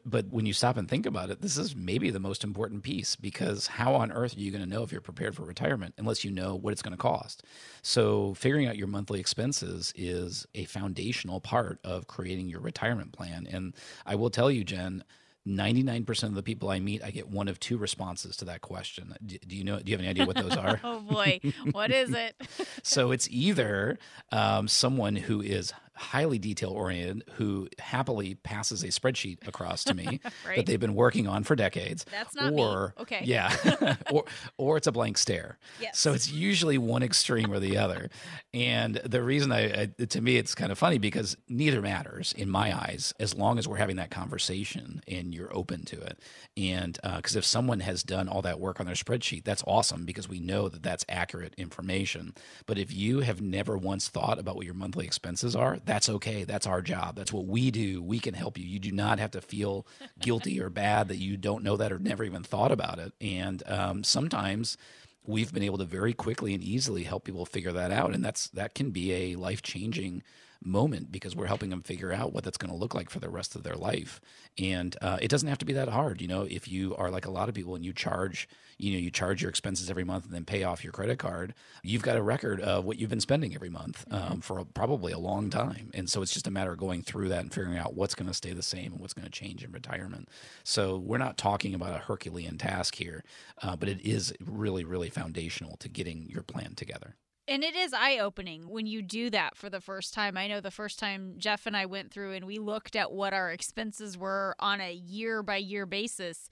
But 0.05 0.27
when 0.29 0.45
you 0.45 0.53
stop 0.53 0.77
and 0.77 0.87
think 0.87 1.05
about 1.05 1.29
it, 1.29 1.41
this 1.41 1.57
is 1.57 1.75
maybe 1.75 2.09
the 2.09 2.19
most 2.19 2.43
important 2.43 2.83
piece 2.83 3.15
because 3.15 3.67
how 3.67 3.95
on 3.95 4.11
earth 4.11 4.35
are 4.35 4.39
you 4.39 4.51
going 4.51 4.63
to 4.63 4.69
know 4.69 4.83
if 4.83 4.91
you're 4.91 5.01
prepared 5.01 5.35
for 5.35 5.43
retirement 5.43 5.95
unless 5.97 6.23
you 6.23 6.31
know 6.31 6.55
what 6.55 6.71
it's 6.71 6.81
going 6.81 6.95
to 6.95 6.97
cost? 6.97 7.43
So, 7.81 8.33
figuring 8.33 8.67
out 8.67 8.77
your 8.77 8.87
monthly 8.87 9.19
expenses 9.19 9.93
is 9.95 10.45
a 10.55 10.65
foundational 10.65 11.39
part 11.39 11.79
of 11.83 12.07
creating 12.07 12.49
your 12.49 12.61
retirement 12.61 13.13
plan. 13.13 13.47
And 13.49 13.75
I 14.05 14.15
will 14.15 14.29
tell 14.29 14.51
you, 14.51 14.63
Jen, 14.63 15.03
99% 15.47 16.23
of 16.23 16.35
the 16.35 16.43
people 16.43 16.69
I 16.69 16.79
meet, 16.79 17.03
I 17.03 17.11
get 17.11 17.29
one 17.29 17.47
of 17.47 17.59
two 17.59 17.77
responses 17.77 18.37
to 18.37 18.45
that 18.45 18.61
question. 18.61 19.15
Do, 19.25 19.37
do 19.39 19.55
you 19.55 19.63
know, 19.63 19.79
do 19.79 19.91
you 19.91 19.97
have 19.97 20.01
any 20.01 20.09
idea 20.09 20.25
what 20.25 20.35
those 20.35 20.55
are? 20.55 20.79
Oh 20.89 21.01
boy, 21.01 21.39
what 21.71 21.91
is 21.91 22.13
it? 22.13 22.35
so 22.83 23.11
it's 23.11 23.27
either 23.29 23.97
um, 24.31 24.67
someone 24.67 25.15
who 25.15 25.41
is 25.41 25.73
highly 25.99 26.39
detail 26.39 26.69
oriented 26.69 27.23
who 27.33 27.67
happily 27.77 28.33
passes 28.35 28.83
a 28.83 28.87
spreadsheet 28.87 29.45
across 29.47 29.83
to 29.83 29.93
me 29.93 30.21
Right. 30.47 30.55
that 30.55 30.65
they've 30.65 30.79
been 30.79 30.95
working 30.95 31.27
on 31.27 31.43
for 31.43 31.55
decades 31.57 32.05
That's 32.09 32.33
not 32.33 32.53
me. 32.53 32.61
or 32.63 32.93
Okay. 32.99 33.21
yeah 33.25 33.53
or 34.11 34.23
or 34.57 34.77
it's 34.77 34.87
a 34.87 34.91
blank 34.93 35.17
stare 35.17 35.57
Yes. 35.79 35.99
so 35.99 36.13
it's 36.13 36.31
usually 36.31 36.77
one 36.77 37.03
extreme 37.03 37.51
or 37.51 37.59
the 37.59 37.77
other 37.77 38.09
and 38.53 38.95
the 39.05 39.21
reason 39.21 39.51
I, 39.51 39.89
I 39.99 40.05
to 40.05 40.21
me 40.21 40.37
it's 40.37 40.55
kind 40.55 40.71
of 40.71 40.77
funny 40.77 40.97
because 40.99 41.35
neither 41.49 41.81
matters 41.81 42.33
in 42.37 42.49
my 42.49 42.73
eyes 42.75 43.13
as 43.19 43.35
long 43.35 43.59
as 43.59 43.67
we're 43.67 43.75
having 43.77 43.97
that 43.97 44.09
conversation 44.09 45.01
and 45.07 45.33
you're 45.35 45.53
open 45.55 45.83
to 45.85 45.99
it 45.99 46.17
and 46.55 46.97
uh, 47.03 47.17
because 47.17 47.35
if 47.35 47.43
someone 47.43 47.81
has 47.81 48.03
done 48.03 48.29
all 48.29 48.41
that 48.41 48.59
work 48.59 48.79
on 48.79 48.85
their 48.85 48.95
spreadsheet 48.95 49.43
that's 49.43 49.63
awesome 49.67 50.05
because 50.05 50.29
we 50.29 50.39
know 50.39 50.69
that 50.69 50.81
that's 50.81 51.03
accurate 51.09 51.53
information 51.57 52.33
but 52.65 52.77
if 52.77 52.93
you 52.93 53.19
have 53.19 53.41
never 53.41 53.77
once 53.77 54.07
thought 54.07 54.39
about 54.39 54.55
what 54.55 54.65
your 54.65 54.73
monthly 54.73 55.05
expenses 55.05 55.55
are 55.55 55.77
that's 55.89 56.09
okay 56.09 56.43
that's 56.43 56.67
our 56.67 56.81
job 56.81 57.15
that's 57.15 57.33
what 57.33 57.47
we 57.47 57.71
do 57.71 57.99
we 58.09 58.19
can 58.19 58.33
help 58.33 58.57
you. 58.57 58.65
You 58.65 58.79
do 58.79 58.91
not 58.91 59.19
have 59.19 59.31
to 59.31 59.41
feel 59.41 59.85
guilty 60.19 60.59
or 60.59 60.69
bad 60.69 61.07
that 61.07 61.17
you 61.17 61.37
don't 61.37 61.63
know 61.63 61.77
that 61.77 61.91
or 61.91 61.99
never 61.99 62.23
even 62.23 62.43
thought 62.43 62.71
about 62.71 62.99
it. 62.99 63.13
And 63.21 63.63
um, 63.67 64.03
sometimes 64.03 64.77
we've 65.25 65.53
been 65.53 65.63
able 65.63 65.77
to 65.77 65.85
very 65.85 66.13
quickly 66.13 66.53
and 66.53 66.63
easily 66.63 67.03
help 67.03 67.23
people 67.23 67.45
figure 67.45 67.71
that 67.73 67.91
out. 67.91 68.13
And 68.13 68.23
that's 68.23 68.47
that 68.49 68.75
can 68.75 68.91
be 68.91 69.13
a 69.13 69.35
life 69.35 69.61
changing 69.61 70.23
moment 70.63 71.11
because 71.11 71.35
we're 71.35 71.47
helping 71.47 71.69
them 71.69 71.81
figure 71.81 72.11
out 72.11 72.33
what 72.33 72.43
that's 72.43 72.57
going 72.57 72.71
to 72.71 72.77
look 72.77 72.93
like 72.93 73.09
for 73.09 73.19
the 73.19 73.29
rest 73.29 73.55
of 73.55 73.63
their 73.63 73.75
life. 73.75 74.19
And 74.57 74.95
uh, 75.01 75.17
it 75.21 75.29
doesn't 75.29 75.47
have 75.47 75.57
to 75.59 75.65
be 75.65 75.73
that 75.73 75.89
hard 75.89 76.21
you 76.21 76.27
know 76.27 76.43
if 76.49 76.67
you 76.67 76.95
are 76.95 77.09
like 77.09 77.25
a 77.25 77.31
lot 77.31 77.49
of 77.49 77.55
people 77.55 77.75
and 77.75 77.85
you 77.85 77.93
charge 77.93 78.47
you 78.77 78.93
know 78.93 78.99
you 78.99 79.11
charge 79.11 79.41
your 79.41 79.49
expenses 79.49 79.89
every 79.89 80.03
month 80.03 80.25
and 80.25 80.33
then 80.33 80.45
pay 80.45 80.63
off 80.63 80.83
your 80.83 80.93
credit 80.93 81.19
card 81.19 81.53
you've 81.83 82.01
got 82.01 82.17
a 82.17 82.21
record 82.21 82.59
of 82.61 82.85
what 82.85 82.97
you've 82.97 83.09
been 83.09 83.19
spending 83.19 83.53
every 83.55 83.69
month 83.69 84.05
um, 84.11 84.41
for 84.41 84.59
a, 84.59 84.65
probably 84.65 85.11
a 85.11 85.19
long 85.19 85.49
time. 85.49 85.91
And 85.93 86.09
so 86.09 86.21
it's 86.21 86.33
just 86.33 86.47
a 86.47 86.51
matter 86.51 86.71
of 86.71 86.77
going 86.77 87.03
through 87.03 87.29
that 87.29 87.41
and 87.41 87.53
figuring 87.53 87.77
out 87.77 87.93
what's 87.95 88.15
going 88.15 88.27
to 88.27 88.33
stay 88.33 88.53
the 88.53 88.63
same 88.63 88.91
and 88.93 89.01
what's 89.01 89.13
going 89.13 89.25
to 89.25 89.31
change 89.31 89.63
in 89.63 89.71
retirement. 89.71 90.29
So 90.63 90.97
we're 90.97 91.17
not 91.17 91.37
talking 91.37 91.73
about 91.73 91.95
a 91.95 91.99
herculean 91.99 92.57
task 92.57 92.95
here 92.95 93.23
uh, 93.61 93.75
but 93.75 93.89
it 93.89 94.01
is 94.01 94.33
really 94.43 94.83
really 94.83 95.09
foundational 95.09 95.77
to 95.77 95.89
getting 95.89 96.27
your 96.29 96.43
plan 96.43 96.75
together 96.75 97.15
And 97.49 97.63
it 97.63 97.75
is 97.75 97.93
eye 97.93 98.19
opening 98.19 98.69
when 98.69 98.85
you 98.85 99.01
do 99.01 99.31
that 99.31 99.57
for 99.57 99.71
the 99.71 99.81
first 99.81 100.13
time. 100.13 100.37
I 100.37 100.47
know 100.47 100.61
the 100.61 100.69
first 100.69 100.99
time 100.99 101.33
Jeff 101.39 101.65
and 101.65 101.75
I 101.75 101.87
went 101.87 102.11
through 102.11 102.33
and 102.33 102.45
we 102.45 102.59
looked 102.59 102.95
at 102.95 103.11
what 103.11 103.33
our 103.33 103.49
expenses 103.49 104.15
were 104.15 104.55
on 104.59 104.79
a 104.79 104.93
year 104.93 105.41
by 105.41 105.57
year 105.57 105.87
basis. 105.87 106.47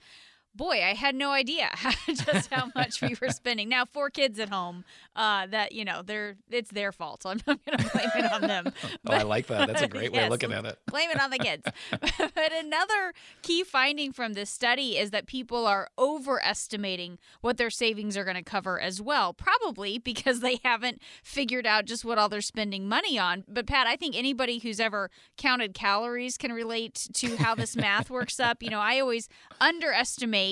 Boy, 0.58 0.84
I 0.84 0.93
had 0.96 1.15
no 1.15 1.32
idea 1.32 1.70
just 2.08 2.52
how 2.52 2.72
much 2.76 3.02
we 3.02 3.15
were 3.22 3.30
spending. 3.30 3.70
Now, 3.70 3.86
four 3.86 4.10
kids 4.10 4.39
at 4.39 4.50
home, 4.50 4.84
uh, 5.15 5.46
that 5.48 5.72
you 5.72 5.86
know, 5.86 6.02
they're 6.02 6.36
it's 6.50 6.72
their 6.72 6.91
fault. 6.91 7.24
So 7.24 7.30
I'm 7.30 7.39
not 7.46 7.60
going 7.65 7.78
to 7.78 7.89
blame 7.91 8.10
it 8.15 8.32
on 8.32 8.41
them. 8.41 8.74
oh 9.08 9.13
i 9.13 9.22
like 9.22 9.48
that 9.48 9.67
that's 9.67 9.82
a 9.82 9.88
great 9.88 10.12
way 10.12 10.17
Yes, 10.22 10.26
of 10.26 10.32
looking 10.32 10.52
at 10.52 10.65
it 10.65 10.80
blame 10.88 11.10
it 11.12 11.22
on 11.22 11.30
the 11.30 11.38
kids. 11.38 11.63
but 11.91 12.52
another 12.54 13.13
key 13.41 13.63
finding 13.63 14.12
from 14.12 14.34
this 14.34 14.50
study 14.50 14.98
is 14.98 15.12
that 15.12 15.28
people 15.28 15.65
are 15.67 15.89
overestimating 15.98 17.20
what 17.41 17.58
their 17.58 17.70
savings 17.70 18.17
are 18.17 18.24
going 18.24 18.36
to 18.36 18.43
cover 18.43 18.80
as 18.80 19.02
well, 19.02 19.34
probably 19.34 19.98
because 20.00 20.39
they 20.39 20.60
haven't 20.63 21.02
figured 21.24 21.67
out 21.67 21.86
just 21.86 22.04
what 22.04 22.17
all 22.17 22.30
they're 22.30 22.41
spending 22.41 22.88
money 22.89 23.20
on. 23.20 23.43
But 23.48 23.67
Pat, 23.67 23.86
I 23.86 23.96
think 23.96 24.15
anybody 24.15 24.58
who's 24.60 24.80
ever 24.80 25.12
counted 25.38 25.74
calories 25.74 26.38
can 26.38 26.52
relate 26.52 27.08
to 27.13 27.36
how 27.38 27.54
this 27.54 27.76
math 27.76 28.10
works 28.10 28.39
up. 28.39 28.63
You 28.63 28.70
know, 28.70 28.80
I 28.80 29.00
always 29.00 29.30
underestimate 29.62 30.46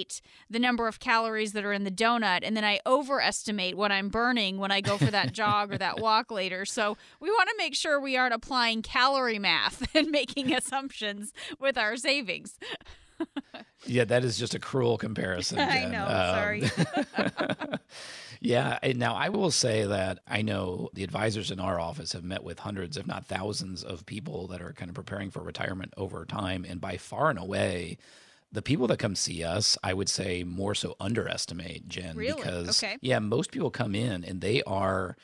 the 0.49 0.60
number 0.60 0.88
of 0.88 0.99
calories 0.99 1.53
that 1.53 1.63
are 1.65 1.73
in 1.73 1.84
the 1.84 1.91
donut 1.91 2.39
and 2.43 2.55
then 2.55 2.63
I 2.65 2.79
overestimate 2.86 3.75
what 3.77 3.91
I'm 3.91 4.10
burning 4.10 4.58
when 4.58 4.71
I 4.71 4.81
go 4.81 4.97
for 4.97 5.12
that 5.12 5.31
jog 5.41 5.71
or 5.73 5.77
that 5.77 5.99
walk 5.99 6.31
later. 6.31 6.65
So, 6.65 6.97
we 7.19 7.29
want 7.29 7.49
to 7.49 7.55
make 7.58 7.75
sure 7.75 7.99
we 7.99 8.17
aren't 8.17 8.34
applying 8.34 8.81
calorie 8.81 9.39
math 9.39 9.88
and 9.95 10.10
making 10.12 10.53
assumptions 10.53 11.34
with 11.60 11.77
our 11.77 11.95
savings. 11.97 12.58
Yeah, 13.88 14.03
that 14.05 14.25
is 14.25 14.38
just 14.38 14.55
a 14.55 14.60
cruel 14.60 14.97
comparison. 14.97 15.60
I 15.60 15.86
know, 15.86 16.03
Um, 16.05 16.36
sorry. 16.36 17.39
yeah. 18.41 18.79
and 18.81 18.97
Now, 18.97 19.15
I 19.15 19.29
will 19.29 19.51
say 19.51 19.86
that 19.86 20.19
I 20.27 20.41
know 20.41 20.89
the 20.93 21.03
advisors 21.03 21.51
in 21.51 21.60
our 21.60 21.79
office 21.79 22.13
have 22.13 22.23
met 22.23 22.43
with 22.43 22.60
hundreds, 22.60 22.97
if 22.97 23.08
not 23.08 23.25
thousands, 23.25 23.84
of 23.84 24.05
people 24.05 24.47
that 24.47 24.62
are 24.62 24.73
kind 24.73 24.89
of 24.89 24.95
preparing 24.95 25.29
for 25.29 25.41
retirement 25.41 25.93
over 25.97 26.25
time. 26.25 26.65
And 26.67 26.81
by 26.81 26.97
far 26.97 27.29
and 27.29 27.39
away, 27.39 27.97
the 28.56 28.62
people 28.62 28.88
that 28.88 28.98
come 29.00 29.15
see 29.15 29.44
us, 29.44 29.78
I 29.84 29.94
would 29.94 30.10
say 30.10 30.44
more 30.44 30.74
so 30.74 30.96
underestimate, 31.00 31.88
Jen. 31.88 32.15
Really? 32.15 32.34
Because, 32.41 32.82
Okay. 32.84 32.98
yeah, 33.02 33.20
most 33.20 33.52
people 33.52 33.70
come 33.70 33.94
in 33.96 34.24
and 34.24 34.41
they 34.41 34.63
are 34.63 35.15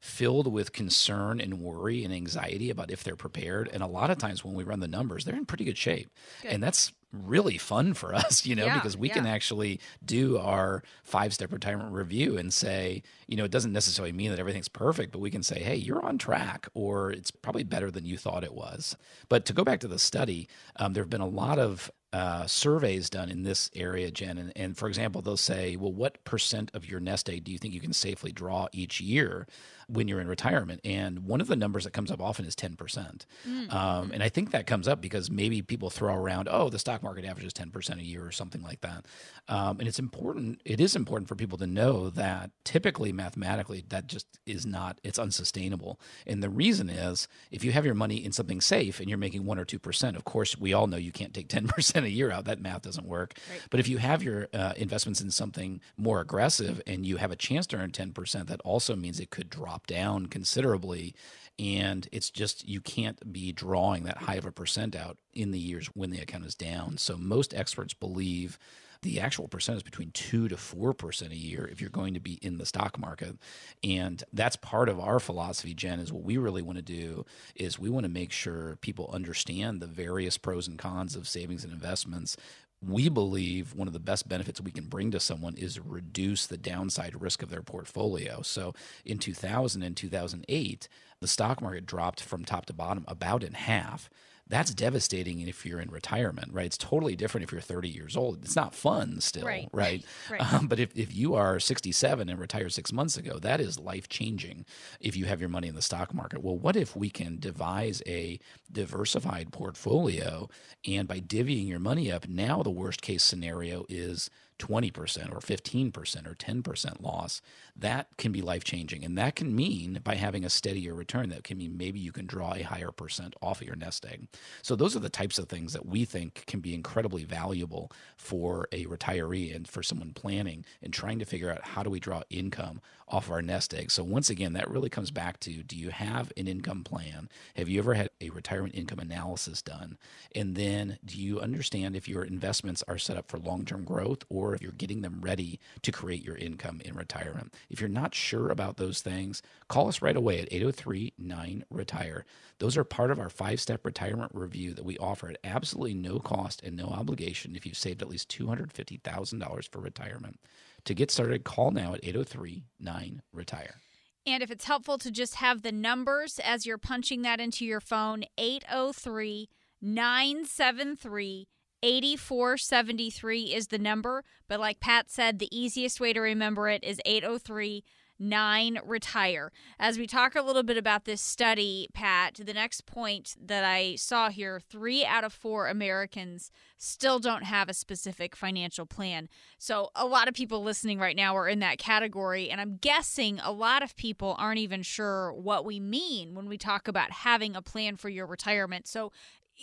filled 0.00 0.46
with 0.52 0.72
concern 0.72 1.40
and 1.40 1.60
worry 1.60 2.04
and 2.04 2.14
anxiety 2.14 2.70
about 2.70 2.90
if 2.90 3.02
they're 3.02 3.16
prepared. 3.16 3.68
And 3.72 3.82
a 3.82 3.86
lot 3.88 4.10
of 4.10 4.18
times 4.18 4.44
when 4.44 4.54
we 4.54 4.62
run 4.62 4.80
the 4.80 4.86
numbers, 4.88 5.24
they're 5.24 5.34
in 5.34 5.46
pretty 5.46 5.64
good 5.64 5.78
shape. 5.78 6.08
Good. 6.42 6.52
And 6.52 6.62
that's 6.62 6.92
really 7.12 7.58
fun 7.58 7.94
for 7.94 8.14
us, 8.22 8.46
you 8.46 8.54
know, 8.54 8.66
Yeah, 8.66 8.74
because 8.74 8.96
we 8.96 9.08
can 9.08 9.26
actually 9.26 9.80
do 10.04 10.38
our 10.38 10.82
five 11.02 11.32
step 11.34 11.50
retirement 11.52 11.92
review 11.92 12.36
and 12.38 12.52
say, 12.52 13.02
you 13.26 13.36
know, 13.36 13.44
it 13.44 13.50
doesn't 13.50 13.72
necessarily 13.72 14.12
mean 14.12 14.30
that 14.30 14.38
everything's 14.38 14.68
perfect, 14.68 15.10
but 15.12 15.20
we 15.20 15.30
can 15.30 15.42
say, 15.42 15.60
hey, 15.60 15.76
you're 15.76 16.04
on 16.04 16.18
track, 16.18 16.68
or 16.74 17.10
it's 17.10 17.30
probably 17.30 17.64
better 17.64 17.90
than 17.90 18.04
you 18.04 18.16
thought 18.16 18.44
it 18.44 18.54
was. 18.54 18.96
But 19.28 19.44
to 19.46 19.52
go 19.52 19.64
back 19.64 19.80
to 19.80 19.88
the 19.88 19.98
study, 19.98 20.48
um, 20.76 20.92
there 20.92 21.02
have 21.02 21.10
been 21.10 21.20
a 21.20 21.26
lot 21.26 21.58
of 21.58 21.90
uh, 22.16 22.46
surveys 22.46 23.10
done 23.10 23.28
in 23.28 23.42
this 23.42 23.70
area, 23.76 24.10
Jen. 24.10 24.38
And, 24.38 24.52
and 24.56 24.74
for 24.74 24.88
example, 24.88 25.20
they'll 25.20 25.36
say, 25.36 25.76
well, 25.76 25.92
what 25.92 26.24
percent 26.24 26.70
of 26.72 26.88
your 26.88 26.98
nest 26.98 27.28
egg 27.28 27.44
do 27.44 27.52
you 27.52 27.58
think 27.58 27.74
you 27.74 27.80
can 27.80 27.92
safely 27.92 28.32
draw 28.32 28.68
each 28.72 29.02
year? 29.02 29.46
When 29.88 30.08
you're 30.08 30.20
in 30.20 30.28
retirement. 30.28 30.80
And 30.84 31.26
one 31.26 31.40
of 31.40 31.46
the 31.46 31.56
numbers 31.56 31.84
that 31.84 31.92
comes 31.92 32.10
up 32.10 32.20
often 32.20 32.44
is 32.44 32.56
10%. 32.56 33.26
Mm. 33.48 33.72
Um, 33.72 34.10
and 34.12 34.22
I 34.22 34.28
think 34.28 34.50
that 34.50 34.66
comes 34.66 34.88
up 34.88 35.00
because 35.00 35.30
maybe 35.30 35.62
people 35.62 35.90
throw 35.90 36.14
around, 36.14 36.48
oh, 36.50 36.68
the 36.68 36.78
stock 36.78 37.02
market 37.02 37.24
averages 37.24 37.52
10% 37.52 37.98
a 37.98 38.02
year 38.02 38.24
or 38.24 38.32
something 38.32 38.62
like 38.62 38.80
that. 38.80 39.06
Um, 39.48 39.78
and 39.78 39.88
it's 39.88 39.98
important, 39.98 40.60
it 40.64 40.80
is 40.80 40.96
important 40.96 41.28
for 41.28 41.36
people 41.36 41.58
to 41.58 41.66
know 41.66 42.10
that 42.10 42.50
typically 42.64 43.12
mathematically 43.12 43.84
that 43.88 44.08
just 44.08 44.26
is 44.44 44.66
not, 44.66 45.00
it's 45.04 45.18
unsustainable. 45.18 46.00
And 46.26 46.42
the 46.42 46.50
reason 46.50 46.90
is 46.90 47.28
if 47.50 47.62
you 47.62 47.72
have 47.72 47.84
your 47.84 47.94
money 47.94 48.24
in 48.24 48.32
something 48.32 48.60
safe 48.60 48.98
and 48.98 49.08
you're 49.08 49.18
making 49.18 49.44
1 49.44 49.58
or 49.58 49.64
2%, 49.64 50.16
of 50.16 50.24
course, 50.24 50.58
we 50.58 50.72
all 50.72 50.88
know 50.88 50.96
you 50.96 51.12
can't 51.12 51.32
take 51.32 51.48
10% 51.56 52.02
a 52.02 52.10
year 52.10 52.32
out. 52.32 52.44
That 52.44 52.60
math 52.60 52.82
doesn't 52.82 53.06
work. 53.06 53.34
Right. 53.50 53.60
But 53.70 53.80
if 53.80 53.88
you 53.88 53.98
have 53.98 54.22
your 54.22 54.48
uh, 54.52 54.72
investments 54.76 55.20
in 55.20 55.30
something 55.30 55.80
more 55.96 56.20
aggressive 56.20 56.82
and 56.86 57.06
you 57.06 57.18
have 57.18 57.30
a 57.30 57.36
chance 57.36 57.66
to 57.68 57.76
earn 57.76 57.92
10%, 57.92 58.46
that 58.46 58.60
also 58.62 58.96
means 58.96 59.20
it 59.20 59.30
could 59.30 59.48
drop 59.48 59.75
drop 59.76 59.86
down 59.86 60.26
considerably. 60.26 61.14
And 61.58 62.06
it's 62.12 62.30
just, 62.30 62.68
you 62.68 62.80
can't 62.80 63.32
be 63.32 63.52
drawing 63.52 64.04
that 64.04 64.18
high 64.18 64.34
of 64.34 64.44
a 64.44 64.52
percent 64.52 64.94
out 64.94 65.16
in 65.32 65.52
the 65.52 65.58
years 65.58 65.88
when 65.94 66.10
the 66.10 66.20
account 66.20 66.44
is 66.44 66.54
down. 66.54 66.98
So 66.98 67.16
most 67.16 67.54
experts 67.54 67.94
believe 67.94 68.58
the 69.02 69.20
actual 69.20 69.46
percent 69.46 69.76
is 69.76 69.82
between 69.82 70.10
2 70.10 70.48
to 70.48 70.56
4% 70.56 71.30
a 71.30 71.36
year 71.36 71.68
if 71.70 71.80
you're 71.80 71.90
going 71.90 72.14
to 72.14 72.20
be 72.20 72.38
in 72.42 72.58
the 72.58 72.66
stock 72.66 72.98
market 72.98 73.36
and 73.84 74.24
that's 74.32 74.56
part 74.56 74.88
of 74.88 74.98
our 74.98 75.20
philosophy 75.20 75.74
jen 75.74 76.00
is 76.00 76.10
what 76.10 76.24
we 76.24 76.38
really 76.38 76.62
want 76.62 76.76
to 76.76 76.82
do 76.82 77.24
is 77.54 77.78
we 77.78 77.90
want 77.90 78.04
to 78.04 78.10
make 78.10 78.32
sure 78.32 78.78
people 78.80 79.10
understand 79.12 79.80
the 79.80 79.86
various 79.86 80.38
pros 80.38 80.66
and 80.66 80.78
cons 80.78 81.14
of 81.14 81.28
savings 81.28 81.62
and 81.62 81.74
investments 81.74 82.38
we 82.86 83.08
believe 83.08 83.74
one 83.74 83.88
of 83.88 83.92
the 83.92 84.00
best 84.00 84.28
benefits 84.28 84.60
we 84.60 84.70
can 84.70 84.84
bring 84.86 85.10
to 85.10 85.20
someone 85.20 85.54
is 85.56 85.80
reduce 85.80 86.46
the 86.46 86.56
downside 86.56 87.20
risk 87.20 87.42
of 87.42 87.50
their 87.50 87.62
portfolio. 87.62 88.42
So 88.42 88.74
in 89.04 89.18
2000 89.18 89.82
and 89.82 89.96
2008, 89.96 90.88
the 91.20 91.26
stock 91.26 91.60
market 91.60 91.86
dropped 91.86 92.22
from 92.22 92.44
top 92.44 92.66
to 92.66 92.72
bottom 92.72 93.04
about 93.08 93.42
in 93.42 93.54
half 93.54 94.08
that's 94.48 94.72
devastating 94.72 95.40
if 95.40 95.66
you're 95.66 95.80
in 95.80 95.90
retirement, 95.90 96.52
right? 96.52 96.66
It's 96.66 96.78
totally 96.78 97.16
different 97.16 97.44
if 97.44 97.52
you're 97.52 97.60
30 97.60 97.88
years 97.88 98.16
old. 98.16 98.44
It's 98.44 98.54
not 98.54 98.74
fun 98.74 99.20
still, 99.20 99.44
right? 99.46 99.68
Right. 99.72 100.04
right. 100.30 100.52
Um, 100.52 100.68
but 100.68 100.78
if, 100.78 100.96
if 100.96 101.14
you 101.14 101.34
are 101.34 101.58
67 101.58 102.28
and 102.28 102.38
retired 102.38 102.72
six 102.72 102.92
months 102.92 103.16
ago, 103.16 103.38
that 103.40 103.60
is 103.60 103.78
life 103.78 104.08
changing 104.08 104.64
if 105.00 105.16
you 105.16 105.24
have 105.24 105.40
your 105.40 105.48
money 105.48 105.68
in 105.68 105.74
the 105.74 105.82
stock 105.82 106.14
market. 106.14 106.42
Well, 106.42 106.56
what 106.56 106.76
if 106.76 106.94
we 106.96 107.10
can 107.10 107.38
devise 107.38 108.02
a 108.06 108.38
diversified 108.70 109.52
portfolio 109.52 110.48
and 110.86 111.08
by 111.08 111.20
divvying 111.20 111.68
your 111.68 111.80
money 111.80 112.12
up, 112.12 112.28
now 112.28 112.62
the 112.62 112.70
worst 112.70 113.02
case 113.02 113.24
scenario 113.24 113.84
is 113.88 114.30
20% 114.58 115.32
or 115.32 115.40
15% 115.40 116.26
or 116.26 116.34
10% 116.34 117.02
loss, 117.02 117.42
that 117.76 118.08
can 118.16 118.32
be 118.32 118.40
life 118.40 118.64
changing. 118.64 119.04
And 119.04 119.16
that 119.18 119.36
can 119.36 119.54
mean 119.54 120.00
by 120.02 120.14
having 120.14 120.44
a 120.44 120.50
steadier 120.50 120.94
return, 120.94 121.28
that 121.28 121.44
can 121.44 121.58
mean 121.58 121.76
maybe 121.76 121.98
you 121.98 122.12
can 122.12 122.26
draw 122.26 122.54
a 122.54 122.62
higher 122.62 122.90
percent 122.90 123.34
off 123.42 123.60
of 123.60 123.66
your 123.66 123.76
nest 123.76 124.06
egg. 124.06 124.28
So 124.62 124.76
those 124.76 124.96
are 124.96 125.00
the 125.00 125.08
types 125.08 125.38
of 125.38 125.48
things 125.48 125.72
that 125.72 125.86
we 125.86 126.04
think 126.04 126.44
can 126.46 126.60
be 126.60 126.74
incredibly 126.74 127.24
valuable 127.24 127.90
for 128.16 128.68
a 128.72 128.86
retiree 128.86 129.54
and 129.54 129.68
for 129.68 129.82
someone 129.82 130.12
planning 130.12 130.64
and 130.82 130.92
trying 130.92 131.18
to 131.18 131.24
figure 131.24 131.50
out 131.50 131.62
how 131.62 131.82
do 131.82 131.90
we 131.90 132.00
draw 132.00 132.22
income 132.30 132.80
off 133.08 133.26
of 133.26 133.32
our 133.32 133.42
nest 133.42 133.72
egg. 133.72 133.90
So 133.90 134.02
once 134.02 134.30
again, 134.30 134.52
that 134.54 134.70
really 134.70 134.88
comes 134.88 135.10
back 135.10 135.38
to 135.40 135.62
do 135.62 135.76
you 135.76 135.90
have 135.90 136.32
an 136.36 136.48
income 136.48 136.82
plan? 136.82 137.28
Have 137.54 137.68
you 137.68 137.78
ever 137.78 137.94
had 137.94 138.10
a 138.20 138.30
retirement 138.30 138.74
income 138.74 138.98
analysis 138.98 139.62
done? 139.62 139.96
And 140.34 140.56
then 140.56 140.98
do 141.04 141.18
you 141.20 141.40
understand 141.40 141.94
if 141.94 142.08
your 142.08 142.24
investments 142.24 142.82
are 142.88 142.98
set 142.98 143.16
up 143.16 143.28
for 143.28 143.38
long-term 143.38 143.84
growth 143.84 144.24
or 144.28 144.54
if 144.54 144.62
you're 144.62 144.72
getting 144.72 145.02
them 145.02 145.20
ready 145.20 145.60
to 145.82 145.92
create 145.92 146.24
your 146.24 146.36
income 146.36 146.80
in 146.84 146.94
retirement? 146.94 147.54
If 147.70 147.80
you're 147.80 147.88
not 147.88 148.14
sure 148.14 148.50
about 148.50 148.76
those 148.76 149.00
things, 149.00 149.42
call 149.68 149.88
us 149.88 150.02
right 150.02 150.16
away 150.16 150.40
at 150.40 150.52
803 150.52 151.12
9 151.18 151.64
Retire. 151.70 152.24
Those 152.58 152.76
are 152.76 152.84
part 152.84 153.10
of 153.10 153.20
our 153.20 153.28
five 153.28 153.60
step 153.60 153.84
retirement 153.84 154.32
review 154.34 154.72
that 154.74 154.84
we 154.84 154.98
offer 154.98 155.28
at 155.28 155.38
absolutely 155.44 155.94
no 155.94 156.18
cost 156.18 156.62
and 156.62 156.76
no 156.76 156.86
obligation 156.86 157.54
if 157.54 157.66
you've 157.66 157.76
saved 157.76 158.02
at 158.02 158.08
least 158.08 158.28
$250,000 158.30 159.68
for 159.68 159.78
retirement. 159.80 160.40
To 160.86 160.94
get 160.94 161.10
started, 161.10 161.42
call 161.42 161.72
now 161.72 161.94
at 161.94 162.04
803 162.04 162.62
9 162.78 163.22
Retire. 163.32 163.80
And 164.24 164.42
if 164.42 164.50
it's 164.52 164.64
helpful 164.64 164.98
to 164.98 165.10
just 165.10 165.36
have 165.36 165.62
the 165.62 165.72
numbers 165.72 166.40
as 166.42 166.64
you're 166.64 166.78
punching 166.78 167.22
that 167.22 167.40
into 167.40 167.64
your 167.64 167.80
phone, 167.80 168.24
803 168.38 169.48
973 169.82 171.48
8473 171.82 173.42
is 173.54 173.66
the 173.68 173.78
number. 173.78 174.24
But 174.48 174.60
like 174.60 174.80
Pat 174.80 175.10
said, 175.10 175.38
the 175.38 175.54
easiest 175.56 176.00
way 176.00 176.12
to 176.12 176.20
remember 176.20 176.68
it 176.68 176.84
is 176.84 177.00
803 177.04 177.84
nine 178.18 178.78
retire. 178.84 179.52
As 179.78 179.98
we 179.98 180.06
talk 180.06 180.34
a 180.34 180.42
little 180.42 180.62
bit 180.62 180.76
about 180.76 181.04
this 181.04 181.20
study, 181.20 181.88
Pat, 181.92 182.40
the 182.42 182.54
next 182.54 182.86
point 182.86 183.36
that 183.42 183.64
I 183.64 183.96
saw 183.96 184.30
here 184.30 184.60
three 184.60 185.04
out 185.04 185.24
of 185.24 185.32
four 185.32 185.68
Americans 185.68 186.50
still 186.78 187.18
don't 187.18 187.44
have 187.44 187.68
a 187.68 187.74
specific 187.74 188.36
financial 188.36 188.86
plan. 188.86 189.28
So 189.58 189.90
a 189.94 190.06
lot 190.06 190.28
of 190.28 190.34
people 190.34 190.62
listening 190.62 190.98
right 190.98 191.16
now 191.16 191.36
are 191.36 191.48
in 191.48 191.60
that 191.60 191.78
category. 191.78 192.50
And 192.50 192.60
I'm 192.60 192.76
guessing 192.76 193.40
a 193.42 193.52
lot 193.52 193.82
of 193.82 193.96
people 193.96 194.36
aren't 194.38 194.58
even 194.58 194.82
sure 194.82 195.32
what 195.32 195.64
we 195.64 195.80
mean 195.80 196.34
when 196.34 196.48
we 196.48 196.58
talk 196.58 196.88
about 196.88 197.10
having 197.10 197.56
a 197.56 197.62
plan 197.62 197.96
for 197.96 198.08
your 198.08 198.26
retirement. 198.26 198.86
So 198.86 199.12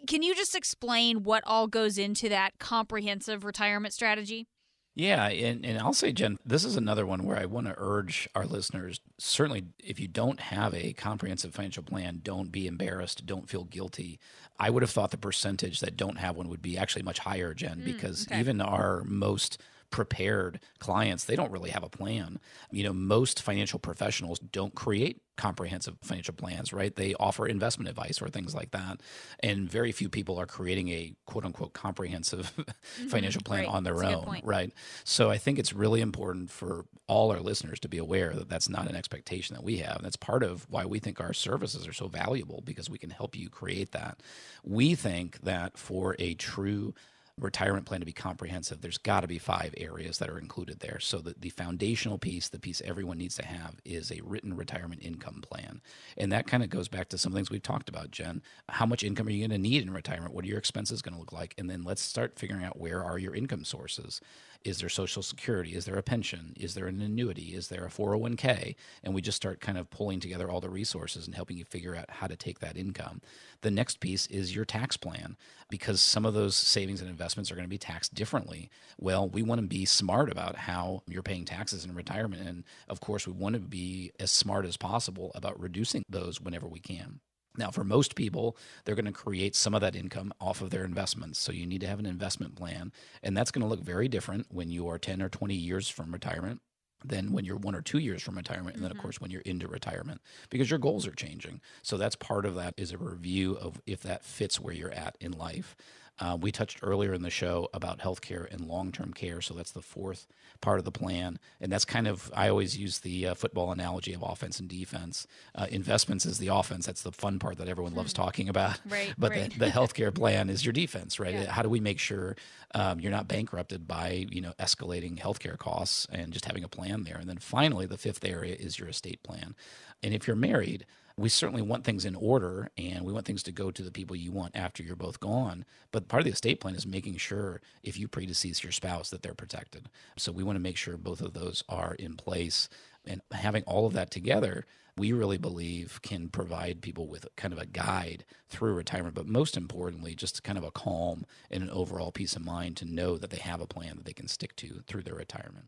can 0.07 0.23
you 0.23 0.33
just 0.33 0.55
explain 0.55 1.23
what 1.23 1.43
all 1.45 1.67
goes 1.67 1.97
into 1.97 2.29
that 2.29 2.57
comprehensive 2.57 3.43
retirement 3.43 3.93
strategy? 3.93 4.47
Yeah, 4.95 5.27
and, 5.27 5.65
and 5.65 5.79
I'll 5.79 5.93
say, 5.93 6.11
Jen, 6.11 6.37
this 6.45 6.63
is 6.63 6.75
another 6.75 7.05
one 7.05 7.23
where 7.23 7.37
I 7.37 7.45
want 7.45 7.65
to 7.65 7.75
urge 7.77 8.29
our 8.35 8.45
listeners 8.45 8.99
certainly, 9.17 9.63
if 9.83 9.99
you 9.99 10.07
don't 10.07 10.39
have 10.39 10.73
a 10.73 10.93
comprehensive 10.93 11.53
financial 11.53 11.83
plan, 11.83 12.21
don't 12.23 12.51
be 12.51 12.67
embarrassed, 12.67 13.25
don't 13.25 13.49
feel 13.49 13.63
guilty. 13.63 14.19
I 14.59 14.69
would 14.69 14.83
have 14.83 14.91
thought 14.91 15.11
the 15.11 15.17
percentage 15.17 15.79
that 15.79 15.97
don't 15.97 16.17
have 16.17 16.35
one 16.35 16.49
would 16.49 16.61
be 16.61 16.77
actually 16.77 17.03
much 17.03 17.19
higher, 17.19 17.53
Jen, 17.53 17.79
mm, 17.79 17.85
because 17.85 18.27
okay. 18.27 18.39
even 18.39 18.61
our 18.61 19.03
most 19.05 19.59
prepared 19.93 20.59
clients, 20.79 21.25
they 21.25 21.35
don't 21.35 21.51
really 21.51 21.69
have 21.69 21.83
a 21.83 21.87
plan. 21.87 22.39
You 22.71 22.83
know, 22.83 22.93
most 22.93 23.43
financial 23.43 23.77
professionals 23.77 24.39
don't 24.39 24.73
create 24.73 25.21
comprehensive 25.37 25.97
financial 26.01 26.33
plans, 26.33 26.73
right? 26.73 26.95
They 26.95 27.13
offer 27.13 27.45
investment 27.45 27.87
advice 27.87 28.19
or 28.19 28.27
things 28.27 28.55
like 28.55 28.71
that. 28.71 29.01
And 29.41 29.69
very 29.69 29.91
few 29.91 30.09
people 30.09 30.39
are 30.39 30.47
creating 30.47 30.89
a 30.89 31.13
quote 31.27 31.45
unquote 31.45 31.73
comprehensive 31.73 32.51
mm-hmm. 32.57 33.07
financial 33.07 33.43
plan 33.43 33.65
right. 33.65 33.69
on 33.69 33.83
their 33.83 33.99
that's 33.99 34.15
own, 34.15 34.41
right? 34.43 34.73
So 35.03 35.29
I 35.29 35.37
think 35.37 35.59
it's 35.59 35.73
really 35.73 36.01
important 36.01 36.49
for 36.49 36.85
all 37.05 37.31
our 37.31 37.39
listeners 37.39 37.79
to 37.81 37.87
be 37.87 37.99
aware 37.99 38.33
that 38.33 38.49
that's 38.49 38.69
not 38.69 38.89
an 38.89 38.95
expectation 38.95 39.55
that 39.55 39.63
we 39.63 39.77
have. 39.77 40.01
That's 40.01 40.15
part 40.15 40.41
of 40.41 40.65
why 40.71 40.85
we 40.85 40.97
think 40.97 41.21
our 41.21 41.33
services 41.33 41.87
are 41.87 41.93
so 41.93 42.07
valuable 42.07 42.63
because 42.65 42.89
we 42.89 42.97
can 42.97 43.11
help 43.11 43.35
you 43.35 43.47
create 43.47 43.91
that. 43.91 44.23
We 44.63 44.95
think 44.95 45.41
that 45.41 45.77
for 45.77 46.15
a 46.17 46.33
true 46.33 46.95
retirement 47.39 47.85
plan 47.85 47.99
to 47.99 48.05
be 48.05 48.13
comprehensive, 48.13 48.81
there's 48.81 48.97
got 48.97 49.21
to 49.21 49.27
be 49.27 49.39
five 49.39 49.73
areas 49.77 50.19
that 50.19 50.29
are 50.29 50.37
included 50.37 50.79
there. 50.79 50.99
So 50.99 51.17
the, 51.17 51.35
the 51.39 51.49
foundational 51.49 52.17
piece, 52.17 52.49
the 52.49 52.59
piece 52.59 52.81
everyone 52.85 53.17
needs 53.17 53.35
to 53.37 53.45
have, 53.45 53.75
is 53.83 54.11
a 54.11 54.21
written 54.23 54.55
retirement 54.55 55.01
income 55.03 55.41
plan. 55.41 55.81
And 56.15 56.31
that 56.31 56.47
kind 56.47 56.63
of 56.63 56.69
goes 56.69 56.87
back 56.87 57.09
to 57.09 57.17
some 57.17 57.33
things 57.33 57.49
we've 57.49 57.63
talked 57.63 57.89
about, 57.89 58.11
Jen. 58.11 58.41
How 58.69 58.85
much 58.85 59.03
income 59.03 59.27
are 59.27 59.31
you 59.31 59.47
going 59.47 59.61
to 59.61 59.69
need 59.69 59.81
in 59.81 59.91
retirement? 59.91 60.33
What 60.33 60.45
are 60.45 60.47
your 60.47 60.59
expenses 60.59 61.01
going 61.01 61.13
to 61.13 61.19
look 61.19 61.33
like? 61.33 61.55
And 61.57 61.69
then 61.69 61.83
let's 61.83 62.01
start 62.01 62.37
figuring 62.37 62.63
out 62.63 62.79
where 62.79 63.03
are 63.03 63.17
your 63.17 63.33
income 63.33 63.65
sources. 63.65 64.21
Is 64.63 64.79
there 64.79 64.89
Social 64.89 65.21
Security? 65.21 65.75
Is 65.75 65.85
there 65.85 65.97
a 65.97 66.03
pension? 66.03 66.53
Is 66.57 66.73
there 66.73 66.87
an 66.87 67.01
annuity? 67.01 67.53
Is 67.53 67.67
there 67.67 67.85
a 67.85 67.89
401k? 67.89 68.75
And 69.03 69.13
we 69.13 69.21
just 69.21 69.35
start 69.35 69.59
kind 69.59 69.77
of 69.77 69.89
pulling 69.89 70.21
together 70.21 70.49
all 70.49 70.61
the 70.61 70.69
resources 70.69 71.25
and 71.25 71.35
helping 71.35 71.57
you 71.57 71.65
figure 71.65 71.95
out 71.95 72.09
how 72.09 72.27
to 72.27 72.37
take 72.37 72.59
that 72.59 72.77
income. 72.77 73.21
The 73.61 73.71
next 73.71 73.99
piece 73.99 74.25
is 74.27 74.55
your 74.55 74.63
tax 74.63 74.95
plan 74.95 75.35
because 75.69 76.01
some 76.01 76.25
of 76.25 76.33
those 76.33 76.55
savings 76.55 77.01
and 77.01 77.09
investments 77.09 77.51
are 77.51 77.55
going 77.55 77.65
to 77.65 77.69
be 77.69 77.77
taxed 77.77 78.13
differently. 78.13 78.69
Well, 78.97 79.27
we 79.27 79.41
want 79.41 79.59
to 79.59 79.67
be 79.67 79.83
smart 79.85 80.31
about 80.31 80.55
how 80.55 81.03
you're 81.07 81.23
paying 81.23 81.43
taxes 81.43 81.83
in 81.83 81.93
retirement. 81.93 82.47
And 82.47 82.63
of 82.87 83.01
course, 83.01 83.27
we 83.27 83.33
want 83.33 83.55
to 83.55 83.59
be 83.59 84.11
as 84.19 84.31
smart 84.31 84.65
as 84.65 84.77
possible 84.77 85.31
about 85.35 85.59
reducing 85.59 86.03
those 86.07 86.39
whenever 86.39 86.67
we 86.67 86.79
can. 86.79 87.19
Now, 87.57 87.69
for 87.69 87.83
most 87.83 88.15
people, 88.15 88.57
they're 88.83 88.95
going 88.95 89.05
to 89.05 89.11
create 89.11 89.55
some 89.55 89.75
of 89.75 89.81
that 89.81 89.95
income 89.95 90.33
off 90.41 90.61
of 90.61 90.71
their 90.71 90.83
investments. 90.83 91.39
So 91.39 91.51
you 91.51 91.65
need 91.65 91.81
to 91.81 91.87
have 91.87 91.99
an 91.99 92.05
investment 92.05 92.55
plan. 92.55 92.91
And 93.21 93.37
that's 93.37 93.51
going 93.51 93.61
to 93.61 93.67
look 93.67 93.81
very 93.81 94.07
different 94.07 94.47
when 94.49 94.69
you 94.69 94.87
are 94.87 94.97
10 94.97 95.21
or 95.21 95.29
20 95.29 95.53
years 95.53 95.87
from 95.87 96.11
retirement 96.11 96.61
than 97.05 97.31
when 97.31 97.45
you're 97.45 97.57
one 97.57 97.75
or 97.75 97.81
two 97.81 97.99
years 97.99 98.21
from 98.21 98.35
retirement. 98.35 98.75
And 98.75 98.83
then, 98.83 98.91
of 98.91 98.97
mm-hmm. 98.97 99.03
course, 99.03 99.21
when 99.21 99.29
you're 99.29 99.41
into 99.41 99.67
retirement 99.67 100.21
because 100.49 100.69
your 100.69 100.79
goals 100.79 101.05
are 101.05 101.11
changing. 101.11 101.61
So 101.81 101.97
that's 101.97 102.15
part 102.15 102.45
of 102.45 102.55
that 102.55 102.73
is 102.77 102.91
a 102.91 102.97
review 102.97 103.57
of 103.57 103.81
if 103.85 104.01
that 104.03 104.23
fits 104.23 104.59
where 104.59 104.73
you're 104.73 104.91
at 104.91 105.17
in 105.19 105.33
life. 105.33 105.75
Uh, 106.19 106.37
we 106.39 106.51
touched 106.51 106.79
earlier 106.83 107.13
in 107.13 107.23
the 107.23 107.29
show 107.29 107.67
about 107.73 107.99
healthcare 107.99 108.51
and 108.51 108.61
long 108.67 108.91
term 108.91 109.13
care. 109.13 109.41
So 109.41 109.53
that's 109.53 109.71
the 109.71 109.81
fourth 109.81 110.27
part 110.61 110.79
of 110.79 110.85
the 110.85 110.91
plan. 110.91 111.39
And 111.59 111.71
that's 111.71 111.85
kind 111.85 112.07
of, 112.07 112.31
I 112.35 112.49
always 112.49 112.77
use 112.77 112.99
the 112.99 113.27
uh, 113.27 113.33
football 113.33 113.71
analogy 113.71 114.13
of 114.13 114.23
offense 114.23 114.59
and 114.59 114.69
defense. 114.69 115.25
Uh, 115.55 115.67
investments 115.69 116.25
is 116.25 116.37
the 116.37 116.47
offense. 116.49 116.85
That's 116.85 117.01
the 117.01 117.11
fun 117.11 117.39
part 117.39 117.57
that 117.57 117.67
everyone 117.67 117.95
loves 117.95 118.13
talking 118.13 118.49
about. 118.49 118.79
Right, 118.89 119.13
But 119.17 119.31
right. 119.31 119.51
the, 119.51 119.59
the 119.59 119.65
healthcare 119.71 120.13
plan 120.13 120.49
is 120.49 120.65
your 120.65 120.73
defense, 120.73 121.19
right? 121.19 121.33
Yeah. 121.33 121.51
How 121.51 121.61
do 121.63 121.69
we 121.69 121.79
make 121.79 121.99
sure 121.99 122.35
um, 122.75 122.99
you're 122.99 123.11
not 123.11 123.27
bankrupted 123.27 123.87
by, 123.87 124.27
you 124.29 124.41
know, 124.41 124.53
escalating 124.59 125.17
healthcare 125.19 125.57
costs 125.57 126.05
and 126.11 126.31
just 126.31 126.45
having 126.45 126.63
a 126.63 126.67
plan 126.67 127.03
there? 127.03 127.17
And 127.17 127.27
then 127.27 127.37
finally, 127.39 127.85
the 127.85 127.97
fifth 127.97 128.23
area 128.23 128.55
is 128.55 128.77
your 128.77 128.87
estate 128.89 129.23
plan. 129.23 129.55
And 130.03 130.13
if 130.13 130.27
you're 130.27 130.35
married, 130.35 130.85
we 131.15 131.29
certainly 131.29 131.61
want 131.61 131.83
things 131.83 132.05
in 132.05 132.15
order 132.15 132.69
and 132.75 133.05
we 133.05 133.13
want 133.13 133.25
things 133.25 133.43
to 133.43 133.51
go 133.51 133.69
to 133.69 133.83
the 133.83 133.91
people 133.91 134.15
you 134.15 134.31
want 134.31 134.55
after 134.55 134.81
you're 134.81 134.95
both 134.95 135.19
gone. 135.19 135.63
But 135.91 136.07
part 136.07 136.21
of 136.21 136.25
the 136.25 136.31
estate 136.31 136.59
plan 136.59 136.75
is 136.75 136.87
making 136.87 137.17
sure 137.17 137.61
if 137.83 137.99
you 137.99 138.07
predecease 138.07 138.63
your 138.63 138.71
spouse 138.71 139.09
that 139.11 139.21
they're 139.21 139.35
protected. 139.35 139.89
So 140.17 140.31
we 140.31 140.43
want 140.43 140.55
to 140.55 140.61
make 140.61 140.77
sure 140.77 140.97
both 140.97 141.21
of 141.21 141.33
those 141.33 141.63
are 141.69 141.93
in 141.95 142.15
place. 142.15 142.67
And 143.05 143.21
having 143.31 143.63
all 143.63 143.85
of 143.85 143.93
that 143.93 144.09
together, 144.09 144.65
we 144.97 145.11
really 145.11 145.37
believe 145.37 145.99
can 146.01 146.29
provide 146.29 146.81
people 146.81 147.07
with 147.07 147.27
kind 147.35 147.53
of 147.53 147.59
a 147.59 147.65
guide 147.65 148.25
through 148.49 148.73
retirement, 148.73 149.15
but 149.15 149.27
most 149.27 149.57
importantly, 149.57 150.15
just 150.15 150.43
kind 150.43 150.57
of 150.57 150.63
a 150.63 150.71
calm 150.71 151.25
and 151.49 151.63
an 151.63 151.69
overall 151.69 152.11
peace 152.11 152.35
of 152.35 152.45
mind 152.45 152.77
to 152.77 152.85
know 152.85 153.17
that 153.17 153.29
they 153.29 153.37
have 153.37 153.61
a 153.61 153.67
plan 153.67 153.97
that 153.97 154.05
they 154.05 154.13
can 154.13 154.27
stick 154.27 154.55
to 154.57 154.81
through 154.87 155.03
their 155.03 155.15
retirement. 155.15 155.67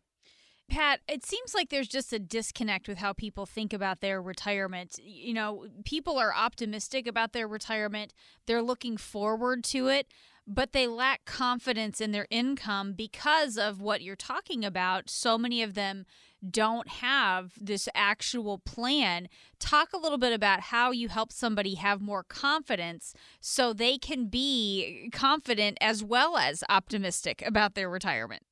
Pat, 0.68 1.00
it 1.08 1.24
seems 1.24 1.54
like 1.54 1.70
there's 1.70 1.88
just 1.88 2.12
a 2.12 2.18
disconnect 2.18 2.88
with 2.88 2.98
how 2.98 3.12
people 3.12 3.46
think 3.46 3.72
about 3.72 4.00
their 4.00 4.20
retirement. 4.20 4.98
You 5.02 5.32
know, 5.32 5.66
people 5.84 6.18
are 6.18 6.34
optimistic 6.34 7.06
about 7.06 7.32
their 7.32 7.46
retirement, 7.46 8.12
they're 8.46 8.62
looking 8.62 8.96
forward 8.96 9.62
to 9.64 9.88
it, 9.88 10.08
but 10.46 10.72
they 10.72 10.86
lack 10.86 11.24
confidence 11.24 12.00
in 12.00 12.12
their 12.12 12.26
income 12.30 12.92
because 12.92 13.56
of 13.56 13.80
what 13.80 14.02
you're 14.02 14.16
talking 14.16 14.64
about. 14.64 15.10
So 15.10 15.36
many 15.36 15.62
of 15.62 15.74
them 15.74 16.04
don't 16.48 16.88
have 16.88 17.52
this 17.60 17.88
actual 17.94 18.58
plan. 18.58 19.28
Talk 19.58 19.92
a 19.92 19.98
little 19.98 20.18
bit 20.18 20.32
about 20.32 20.60
how 20.60 20.90
you 20.90 21.08
help 21.08 21.32
somebody 21.32 21.74
have 21.74 22.00
more 22.00 22.22
confidence 22.22 23.14
so 23.40 23.72
they 23.72 23.98
can 23.98 24.26
be 24.26 25.10
confident 25.12 25.78
as 25.80 26.04
well 26.04 26.36
as 26.36 26.62
optimistic 26.68 27.42
about 27.44 27.74
their 27.74 27.88
retirement. 27.90 28.45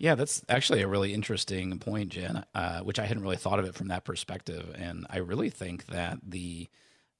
Yeah, 0.00 0.14
that's 0.14 0.42
actually 0.48 0.80
a 0.80 0.88
really 0.88 1.12
interesting 1.12 1.78
point, 1.78 2.08
Jen, 2.08 2.42
uh, 2.54 2.80
which 2.80 2.98
I 2.98 3.04
hadn't 3.04 3.22
really 3.22 3.36
thought 3.36 3.58
of 3.58 3.66
it 3.66 3.74
from 3.74 3.88
that 3.88 4.06
perspective. 4.06 4.74
And 4.74 5.06
I 5.10 5.18
really 5.18 5.50
think 5.50 5.86
that 5.88 6.20
the 6.26 6.68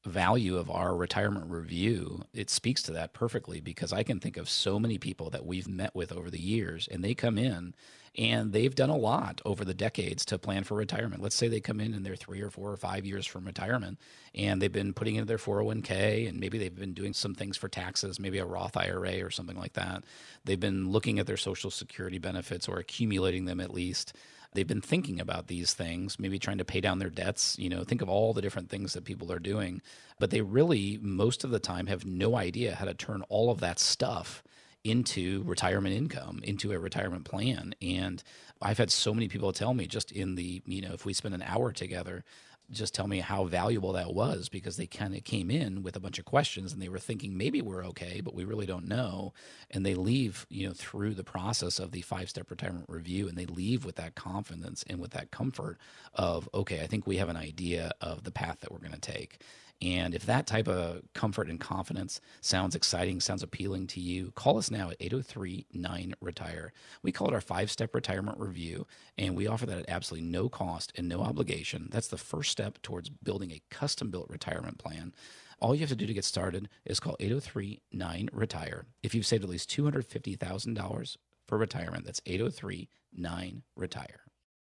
value 0.04 0.58
of 0.58 0.70
our 0.70 0.96
retirement 0.96 1.50
review 1.50 2.24
it 2.34 2.50
speaks 2.50 2.82
to 2.82 2.92
that 2.92 3.14
perfectly 3.14 3.60
because 3.60 3.94
i 3.94 4.02
can 4.02 4.20
think 4.20 4.36
of 4.36 4.50
so 4.50 4.80
many 4.80 4.98
people 4.98 5.30
that 5.30 5.46
we've 5.46 5.68
met 5.68 5.94
with 5.94 6.12
over 6.12 6.28
the 6.28 6.42
years 6.42 6.88
and 6.90 7.04
they 7.04 7.14
come 7.14 7.38
in 7.38 7.72
and 8.18 8.52
they've 8.52 8.74
done 8.74 8.90
a 8.90 8.96
lot 8.96 9.40
over 9.44 9.64
the 9.64 9.74
decades 9.74 10.24
to 10.26 10.38
plan 10.38 10.64
for 10.64 10.76
retirement. 10.76 11.22
Let's 11.22 11.36
say 11.36 11.48
they 11.48 11.60
come 11.60 11.80
in 11.80 11.94
and 11.94 12.04
they're 12.04 12.16
three 12.16 12.40
or 12.40 12.50
four 12.50 12.72
or 12.72 12.76
five 12.76 13.06
years 13.06 13.24
from 13.24 13.44
retirement 13.44 13.98
and 14.34 14.60
they've 14.60 14.72
been 14.72 14.92
putting 14.92 15.14
into 15.14 15.26
their 15.26 15.38
401k 15.38 16.28
and 16.28 16.40
maybe 16.40 16.58
they've 16.58 16.74
been 16.74 16.92
doing 16.92 17.12
some 17.12 17.34
things 17.34 17.56
for 17.56 17.68
taxes 17.68 18.18
maybe 18.18 18.38
a 18.38 18.44
roth 18.44 18.76
ira 18.76 19.22
or 19.22 19.30
something 19.30 19.56
like 19.56 19.74
that. 19.74 20.04
They've 20.44 20.58
been 20.58 20.90
looking 20.90 21.18
at 21.18 21.26
their 21.26 21.36
social 21.36 21.70
security 21.70 22.18
benefits 22.18 22.68
or 22.68 22.78
accumulating 22.78 23.44
them 23.44 23.60
at 23.60 23.72
least. 23.72 24.14
They've 24.52 24.66
been 24.66 24.80
thinking 24.80 25.20
about 25.20 25.46
these 25.46 25.74
things, 25.74 26.18
maybe 26.18 26.38
trying 26.38 26.58
to 26.58 26.64
pay 26.64 26.80
down 26.80 26.98
their 26.98 27.10
debts, 27.10 27.56
you 27.58 27.68
know, 27.68 27.84
think 27.84 28.02
of 28.02 28.08
all 28.08 28.32
the 28.32 28.42
different 28.42 28.68
things 28.68 28.94
that 28.94 29.04
people 29.04 29.30
are 29.30 29.38
doing. 29.38 29.80
But 30.18 30.30
they 30.30 30.40
really, 30.40 30.98
most 31.00 31.44
of 31.44 31.50
the 31.50 31.60
time, 31.60 31.86
have 31.86 32.04
no 32.04 32.36
idea 32.36 32.74
how 32.74 32.84
to 32.86 32.94
turn 32.94 33.22
all 33.28 33.50
of 33.50 33.60
that 33.60 33.78
stuff 33.78 34.42
into 34.84 35.42
retirement 35.44 35.94
income, 35.94 36.40
into 36.42 36.72
a 36.72 36.78
retirement 36.78 37.24
plan. 37.24 37.74
And 37.82 38.22
I've 38.62 38.78
had 38.78 38.90
so 38.90 39.12
many 39.12 39.28
people 39.28 39.52
tell 39.52 39.74
me 39.74 39.86
just 39.86 40.12
in 40.12 40.34
the, 40.34 40.62
you 40.66 40.80
know, 40.80 40.92
if 40.92 41.04
we 41.04 41.12
spend 41.12 41.34
an 41.34 41.42
hour 41.42 41.72
together, 41.72 42.24
just 42.70 42.94
tell 42.94 43.06
me 43.06 43.18
how 43.18 43.44
valuable 43.44 43.92
that 43.92 44.14
was 44.14 44.48
because 44.48 44.76
they 44.76 44.86
kind 44.86 45.14
of 45.16 45.24
came 45.24 45.50
in 45.50 45.82
with 45.82 45.96
a 45.96 46.00
bunch 46.00 46.18
of 46.18 46.24
questions 46.24 46.72
and 46.72 46.80
they 46.80 46.88
were 46.88 46.98
thinking 46.98 47.36
maybe 47.36 47.60
we're 47.60 47.84
okay 47.84 48.20
but 48.20 48.34
we 48.34 48.44
really 48.44 48.66
don't 48.66 48.86
know 48.86 49.32
and 49.70 49.84
they 49.84 49.94
leave 49.94 50.46
you 50.48 50.68
know 50.68 50.72
through 50.72 51.12
the 51.14 51.24
process 51.24 51.78
of 51.78 51.90
the 51.90 52.00
five 52.02 52.30
step 52.30 52.50
retirement 52.50 52.84
review 52.88 53.28
and 53.28 53.36
they 53.36 53.46
leave 53.46 53.84
with 53.84 53.96
that 53.96 54.14
confidence 54.14 54.84
and 54.88 55.00
with 55.00 55.10
that 55.10 55.30
comfort 55.30 55.78
of 56.14 56.48
okay 56.54 56.80
i 56.80 56.86
think 56.86 57.06
we 57.06 57.16
have 57.16 57.28
an 57.28 57.36
idea 57.36 57.90
of 58.00 58.22
the 58.24 58.30
path 58.30 58.60
that 58.60 58.70
we're 58.70 58.78
going 58.78 58.92
to 58.92 59.00
take 59.00 59.40
and 59.82 60.14
if 60.14 60.26
that 60.26 60.46
type 60.46 60.68
of 60.68 61.02
comfort 61.14 61.48
and 61.48 61.58
confidence 61.58 62.20
sounds 62.42 62.74
exciting, 62.74 63.20
sounds 63.20 63.42
appealing 63.42 63.86
to 63.88 64.00
you, 64.00 64.30
call 64.32 64.58
us 64.58 64.70
now 64.70 64.90
at 64.90 64.96
803 65.00 65.66
9 65.72 66.14
Retire. 66.20 66.72
We 67.02 67.12
call 67.12 67.28
it 67.28 67.34
our 67.34 67.40
five 67.40 67.70
step 67.70 67.94
retirement 67.94 68.38
review, 68.38 68.86
and 69.16 69.36
we 69.36 69.46
offer 69.46 69.64
that 69.66 69.78
at 69.78 69.88
absolutely 69.88 70.28
no 70.28 70.48
cost 70.50 70.92
and 70.96 71.08
no 71.08 71.22
obligation. 71.22 71.88
That's 71.90 72.08
the 72.08 72.18
first 72.18 72.50
step 72.50 72.82
towards 72.82 73.08
building 73.08 73.52
a 73.52 73.62
custom 73.70 74.10
built 74.10 74.28
retirement 74.28 74.78
plan. 74.78 75.14
All 75.60 75.74
you 75.74 75.80
have 75.80 75.88
to 75.90 75.96
do 75.96 76.06
to 76.06 76.14
get 76.14 76.24
started 76.24 76.68
is 76.84 77.00
call 77.00 77.16
803 77.18 77.80
9 77.92 78.28
Retire. 78.32 78.84
If 79.02 79.14
you've 79.14 79.26
saved 79.26 79.44
at 79.44 79.50
least 79.50 79.70
$250,000 79.70 81.16
for 81.46 81.58
retirement, 81.58 82.04
that's 82.04 82.20
803 82.26 82.88
9 83.14 83.62
Retire. 83.76 84.20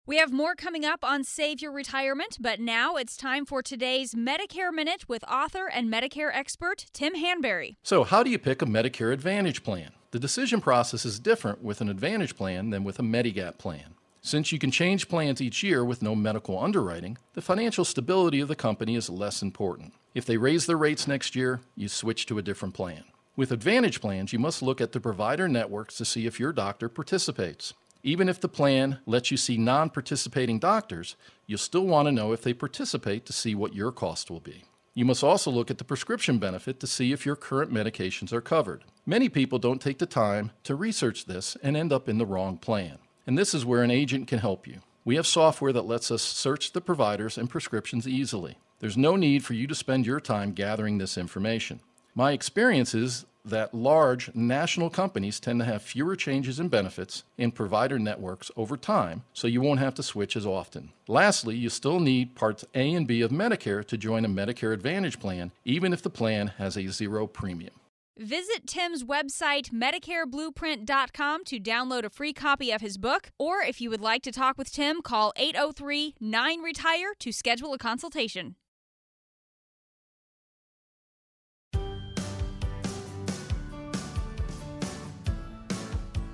We 0.09 0.17
have 0.17 0.33
more 0.33 0.55
coming 0.55 0.87
up 0.87 1.05
on 1.05 1.23
Save 1.23 1.61
Your 1.61 1.71
Retirement, 1.71 2.39
but 2.41 2.61
now 2.61 2.97
it's 2.97 3.15
time 3.15 3.45
for 3.45 3.63
today's 3.63 4.15
Medicare 4.15 4.73
Minute 4.73 5.07
with 5.07 5.23
author 5.25 5.69
and 5.69 5.93
Medicare 5.93 6.31
expert 6.33 6.87
Tim 6.95 7.15
Hanberry. 7.15 7.77
So, 7.83 8.05
how 8.05 8.23
do 8.23 8.31
you 8.31 8.39
pick 8.39 8.63
a 8.63 8.65
Medicare 8.65 9.13
Advantage 9.13 9.63
plan? 9.63 9.91
The 10.13 10.19
decision 10.19 10.63
process 10.63 11.05
is 11.05 11.19
different 11.19 11.63
with 11.63 11.83
an 11.83 11.91
Advantage 11.91 12.37
plan 12.37 12.71
than 12.71 12.85
with 12.85 12.99
a 12.99 13.03
Medigap 13.03 13.59
plan. 13.59 13.97
Since 14.23 14.51
you 14.51 14.59
can 14.59 14.71
change 14.71 15.11
plans 15.11 15.43
each 15.43 15.63
year 15.63 15.85
with 15.85 16.01
no 16.01 16.15
medical 16.15 16.59
underwriting, 16.59 17.19
the 17.35 17.43
financial 17.43 17.85
stability 17.85 18.41
of 18.41 18.49
the 18.49 18.57
company 18.57 18.95
is 18.97 19.11
less 19.11 19.43
important. 19.43 19.93
If 20.15 20.25
they 20.25 20.39
raise 20.39 20.65
their 20.65 20.79
rates 20.79 21.07
next 21.07 21.37
year, 21.37 21.61
you 21.77 21.87
switch 21.87 22.25
to 22.27 22.39
a 22.39 22.43
different 22.43 22.73
plan. 22.73 23.05
With 23.37 23.53
Advantage 23.53 24.01
plans, 24.01 24.33
you 24.33 24.39
must 24.39 24.63
look 24.63 24.81
at 24.81 24.93
the 24.93 25.01
provider 25.01 25.49
networks 25.49 25.99
to 25.99 26.07
see 26.07 26.25
if 26.25 26.41
your 26.41 26.55
doctor 26.55 26.89
participates. 26.89 27.75
Even 28.03 28.29
if 28.29 28.41
the 28.41 28.49
plan 28.49 28.99
lets 29.07 29.31
you 29.31 29.37
see 29.37 29.57
non 29.57 29.91
participating 29.91 30.59
doctors, 30.59 31.17
you'll 31.47 31.59
still 31.59 31.87
want 31.87 32.07
to 32.07 32.13
know 32.13 32.33
if 32.33 32.43
they 32.43 32.53
participate 32.55 33.27
to 33.27 33.33
see 33.33 33.55
what 33.55 33.75
your 33.75 33.91
cost 33.91 34.31
will 34.31 34.41
be. 34.41 34.65
You 34.95 35.05
must 35.05 35.23
also 35.23 35.51
look 35.51 35.71
at 35.71 35.79
the 35.79 35.85
prescription 35.85 36.39
benefit 36.39 36.81
to 36.81 36.87
see 36.87 37.13
if 37.13 37.25
your 37.25 37.37
current 37.37 37.73
medications 37.73 38.33
are 38.33 38.41
covered. 38.41 38.85
Many 39.07 39.29
people 39.29 39.59
don't 39.59 39.81
take 39.81 39.99
the 39.99 40.07
time 40.07 40.51
to 40.65 40.75
research 40.75 41.27
this 41.27 41.57
and 41.63 41.77
end 41.77 41.93
up 41.93 42.09
in 42.09 42.19
the 42.19 42.27
wrong 42.27 42.57
plan. 42.57 42.99
And 43.27 43.39
this 43.39 43.55
is 43.55 43.65
where 43.65 43.83
an 43.83 43.91
agent 43.91 44.27
can 44.27 44.39
help 44.39 44.67
you. 44.67 44.81
We 45.05 45.17
have 45.17 45.27
software 45.27 45.73
that 45.73 45.87
lets 45.87 46.11
us 46.11 46.23
search 46.23 46.73
the 46.73 46.81
providers 46.81 47.39
and 47.39 47.49
prescriptions 47.49 48.09
easily. 48.09 48.59
There's 48.81 48.97
no 48.97 49.17
need 49.17 49.45
for 49.45 49.55
you 49.55 49.67
to 49.67 49.75
spend 49.75 50.07
your 50.07 50.21
time 50.21 50.53
gathering 50.53 50.99
this 50.99 51.17
information. 51.17 51.81
My 52.15 52.33
experience 52.33 52.95
is 52.95 53.25
that 53.51 53.75
large 53.75 54.35
national 54.35 54.91
companies 54.91 55.41
tend 55.41 55.61
to 55.61 55.65
have 55.65 55.83
fewer 55.83 56.17
changes 56.17 56.61
in 56.61 56.69
benefits 56.69 57.25
in 57.37 57.53
provider 57.53 57.99
networks 57.99 58.51
over 58.57 58.77
time, 58.77 59.25
so 59.33 59.47
you 59.47 59.61
won't 59.61 59.81
have 59.81 59.95
to 59.95 60.03
switch 60.03 60.37
as 60.37 60.47
often. 60.47 60.93
Lastly, 61.07 61.57
you 61.57 61.69
still 61.69 62.01
need 62.01 62.35
Parts 62.35 62.65
A 62.75 62.95
and 62.95 63.07
B 63.07 63.23
of 63.23 63.31
Medicare 63.31 63.85
to 63.87 63.97
join 63.97 64.25
a 64.25 64.29
Medicare 64.29 64.73
Advantage 64.73 65.19
plan, 65.19 65.53
even 65.65 65.93
if 65.93 66.03
the 66.03 66.11
plan 66.11 66.49
has 66.59 66.77
a 66.77 66.89
zero 66.89 67.27
premium. 67.27 67.75
Visit 68.19 68.67
Tim's 68.67 69.05
website, 69.05 69.71
MedicareBlueprint.com, 69.71 71.45
to 71.45 71.61
download 71.61 72.05
a 72.05 72.11
free 72.11 72.33
copy 72.33 72.73
of 72.73 72.81
his 72.81 72.99
book. 72.99 73.31
Or 73.39 73.61
if 73.61 73.81
you 73.81 73.91
would 73.91 74.01
like 74.01 74.23
to 74.23 74.33
talk 74.33 74.59
with 74.59 74.73
Tim, 74.73 75.03
call 75.03 75.33
803 75.37 76.17
9 76.19 76.61
Retire 76.61 77.15
to 77.21 77.31
schedule 77.31 77.73
a 77.73 77.79
consultation. 77.79 78.57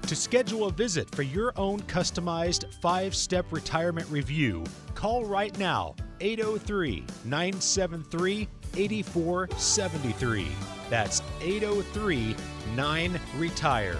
To 0.08 0.14
schedule 0.14 0.66
a 0.66 0.70
visit 0.70 1.10
for 1.14 1.22
your 1.22 1.54
own 1.56 1.80
customized 1.84 2.74
five 2.82 3.14
step 3.14 3.46
retirement 3.50 4.06
review, 4.10 4.62
call 4.94 5.24
right 5.24 5.58
now 5.58 5.94
803 6.20 7.06
973 7.24 8.46
8473. 8.76 10.46
That's 10.90 11.22
803 11.40 12.36
9 12.76 13.20
Retire. 13.38 13.96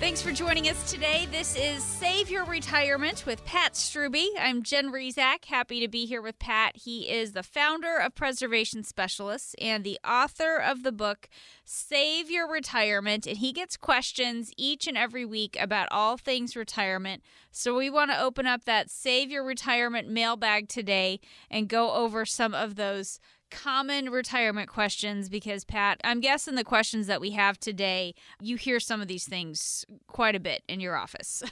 Thanks 0.00 0.20
for 0.20 0.32
joining 0.32 0.68
us 0.68 0.90
today. 0.90 1.26
This 1.30 1.56
is 1.56 1.82
Save 1.82 2.28
Your 2.28 2.44
Retirement 2.44 3.24
with 3.26 3.44
Pat 3.46 3.74
Strubbe. 3.74 4.26
I'm 4.38 4.62
Jen 4.62 4.90
Rizak. 4.92 5.44
Happy 5.46 5.80
to 5.80 5.88
be 5.88 6.04
here 6.04 6.20
with 6.20 6.38
Pat. 6.38 6.76
He 6.76 7.08
is 7.08 7.32
the 7.32 7.44
founder 7.44 7.96
of 7.98 8.14
Preservation 8.14 8.82
Specialists 8.82 9.54
and 9.60 9.82
the 9.84 9.98
author 10.06 10.56
of 10.56 10.82
the 10.82 10.92
book 10.92 11.28
Save 11.64 12.28
Your 12.28 12.50
Retirement. 12.50 13.26
And 13.26 13.38
he 13.38 13.52
gets 13.52 13.76
questions 13.76 14.50
each 14.58 14.86
and 14.86 14.98
every 14.98 15.24
week 15.24 15.56
about 15.60 15.88
all 15.90 16.16
things 16.16 16.56
retirement. 16.56 17.22
So 17.50 17.76
we 17.76 17.88
want 17.88 18.10
to 18.10 18.20
open 18.20 18.46
up 18.46 18.64
that 18.64 18.90
Save 18.90 19.30
Your 19.30 19.44
Retirement 19.44 20.08
mailbag 20.08 20.68
today 20.68 21.20
and 21.50 21.68
go 21.68 21.92
over 21.92 22.26
some 22.26 22.52
of 22.52 22.74
those 22.74 23.20
common 23.54 24.10
retirement 24.10 24.68
questions 24.68 25.28
because, 25.28 25.64
Pat, 25.64 26.00
I'm 26.02 26.20
guessing 26.20 26.56
the 26.56 26.64
questions 26.64 27.06
that 27.06 27.20
we 27.20 27.30
have 27.30 27.58
today, 27.58 28.14
you 28.40 28.56
hear 28.56 28.80
some 28.80 29.00
of 29.00 29.08
these 29.08 29.26
things 29.26 29.84
quite 30.08 30.34
a 30.34 30.40
bit 30.40 30.62
in 30.68 30.80
your 30.80 30.96
office. 30.96 31.42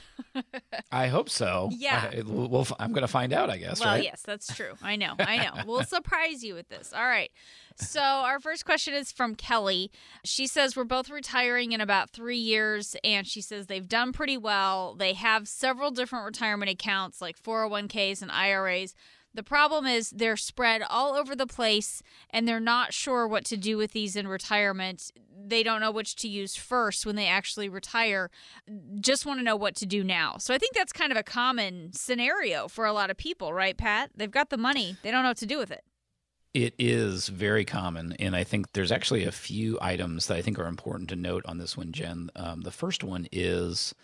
I 0.91 1.07
hope 1.07 1.29
so. 1.29 1.69
Yeah. 1.71 2.11
I, 2.11 2.21
we'll, 2.25 2.67
I'm 2.79 2.91
going 2.91 3.01
to 3.03 3.07
find 3.07 3.31
out, 3.31 3.49
I 3.49 3.57
guess. 3.57 3.79
well, 3.79 3.95
right? 3.95 4.03
yes, 4.03 4.21
that's 4.25 4.53
true. 4.53 4.73
I 4.81 4.97
know. 4.97 5.15
I 5.17 5.37
know. 5.37 5.63
we'll 5.65 5.83
surprise 5.83 6.43
you 6.43 6.53
with 6.55 6.67
this. 6.69 6.93
All 6.93 7.05
right. 7.05 7.31
So, 7.75 8.01
our 8.01 8.39
first 8.39 8.65
question 8.65 8.93
is 8.93 9.11
from 9.11 9.33
Kelly. 9.33 9.89
She 10.23 10.45
says, 10.45 10.75
We're 10.75 10.83
both 10.83 11.09
retiring 11.09 11.71
in 11.71 11.81
about 11.81 12.11
three 12.11 12.37
years, 12.37 12.95
and 13.03 13.25
she 13.25 13.41
says 13.41 13.65
they've 13.65 13.87
done 13.87 14.11
pretty 14.13 14.37
well. 14.37 14.93
They 14.93 15.13
have 15.13 15.47
several 15.47 15.89
different 15.89 16.25
retirement 16.25 16.69
accounts 16.69 17.19
like 17.19 17.41
401ks 17.41 18.21
and 18.21 18.29
IRAs. 18.29 18.93
The 19.33 19.43
problem 19.43 19.87
is 19.87 20.11
they're 20.11 20.37
spread 20.37 20.83
all 20.87 21.15
over 21.15 21.35
the 21.35 21.47
place 21.47 22.03
and 22.29 22.47
they're 22.47 22.59
not 22.59 22.93
sure 22.93 23.27
what 23.27 23.45
to 23.45 23.57
do 23.57 23.77
with 23.77 23.91
these 23.91 24.15
in 24.15 24.27
retirement. 24.27 25.11
They 25.45 25.63
don't 25.63 25.81
know 25.81 25.91
which 25.91 26.15
to 26.17 26.27
use 26.27 26.55
first 26.55 27.05
when 27.05 27.15
they 27.15 27.27
actually 27.27 27.67
retire. 27.67 28.29
Just 28.99 29.25
want 29.25 29.39
to 29.39 29.43
know 29.43 29.55
what 29.55 29.75
to 29.77 29.85
do 29.87 30.03
now. 30.03 30.37
So 30.37 30.53
I 30.53 30.59
think 30.59 30.75
that's 30.75 30.93
kind 30.93 31.11
of 31.11 31.17
a 31.17 31.23
common 31.23 31.91
scenario 31.93 32.67
for 32.67 32.85
a 32.85 32.93
lot 32.93 33.09
of 33.09 33.17
people, 33.17 33.53
right, 33.53 33.75
Pat? 33.75 34.11
They've 34.15 34.29
got 34.29 34.51
the 34.51 34.57
money, 34.57 34.97
they 35.01 35.09
don't 35.09 35.23
know 35.23 35.29
what 35.29 35.37
to 35.37 35.45
do 35.47 35.57
with 35.57 35.71
it. 35.71 35.83
It 36.53 36.75
is 36.77 37.29
very 37.29 37.65
common, 37.65 38.13
and 38.19 38.35
I 38.35 38.43
think 38.43 38.73
there's 38.73 38.91
actually 38.91 39.23
a 39.23 39.31
few 39.31 39.79
items 39.81 40.27
that 40.27 40.37
I 40.37 40.43
think 40.43 40.59
are 40.59 40.67
important 40.67 41.09
to 41.09 41.15
note 41.15 41.43
on 41.47 41.57
this 41.57 41.75
one, 41.75 41.91
Jen. 41.91 42.29
Um, 42.35 42.61
the 42.61 42.69
first 42.69 43.03
one 43.03 43.27
is 43.31 43.95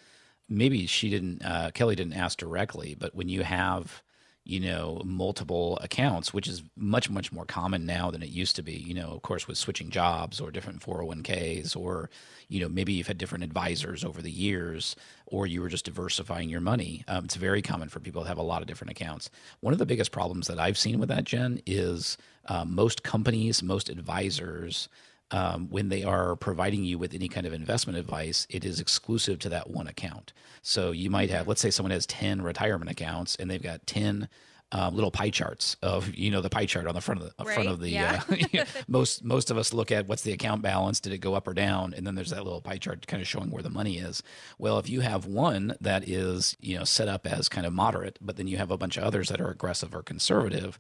maybe 0.50 0.88
she 0.88 1.12
didn't, 1.12 1.46
uh, 1.46 1.70
Kelly 1.76 1.96
didn't 1.96 2.14
ask 2.14 2.40
directly, 2.40 2.96
but 2.96 3.14
when 3.14 3.30
you 3.30 3.44
have 3.44 4.02
you 4.50 4.60
know, 4.60 5.00
multiple 5.06 5.78
accounts, 5.84 6.34
which 6.34 6.48
is 6.48 6.64
much, 6.76 7.08
much 7.08 7.32
more 7.32 7.46
common 7.46 7.86
now 7.86 8.10
than 8.10 8.24
it 8.24 8.30
used 8.30 8.56
to 8.56 8.64
be. 8.64 8.74
You 8.74 8.96
know, 8.96 9.10
of 9.10 9.22
course, 9.22 9.48
with 9.48 9.60
switching 9.60 9.92
jobs 9.92 10.42
or 10.42 10.50
different 10.50 10.82
401ks, 10.82 11.78
or, 11.78 12.10
you 12.48 12.60
know, 12.60 12.68
maybe 12.68 12.94
you've 12.94 13.06
had 13.06 13.20
different 13.20 13.44
advisors 13.44 14.04
over 14.04 14.24
the 14.24 14.32
years, 14.32 14.96
or 15.28 15.46
you 15.46 15.62
were 15.62 15.70
just 15.70 15.86
diversifying 15.86 16.50
your 16.50 16.62
money. 16.62 17.04
Um, 17.08 17.26
it's 17.26 17.36
very 17.36 17.62
common 17.62 17.90
for 17.90 18.00
people 18.00 18.24
to 18.24 18.28
have 18.28 18.40
a 18.40 18.44
lot 18.44 18.64
of 18.64 18.68
different 18.68 18.90
accounts. 18.90 19.30
One 19.60 19.72
of 19.72 19.78
the 19.78 19.86
biggest 19.86 20.12
problems 20.12 20.48
that 20.48 20.58
I've 20.58 20.80
seen 20.80 20.98
with 20.98 21.10
that, 21.10 21.26
Jen, 21.26 21.62
is 21.68 22.18
uh, 22.48 22.66
most 22.66 23.04
companies, 23.04 23.62
most 23.62 23.88
advisors, 23.88 24.90
um, 25.32 25.70
when 25.70 25.90
they 25.90 26.04
are 26.04 26.36
providing 26.36 26.84
you 26.84 26.98
with 26.98 27.14
any 27.14 27.28
kind 27.28 27.46
of 27.46 27.54
investment 27.54 27.98
advice, 27.98 28.48
it 28.50 28.66
is 28.66 28.80
exclusive 28.80 29.40
to 29.40 29.50
that 29.50 29.70
one 29.70 29.88
account. 29.88 30.34
So 30.62 30.92
you 30.92 31.10
might 31.10 31.30
have, 31.30 31.48
let's 31.48 31.62
say, 31.62 31.70
someone 31.70 31.92
has 31.92 32.06
ten 32.06 32.42
retirement 32.42 32.92
accounts 32.92 33.36
and 33.36 33.50
they've 33.50 33.62
got 33.62 33.86
ten 33.86 34.28
um, 34.72 34.94
little 34.94 35.10
pie 35.10 35.32
charts 35.32 35.78
of 35.82 36.14
you 36.14 36.30
know 36.30 36.42
the 36.42 36.50
pie 36.50 36.66
chart 36.66 36.86
on 36.86 36.94
the 36.94 37.02
front 37.02 37.22
of 37.22 37.28
the 37.36 37.44
right, 37.44 37.54
front 37.56 37.70
of 37.70 37.80
the 37.80 37.90
yeah. 37.90 38.22
uh, 38.30 38.66
most 38.88 39.24
most 39.24 39.50
of 39.50 39.58
us 39.58 39.74
look 39.74 39.92
at 39.92 40.08
what's 40.08 40.22
the 40.22 40.32
account 40.32 40.62
balance 40.62 41.00
did 41.00 41.12
it 41.12 41.18
go 41.18 41.34
up 41.34 41.48
or 41.48 41.54
down 41.54 41.94
and 41.96 42.06
then 42.06 42.14
there's 42.14 42.30
that 42.30 42.44
little 42.44 42.62
pie 42.62 42.78
chart 42.78 43.08
kind 43.08 43.20
of 43.20 43.28
showing 43.28 43.50
where 43.50 43.64
the 43.64 43.70
money 43.70 43.98
is 43.98 44.22
well 44.60 44.78
if 44.78 44.88
you 44.88 45.02
have 45.02 45.26
one 45.26 45.76
that 45.82 46.08
is 46.08 46.56
you 46.62 46.78
know 46.78 46.84
set 46.84 47.08
up 47.08 47.26
as 47.26 47.50
kind 47.50 47.66
of 47.66 47.74
moderate 47.74 48.20
but 48.22 48.36
then 48.38 48.48
you 48.48 48.58
have 48.58 48.70
a 48.70 48.78
bunch 48.78 48.96
of 48.96 49.04
others 49.04 49.30
that 49.30 49.42
are 49.42 49.50
aggressive 49.50 49.96
or 49.96 50.04
conservative 50.04 50.78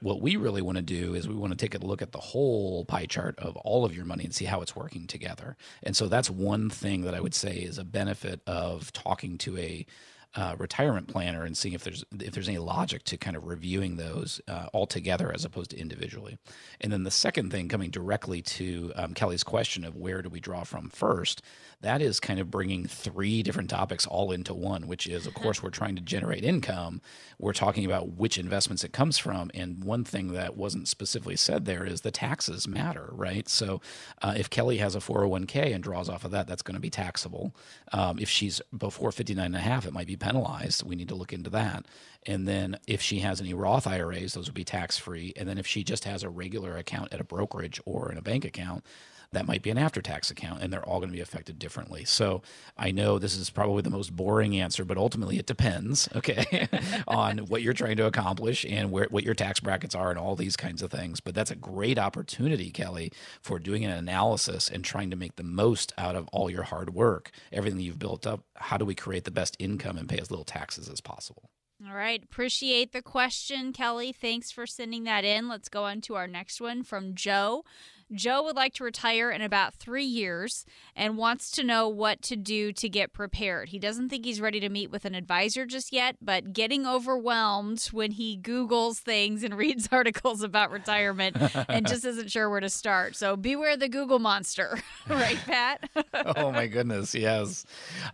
what 0.00 0.20
we 0.20 0.36
really 0.36 0.62
want 0.62 0.76
to 0.76 0.82
do 0.82 1.14
is 1.14 1.26
we 1.26 1.34
want 1.34 1.52
to 1.52 1.56
take 1.56 1.74
a 1.74 1.84
look 1.84 2.02
at 2.02 2.12
the 2.12 2.18
whole 2.18 2.84
pie 2.84 3.06
chart 3.06 3.38
of 3.38 3.56
all 3.58 3.84
of 3.84 3.94
your 3.94 4.04
money 4.04 4.24
and 4.24 4.34
see 4.34 4.44
how 4.44 4.60
it's 4.60 4.76
working 4.76 5.06
together. 5.06 5.56
And 5.82 5.96
so 5.96 6.06
that's 6.06 6.30
one 6.30 6.70
thing 6.70 7.02
that 7.02 7.14
I 7.14 7.20
would 7.20 7.34
say 7.34 7.56
is 7.56 7.78
a 7.78 7.84
benefit 7.84 8.40
of 8.46 8.92
talking 8.92 9.38
to 9.38 9.58
a 9.58 9.86
uh, 10.34 10.54
retirement 10.58 11.08
planner 11.08 11.42
and 11.44 11.56
seeing 11.56 11.74
if 11.74 11.82
there's 11.82 12.04
if 12.20 12.32
there's 12.32 12.48
any 12.48 12.58
logic 12.58 13.02
to 13.02 13.16
kind 13.16 13.36
of 13.36 13.46
reviewing 13.46 13.96
those 13.96 14.40
uh, 14.46 14.66
all 14.72 14.86
together 14.86 15.32
as 15.34 15.44
opposed 15.44 15.70
to 15.70 15.78
individually. 15.78 16.38
And 16.80 16.92
then 16.92 17.02
the 17.04 17.10
second 17.10 17.50
thing, 17.50 17.68
coming 17.68 17.90
directly 17.90 18.42
to 18.42 18.92
um, 18.94 19.14
Kelly's 19.14 19.42
question 19.42 19.84
of 19.84 19.96
where 19.96 20.22
do 20.22 20.28
we 20.28 20.38
draw 20.38 20.64
from 20.64 20.90
first, 20.90 21.42
that 21.80 22.02
is 22.02 22.18
kind 22.18 22.40
of 22.40 22.50
bringing 22.50 22.86
three 22.86 23.42
different 23.42 23.70
topics 23.70 24.06
all 24.06 24.32
into 24.32 24.54
one. 24.54 24.86
Which 24.86 25.06
is, 25.06 25.26
of 25.26 25.34
course, 25.34 25.62
we're 25.62 25.70
trying 25.70 25.96
to 25.96 26.02
generate 26.02 26.44
income. 26.44 27.00
We're 27.38 27.52
talking 27.52 27.84
about 27.84 28.16
which 28.16 28.38
investments 28.38 28.84
it 28.84 28.92
comes 28.92 29.18
from, 29.18 29.50
and 29.54 29.84
one 29.84 30.04
thing 30.04 30.32
that 30.32 30.56
wasn't 30.56 30.88
specifically 30.88 31.36
said 31.36 31.64
there 31.64 31.84
is 31.84 32.00
the 32.00 32.10
taxes 32.10 32.66
matter, 32.66 33.10
right? 33.12 33.48
So 33.48 33.80
uh, 34.22 34.34
if 34.36 34.50
Kelly 34.50 34.78
has 34.78 34.94
a 34.94 35.00
401k 35.00 35.74
and 35.74 35.82
draws 35.82 36.08
off 36.08 36.24
of 36.24 36.30
that, 36.32 36.46
that's 36.46 36.62
going 36.62 36.74
to 36.74 36.80
be 36.80 36.90
taxable. 36.90 37.54
Um, 37.92 38.18
if 38.18 38.28
she's 38.28 38.60
before 38.76 39.12
59 39.12 39.46
and 39.46 39.56
a 39.56 39.60
half, 39.60 39.86
it 39.86 39.92
might 39.92 40.06
be 40.06 40.16
penalized. 40.16 40.82
We 40.82 40.96
need 40.96 41.08
to 41.08 41.14
look 41.14 41.32
into 41.32 41.50
that. 41.50 41.86
And 42.26 42.46
then 42.46 42.78
if 42.86 43.00
she 43.00 43.20
has 43.20 43.40
any 43.40 43.54
Roth 43.54 43.86
IRAs, 43.86 44.34
those 44.34 44.46
would 44.46 44.54
be 44.54 44.64
tax 44.64 44.98
free. 44.98 45.32
And 45.36 45.48
then 45.48 45.58
if 45.58 45.66
she 45.66 45.84
just 45.84 46.04
has 46.04 46.22
a 46.22 46.28
regular 46.28 46.76
account 46.76 47.12
at 47.12 47.20
a 47.20 47.24
brokerage 47.24 47.80
or 47.86 48.10
in 48.10 48.18
a 48.18 48.22
bank 48.22 48.44
account, 48.44 48.84
that 49.32 49.46
might 49.46 49.62
be 49.62 49.70
an 49.70 49.78
after 49.78 50.00
tax 50.00 50.30
account, 50.30 50.62
and 50.62 50.72
they're 50.72 50.84
all 50.84 51.00
going 51.00 51.10
to 51.10 51.16
be 51.16 51.20
affected 51.20 51.58
differently. 51.58 52.04
So 52.04 52.42
I 52.76 52.90
know 52.90 53.18
this 53.18 53.36
is 53.36 53.50
probably 53.50 53.82
the 53.82 53.90
most 53.90 54.14
boring 54.16 54.58
answer, 54.58 54.84
but 54.84 54.96
ultimately 54.96 55.38
it 55.38 55.46
depends, 55.46 56.08
okay, 56.16 56.68
on 57.06 57.38
what 57.38 57.62
you're 57.62 57.74
trying 57.74 57.96
to 57.98 58.06
accomplish 58.06 58.64
and 58.68 58.90
where 58.90 59.06
what 59.10 59.24
your 59.24 59.34
tax 59.34 59.60
brackets 59.60 59.94
are 59.94 60.10
and 60.10 60.18
all 60.18 60.36
these 60.36 60.56
kinds 60.56 60.82
of 60.82 60.90
things. 60.90 61.20
But 61.20 61.34
that's 61.34 61.50
a 61.50 61.56
great 61.56 61.98
opportunity, 61.98 62.70
Kelly, 62.70 63.12
for 63.42 63.58
doing 63.58 63.84
an 63.84 63.90
analysis 63.90 64.68
and 64.68 64.84
trying 64.84 65.10
to 65.10 65.16
make 65.16 65.36
the 65.36 65.42
most 65.42 65.92
out 65.98 66.16
of 66.16 66.28
all 66.28 66.50
your 66.50 66.64
hard 66.64 66.94
work, 66.94 67.30
everything 67.52 67.80
you've 67.80 67.98
built 67.98 68.26
up. 68.26 68.44
How 68.56 68.76
do 68.76 68.84
we 68.84 68.94
create 68.94 69.24
the 69.24 69.30
best 69.30 69.56
income 69.58 69.98
and 69.98 70.08
pay 70.08 70.18
as 70.18 70.30
little 70.30 70.44
taxes 70.44 70.88
as 70.88 71.00
possible? 71.00 71.50
All 71.86 71.94
right. 71.94 72.20
Appreciate 72.22 72.92
the 72.92 73.02
question, 73.02 73.72
Kelly. 73.72 74.12
Thanks 74.12 74.50
for 74.50 74.66
sending 74.66 75.04
that 75.04 75.24
in. 75.24 75.48
Let's 75.48 75.68
go 75.68 75.84
on 75.84 76.00
to 76.02 76.16
our 76.16 76.26
next 76.26 76.60
one 76.60 76.82
from 76.82 77.14
Joe. 77.14 77.64
Joe 78.12 78.42
would 78.44 78.56
like 78.56 78.74
to 78.74 78.84
retire 78.84 79.30
in 79.30 79.42
about 79.42 79.74
three 79.74 80.04
years 80.04 80.64
and 80.96 81.16
wants 81.16 81.50
to 81.52 81.64
know 81.64 81.88
what 81.88 82.22
to 82.22 82.36
do 82.36 82.72
to 82.72 82.88
get 82.88 83.12
prepared. 83.12 83.68
He 83.68 83.78
doesn't 83.78 84.08
think 84.08 84.24
he's 84.24 84.40
ready 84.40 84.60
to 84.60 84.68
meet 84.68 84.90
with 84.90 85.04
an 85.04 85.14
advisor 85.14 85.66
just 85.66 85.92
yet, 85.92 86.16
but 86.20 86.52
getting 86.52 86.86
overwhelmed 86.86 87.82
when 87.92 88.12
he 88.12 88.38
Googles 88.38 88.98
things 88.98 89.42
and 89.42 89.54
reads 89.58 89.88
articles 89.92 90.42
about 90.42 90.70
retirement 90.70 91.36
and 91.68 91.86
just 91.86 92.04
isn't 92.06 92.30
sure 92.30 92.48
where 92.48 92.60
to 92.60 92.70
start. 92.70 93.16
So 93.16 93.36
beware 93.36 93.76
the 93.76 93.88
Google 93.88 94.18
monster, 94.18 94.78
right, 95.08 95.38
Pat? 95.38 95.88
oh 96.14 96.52
my 96.52 96.66
goodness, 96.66 97.14
yes. 97.14 97.64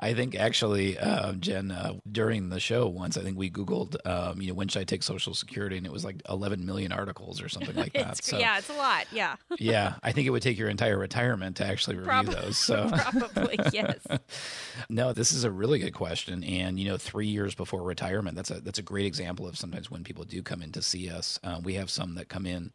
I 0.00 0.14
think 0.14 0.34
actually, 0.34 0.98
uh, 0.98 1.32
Jen, 1.34 1.70
uh, 1.70 1.94
during 2.10 2.48
the 2.48 2.60
show 2.60 2.88
once, 2.88 3.16
I 3.16 3.22
think 3.22 3.38
we 3.38 3.50
Googled, 3.50 3.96
um, 4.06 4.40
you 4.40 4.48
know, 4.48 4.54
when 4.54 4.68
should 4.68 4.80
I 4.80 4.84
take 4.84 5.02
Social 5.02 5.34
Security, 5.34 5.76
and 5.76 5.86
it 5.86 5.92
was 5.92 6.04
like 6.04 6.22
11 6.28 6.64
million 6.64 6.92
articles 6.92 7.40
or 7.42 7.48
something 7.48 7.76
like 7.76 7.92
that. 7.92 8.22
So 8.24 8.38
yeah, 8.38 8.58
it's 8.58 8.70
a 8.70 8.74
lot. 8.74 9.06
Yeah. 9.12 9.36
yeah, 9.58 9.83
I 10.02 10.12
think 10.12 10.26
it 10.26 10.30
would 10.30 10.42
take 10.42 10.58
your 10.58 10.68
entire 10.68 10.98
retirement 10.98 11.56
to 11.56 11.66
actually 11.66 11.96
review 11.96 12.10
Prob- 12.10 12.26
those. 12.26 12.58
So 12.64 12.88
Probably, 12.88 13.58
yes. 13.72 13.98
no, 14.88 15.12
this 15.12 15.32
is 15.32 15.44
a 15.44 15.50
really 15.50 15.78
good 15.78 15.94
question, 15.94 16.42
and 16.44 16.78
you 16.78 16.88
know, 16.88 16.96
three 16.96 17.26
years 17.26 17.54
before 17.54 17.82
retirement, 17.82 18.36
that's 18.36 18.50
a 18.50 18.60
that's 18.60 18.78
a 18.78 18.82
great 18.82 19.06
example 19.06 19.46
of 19.46 19.56
sometimes 19.56 19.90
when 19.90 20.02
people 20.02 20.24
do 20.24 20.42
come 20.42 20.62
in 20.62 20.72
to 20.72 20.82
see 20.82 21.10
us. 21.10 21.38
Uh, 21.44 21.60
we 21.62 21.74
have 21.74 21.90
some 21.90 22.14
that 22.14 22.28
come 22.28 22.46
in 22.46 22.72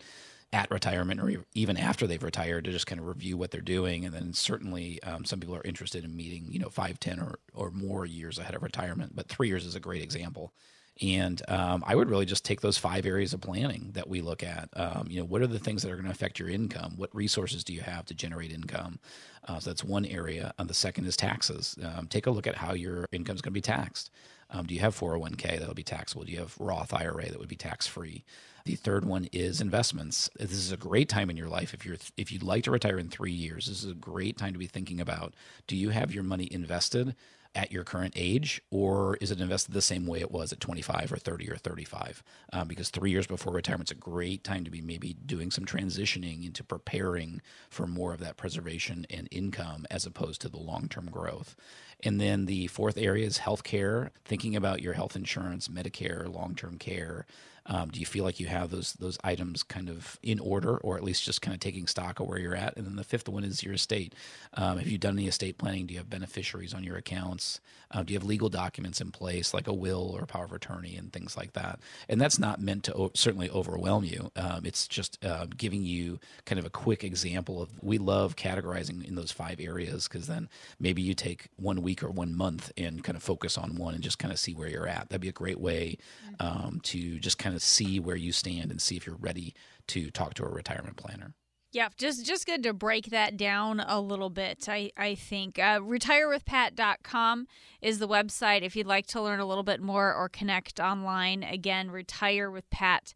at 0.52 0.72
retirement 0.72 1.20
or 1.22 1.46
even 1.54 1.78
after 1.78 2.08
they've 2.08 2.24
retired 2.24 2.66
to 2.66 2.72
just 2.72 2.88
kind 2.88 3.00
of 3.00 3.06
review 3.08 3.38
what 3.38 3.52
they're 3.52 3.62
doing, 3.62 4.06
and 4.06 4.14
then 4.14 4.34
certainly 4.34 5.02
um, 5.04 5.24
some 5.26 5.40
people 5.40 5.56
are 5.56 5.64
interested 5.64 6.04
in 6.04 6.16
meeting, 6.16 6.48
you 6.50 6.60
know, 6.60 6.70
five, 6.70 7.00
ten, 7.00 7.20
or 7.20 7.40
or 7.54 7.72
more 7.72 8.06
years 8.06 8.38
ahead 8.38 8.56
of 8.56 8.64
retirement. 8.64 9.16
But 9.16 9.28
three 9.28 9.48
years 9.48 9.66
is 9.66 9.76
a 9.76 9.80
great 9.80 10.02
example. 10.02 10.54
And 11.02 11.42
um, 11.48 11.84
I 11.88 11.96
would 11.96 12.10
really 12.10 12.26
just 12.26 12.44
take 12.44 12.62
those 12.62 12.78
five 12.78 13.06
areas 13.06 13.34
of 13.34 13.42
planning 13.42 13.92
that 13.94 14.10
we 14.10 14.22
look 14.22 14.44
at. 14.44 14.70
Um, 14.74 15.08
you 15.10 15.20
know, 15.20 15.26
what 15.26 15.42
are 15.42 15.48
the 15.48 15.60
things 15.60 15.82
that 15.84 15.92
are 15.92 15.96
going 15.96 16.06
to 16.06 16.12
affect 16.12 16.40
your 16.40 16.50
income? 16.50 16.94
What 16.98 17.14
resources 17.16 17.64
do 17.64 17.74
you 17.74 17.82
have 17.82 18.06
to 18.08 18.14
generate 18.14 18.52
income? 18.52 19.00
Uh, 19.48 19.60
so 19.60 19.70
that's 19.70 19.84
one 19.84 20.06
area. 20.06 20.54
Uh, 20.60 20.66
the 20.66 20.74
second 20.74 21.06
is 21.06 21.16
taxes. 21.16 21.78
Um, 21.84 22.08
take 22.08 22.28
a 22.28 22.32
look 22.32 22.48
at 22.48 22.56
how 22.56 22.74
your 22.74 23.08
income 23.14 23.36
is 23.36 23.42
going 23.42 23.52
to 23.52 23.58
be 23.58 23.62
taxed. 23.62 24.12
Um, 24.52 24.66
do 24.66 24.74
you 24.74 24.82
have 24.82 24.98
401k 24.98 25.60
that'll 25.60 25.74
be 25.74 25.84
taxable? 25.84 26.26
Do 26.26 26.32
you 26.32 26.40
have 26.40 26.58
Roth 26.60 26.94
IRA 26.94 27.30
that 27.30 27.40
would 27.40 27.48
be 27.48 27.56
tax 27.56 27.88
free? 27.88 28.26
The 28.66 28.76
third 28.76 29.06
one 29.06 29.30
is 29.32 29.62
investments. 29.62 30.30
This 30.38 30.52
is 30.52 30.72
a 30.72 30.78
great 30.78 31.08
time 31.08 31.30
in 31.30 31.38
your 31.38 31.48
life 31.48 31.74
if 31.74 31.86
you're 31.86 31.98
if 32.18 32.32
you'd 32.32 32.44
like 32.44 32.64
to 32.66 32.72
retire 32.72 33.00
in 33.00 33.10
three 33.10 33.32
years. 33.32 33.68
This 33.68 33.84
is 33.84 33.92
a 33.92 33.96
great 33.96 34.38
time 34.38 34.54
to 34.54 34.60
be 34.60 34.68
thinking 34.68 35.00
about: 35.00 35.34
Do 35.66 35.76
you 35.76 35.90
have 35.90 36.14
your 36.14 36.24
money 36.24 36.48
invested? 36.52 37.16
At 37.56 37.72
your 37.72 37.84
current 37.84 38.14
age, 38.16 38.62
or 38.70 39.16
is 39.18 39.32
it 39.32 39.42
invested 39.42 39.74
the 39.74 39.82
same 39.82 40.06
way 40.06 40.20
it 40.20 40.32
was 40.32 40.54
at 40.54 40.60
25 40.60 41.12
or 41.12 41.18
30 41.18 41.50
or 41.52 41.58
35? 41.58 42.24
Um, 42.54 42.68
because 42.68 42.90
three 42.90 43.12
years 43.12 43.28
before 43.28 43.54
retirement 43.54 43.90
is 43.90 43.98
a 43.98 44.00
great 44.00 44.44
time 44.44 44.64
to 44.64 44.72
be 44.72 44.82
maybe 44.82 45.14
doing 45.26 45.52
some 45.52 45.66
transitioning 45.66 46.46
into 46.46 46.64
preparing 46.64 47.42
for 47.70 47.88
more 47.88 48.14
of 48.14 48.20
that 48.20 48.38
preservation 48.38 49.06
and 49.10 49.28
income 49.32 49.86
as 49.90 50.06
opposed 50.06 50.42
to 50.42 50.50
the 50.50 50.60
long 50.60 50.88
term 50.88 51.08
growth. 51.10 51.56
And 52.04 52.20
then 52.20 52.46
the 52.46 52.68
fourth 52.68 52.98
area 52.98 53.26
is 53.26 53.40
healthcare, 53.40 54.10
thinking 54.26 54.56
about 54.56 54.82
your 54.82 54.94
health 54.94 55.16
insurance, 55.16 55.68
Medicare, 55.68 56.34
long 56.34 56.56
term 56.56 56.78
care. 56.78 57.26
Um, 57.66 57.90
do 57.90 58.00
you 58.00 58.06
feel 58.06 58.24
like 58.24 58.40
you 58.40 58.48
have 58.48 58.72
those 58.72 58.94
those 58.94 59.20
items 59.24 59.62
kind 59.62 59.90
of 59.90 60.18
in 60.24 60.40
order, 60.40 60.78
or 60.78 60.98
at 60.98 61.04
least 61.04 61.24
just 61.24 61.42
kind 61.42 61.54
of 61.54 61.60
taking 61.60 61.86
stock 61.86 62.20
of 62.20 62.28
where 62.28 62.40
you're 62.40 62.56
at? 62.56 62.76
And 62.78 62.86
then 62.86 62.96
the 62.96 63.04
fifth 63.04 63.30
one 63.30 63.44
is 63.44 63.64
your 63.64 63.74
estate. 63.74 64.16
Um, 64.56 64.80
have 64.80 64.88
you 64.88 64.98
done 64.98 65.18
any 65.18 65.28
estate 65.28 65.58
planning? 65.58 65.86
Do 65.86 65.94
you 65.94 66.00
have 66.00 66.10
beneficiaries 66.10 66.74
on 66.74 66.84
your 66.84 66.98
accounts? 66.98 67.60
Uh, 67.92 68.04
do 68.04 68.14
you 68.14 68.20
have 68.20 68.28
legal 68.28 68.50
documents 68.50 69.02
in 69.02 69.12
place, 69.12 69.54
like 69.54 69.68
a 69.68 69.74
will 69.74 70.12
or 70.16 70.22
a 70.22 70.28
power 70.28 70.46
of 70.46 70.52
attorney 70.52 70.96
and 70.96 71.12
things 71.12 71.36
like 71.36 71.54
that? 71.54 71.80
And 72.08 72.22
that's 72.22 72.38
not 72.40 72.62
meant 72.62 72.84
to 72.86 72.94
o- 72.94 73.12
certainly 73.16 73.50
overwhelm 73.50 74.04
you. 74.04 74.32
Um, 74.36 74.66
it's 74.66 74.88
just 74.88 75.24
uh, 75.26 75.48
giving 75.58 75.84
you 75.84 76.20
kind 76.46 76.60
of 76.60 76.66
a 76.66 76.70
quick 76.70 77.04
example 77.04 77.62
of. 77.62 77.70
We 77.82 77.98
love 77.98 78.36
categorizing 78.36 79.08
in 79.08 79.16
those 79.16 79.32
five 79.32 79.60
areas 79.60 80.08
because 80.08 80.28
then 80.28 80.50
maybe 80.80 81.02
you 81.02 81.14
take 81.14 81.48
one 81.56 81.82
week 81.82 82.04
or 82.04 82.12
one 82.12 82.36
month 82.36 82.72
and 82.78 83.04
kind 83.04 83.16
of 83.16 83.24
focus 83.24 83.58
on 83.58 83.76
one 83.76 83.94
and 83.96 84.04
just 84.04 84.20
kind 84.20 84.32
of 84.32 84.40
see 84.40 84.54
where 84.54 84.68
you're 84.68 84.88
at. 84.88 85.10
That'd 85.10 85.22
be 85.22 85.30
a 85.30 85.34
great 85.34 85.60
way 85.60 85.98
um, 86.40 86.80
to 86.84 87.20
just 87.20 87.38
kind 87.38 87.56
of 87.56 87.62
see 87.62 88.00
where 88.00 88.16
you 88.16 88.32
stand 88.32 88.72
and 88.72 88.82
see 88.82 88.96
if 88.98 89.06
you're 89.08 89.16
ready 89.16 89.54
to 89.88 90.12
talk 90.12 90.36
to 90.36 90.44
a 90.44 90.50
retirement 90.50 90.98
planner. 90.98 91.34
Yeah, 91.72 91.90
just 91.98 92.26
just 92.26 92.48
good 92.48 92.64
to 92.64 92.74
break 92.74 93.12
that 93.12 93.38
down 93.38 93.80
a 93.80 94.02
little 94.02 94.32
bit. 94.32 94.68
I 94.68 94.92
I 94.98 95.14
think 95.14 95.60
uh, 95.60 95.80
retirewithpat.com 95.80 97.48
is 97.82 98.00
the 98.00 98.08
website 98.08 98.64
if 98.64 98.76
you'd 98.76 98.88
like 98.88 99.06
to 99.08 99.22
learn 99.22 99.40
a 99.40 99.46
little 99.46 99.64
bit 99.64 99.80
more 99.80 100.14
or 100.14 100.30
connect 100.30 100.80
online. 100.80 101.44
Again, 101.44 101.90
retirewithpat.com. 101.90 103.14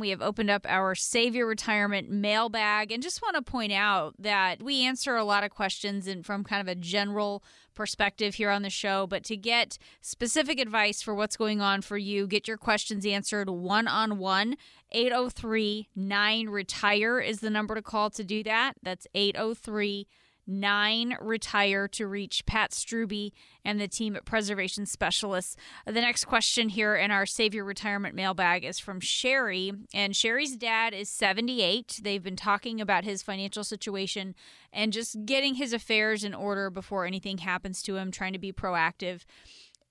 We 0.00 0.10
have 0.10 0.22
opened 0.22 0.50
up 0.50 0.66
our 0.68 0.94
Save 0.94 1.34
Your 1.34 1.46
Retirement 1.46 2.10
mailbag 2.10 2.92
and 2.92 3.02
just 3.02 3.22
want 3.22 3.36
to 3.36 3.42
point 3.42 3.72
out 3.72 4.14
that 4.18 4.62
we 4.62 4.84
answer 4.84 5.16
a 5.16 5.24
lot 5.24 5.44
of 5.44 5.50
questions 5.50 6.06
and 6.06 6.24
from 6.24 6.44
kind 6.44 6.60
of 6.60 6.68
a 6.68 6.74
general 6.74 7.42
perspective 7.74 8.36
here 8.36 8.50
on 8.50 8.62
the 8.62 8.70
show, 8.70 9.06
but 9.06 9.24
to 9.24 9.36
get 9.36 9.78
specific 10.00 10.60
advice 10.60 11.02
for 11.02 11.14
what's 11.14 11.36
going 11.36 11.60
on 11.60 11.82
for 11.82 11.98
you, 11.98 12.26
get 12.26 12.46
your 12.48 12.56
questions 12.56 13.04
answered 13.04 13.50
one 13.50 13.88
on 13.88 14.18
one. 14.18 14.56
803 14.92 15.88
9 15.96 16.48
Retire 16.48 17.20
is 17.20 17.40
the 17.40 17.50
number 17.50 17.74
to 17.74 17.82
call 17.82 18.10
to 18.10 18.24
do 18.24 18.42
that. 18.44 18.74
That's 18.82 19.06
803 19.14 20.06
9 20.46 21.16
Retire 21.20 21.88
to 21.88 22.06
reach 22.06 22.44
Pat 22.46 22.72
Strubbe 22.72 23.32
and 23.64 23.80
the 23.80 23.88
team 23.88 24.16
at 24.16 24.24
Preservation 24.24 24.86
Specialists. 24.86 25.56
The 25.86 25.92
next 25.92 26.24
question 26.24 26.68
here 26.68 26.94
in 26.94 27.10
our 27.10 27.26
Save 27.26 27.54
Your 27.54 27.64
Retirement 27.64 28.14
mailbag 28.14 28.64
is 28.64 28.78
from 28.78 29.00
Sherry. 29.00 29.72
And 29.92 30.14
Sherry's 30.14 30.56
dad 30.56 30.92
is 30.92 31.08
78. 31.08 32.00
They've 32.02 32.22
been 32.22 32.36
talking 32.36 32.80
about 32.80 33.04
his 33.04 33.22
financial 33.22 33.64
situation 33.64 34.34
and 34.72 34.92
just 34.92 35.24
getting 35.24 35.54
his 35.54 35.72
affairs 35.72 36.24
in 36.24 36.34
order 36.34 36.70
before 36.70 37.06
anything 37.06 37.38
happens 37.38 37.82
to 37.82 37.96
him, 37.96 38.10
trying 38.10 38.32
to 38.32 38.38
be 38.38 38.52
proactive. 38.52 39.22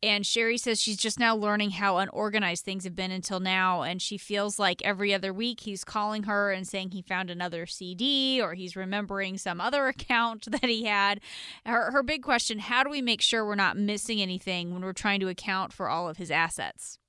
And 0.04 0.26
Sherry 0.26 0.58
says 0.58 0.82
she's 0.82 0.98
just 0.98 1.18
now 1.18 1.34
learning 1.34 1.70
how 1.72 1.98
unorganized 1.98 2.66
things 2.66 2.84
have 2.84 2.94
been 2.94 3.10
until 3.10 3.40
now. 3.40 3.84
And 3.84 4.02
she 4.02 4.18
feels 4.18 4.60
like 4.60 4.82
every 4.84 5.14
other 5.14 5.32
week 5.32 5.62
he's 5.62 5.86
calling 5.86 6.24
her 6.24 6.52
and 6.52 6.68
saying 6.68 6.92
he 6.92 7.02
found 7.02 7.30
another 7.30 7.66
CD 7.66 8.42
or 8.42 8.54
he's 8.54 8.76
remembering 8.76 9.38
some 9.38 9.62
other 9.62 9.88
account 9.88 10.52
that 10.52 10.66
he 10.66 10.84
had. 10.84 11.22
Her, 11.66 11.90
her 11.92 12.04
big 12.04 12.22
question 12.22 12.60
how 12.60 12.84
do 12.84 12.90
we 12.90 13.02
make 13.02 13.22
sure 13.22 13.46
we're 13.46 13.56
not 13.56 13.78
missing 13.78 14.22
anything 14.22 14.74
when 14.74 14.82
we're 14.82 14.92
trying 14.92 15.22
to 15.22 15.30
account 15.30 15.72
for 15.72 15.88
all 15.88 16.10
of 16.10 16.18
his 16.18 16.30
assets? 16.30 17.00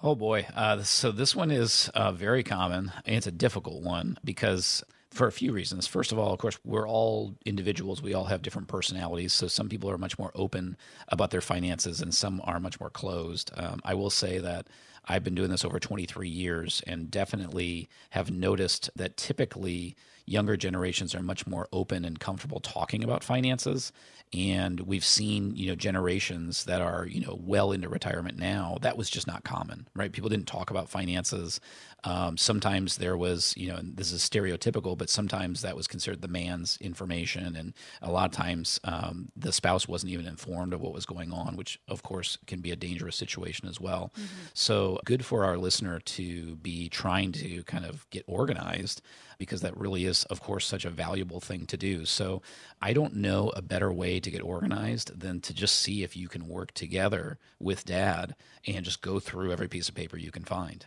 Oh 0.00 0.14
boy. 0.14 0.46
Uh, 0.54 0.84
so 0.84 1.10
this 1.10 1.34
one 1.34 1.50
is 1.50 1.90
uh, 1.92 2.12
very 2.12 2.44
common 2.44 2.92
it's 3.04 3.26
a 3.26 3.32
difficult 3.32 3.82
one 3.82 4.16
because 4.22 4.84
for 5.16 5.26
a 5.26 5.32
few 5.32 5.52
reasons. 5.52 5.86
First 5.86 6.12
of 6.12 6.18
all, 6.18 6.32
of 6.32 6.38
course, 6.38 6.58
we're 6.64 6.88
all 6.88 7.34
individuals. 7.44 8.02
We 8.02 8.14
all 8.14 8.24
have 8.26 8.42
different 8.42 8.68
personalities. 8.68 9.32
So 9.32 9.48
some 9.48 9.68
people 9.68 9.90
are 9.90 9.98
much 9.98 10.18
more 10.18 10.30
open 10.34 10.76
about 11.08 11.30
their 11.30 11.40
finances 11.40 12.00
and 12.00 12.14
some 12.14 12.40
are 12.44 12.60
much 12.60 12.78
more 12.78 12.90
closed. 12.90 13.50
Um, 13.56 13.80
I 13.84 13.94
will 13.94 14.10
say 14.10 14.38
that 14.38 14.68
I've 15.06 15.24
been 15.24 15.34
doing 15.34 15.50
this 15.50 15.64
over 15.64 15.78
23 15.78 16.28
years 16.28 16.82
and 16.86 17.10
definitely 17.10 17.88
have 18.10 18.30
noticed 18.30 18.90
that 18.96 19.16
typically 19.16 19.96
younger 20.26 20.56
generations 20.56 21.14
are 21.14 21.22
much 21.22 21.46
more 21.46 21.68
open 21.72 22.04
and 22.04 22.18
comfortable 22.18 22.60
talking 22.60 23.04
about 23.04 23.22
finances 23.22 23.92
and 24.32 24.80
we've 24.80 25.04
seen 25.04 25.54
you 25.54 25.68
know 25.68 25.76
generations 25.76 26.64
that 26.64 26.82
are 26.82 27.06
you 27.06 27.24
know 27.24 27.38
well 27.40 27.70
into 27.70 27.88
retirement 27.88 28.36
now 28.36 28.76
that 28.82 28.96
was 28.96 29.08
just 29.08 29.28
not 29.28 29.44
common 29.44 29.86
right 29.94 30.10
people 30.10 30.28
didn't 30.28 30.48
talk 30.48 30.68
about 30.68 30.88
finances 30.88 31.60
um, 32.06 32.36
sometimes 32.36 32.96
there 32.96 33.16
was 33.16 33.52
you 33.56 33.68
know 33.68 33.76
and 33.76 33.96
this 33.96 34.12
is 34.12 34.22
stereotypical 34.22 34.96
but 34.96 35.10
sometimes 35.10 35.60
that 35.60 35.76
was 35.76 35.86
considered 35.86 36.22
the 36.22 36.28
man's 36.28 36.78
information 36.80 37.56
and 37.56 37.74
a 38.00 38.10
lot 38.10 38.26
of 38.26 38.32
times 38.32 38.80
um, 38.84 39.30
the 39.36 39.52
spouse 39.52 39.88
wasn't 39.88 40.10
even 40.10 40.26
informed 40.26 40.72
of 40.72 40.80
what 40.80 40.94
was 40.94 41.04
going 41.04 41.32
on 41.32 41.56
which 41.56 41.80
of 41.88 42.02
course 42.02 42.38
can 42.46 42.60
be 42.60 42.70
a 42.70 42.76
dangerous 42.76 43.16
situation 43.16 43.68
as 43.68 43.80
well 43.80 44.12
mm-hmm. 44.14 44.46
so 44.54 44.98
good 45.04 45.24
for 45.24 45.44
our 45.44 45.58
listener 45.58 45.98
to 46.00 46.56
be 46.56 46.88
trying 46.88 47.32
to 47.32 47.62
kind 47.64 47.84
of 47.84 48.08
get 48.10 48.24
organized 48.28 49.02
because 49.38 49.60
that 49.60 49.76
really 49.76 50.06
is, 50.06 50.24
of 50.24 50.40
course, 50.40 50.66
such 50.66 50.86
a 50.86 50.90
valuable 50.90 51.40
thing 51.40 51.66
to 51.66 51.76
do. 51.76 52.06
So 52.06 52.40
I 52.80 52.94
don't 52.94 53.16
know 53.16 53.50
a 53.50 53.60
better 53.60 53.92
way 53.92 54.18
to 54.18 54.30
get 54.30 54.40
organized 54.40 55.20
than 55.20 55.40
to 55.42 55.52
just 55.52 55.76
see 55.76 56.02
if 56.02 56.16
you 56.16 56.28
can 56.28 56.48
work 56.48 56.72
together 56.72 57.38
with 57.58 57.84
dad 57.84 58.34
and 58.66 58.82
just 58.82 59.02
go 59.02 59.20
through 59.20 59.52
every 59.52 59.68
piece 59.68 59.90
of 59.90 59.94
paper 59.94 60.16
you 60.16 60.30
can 60.30 60.44
find 60.44 60.86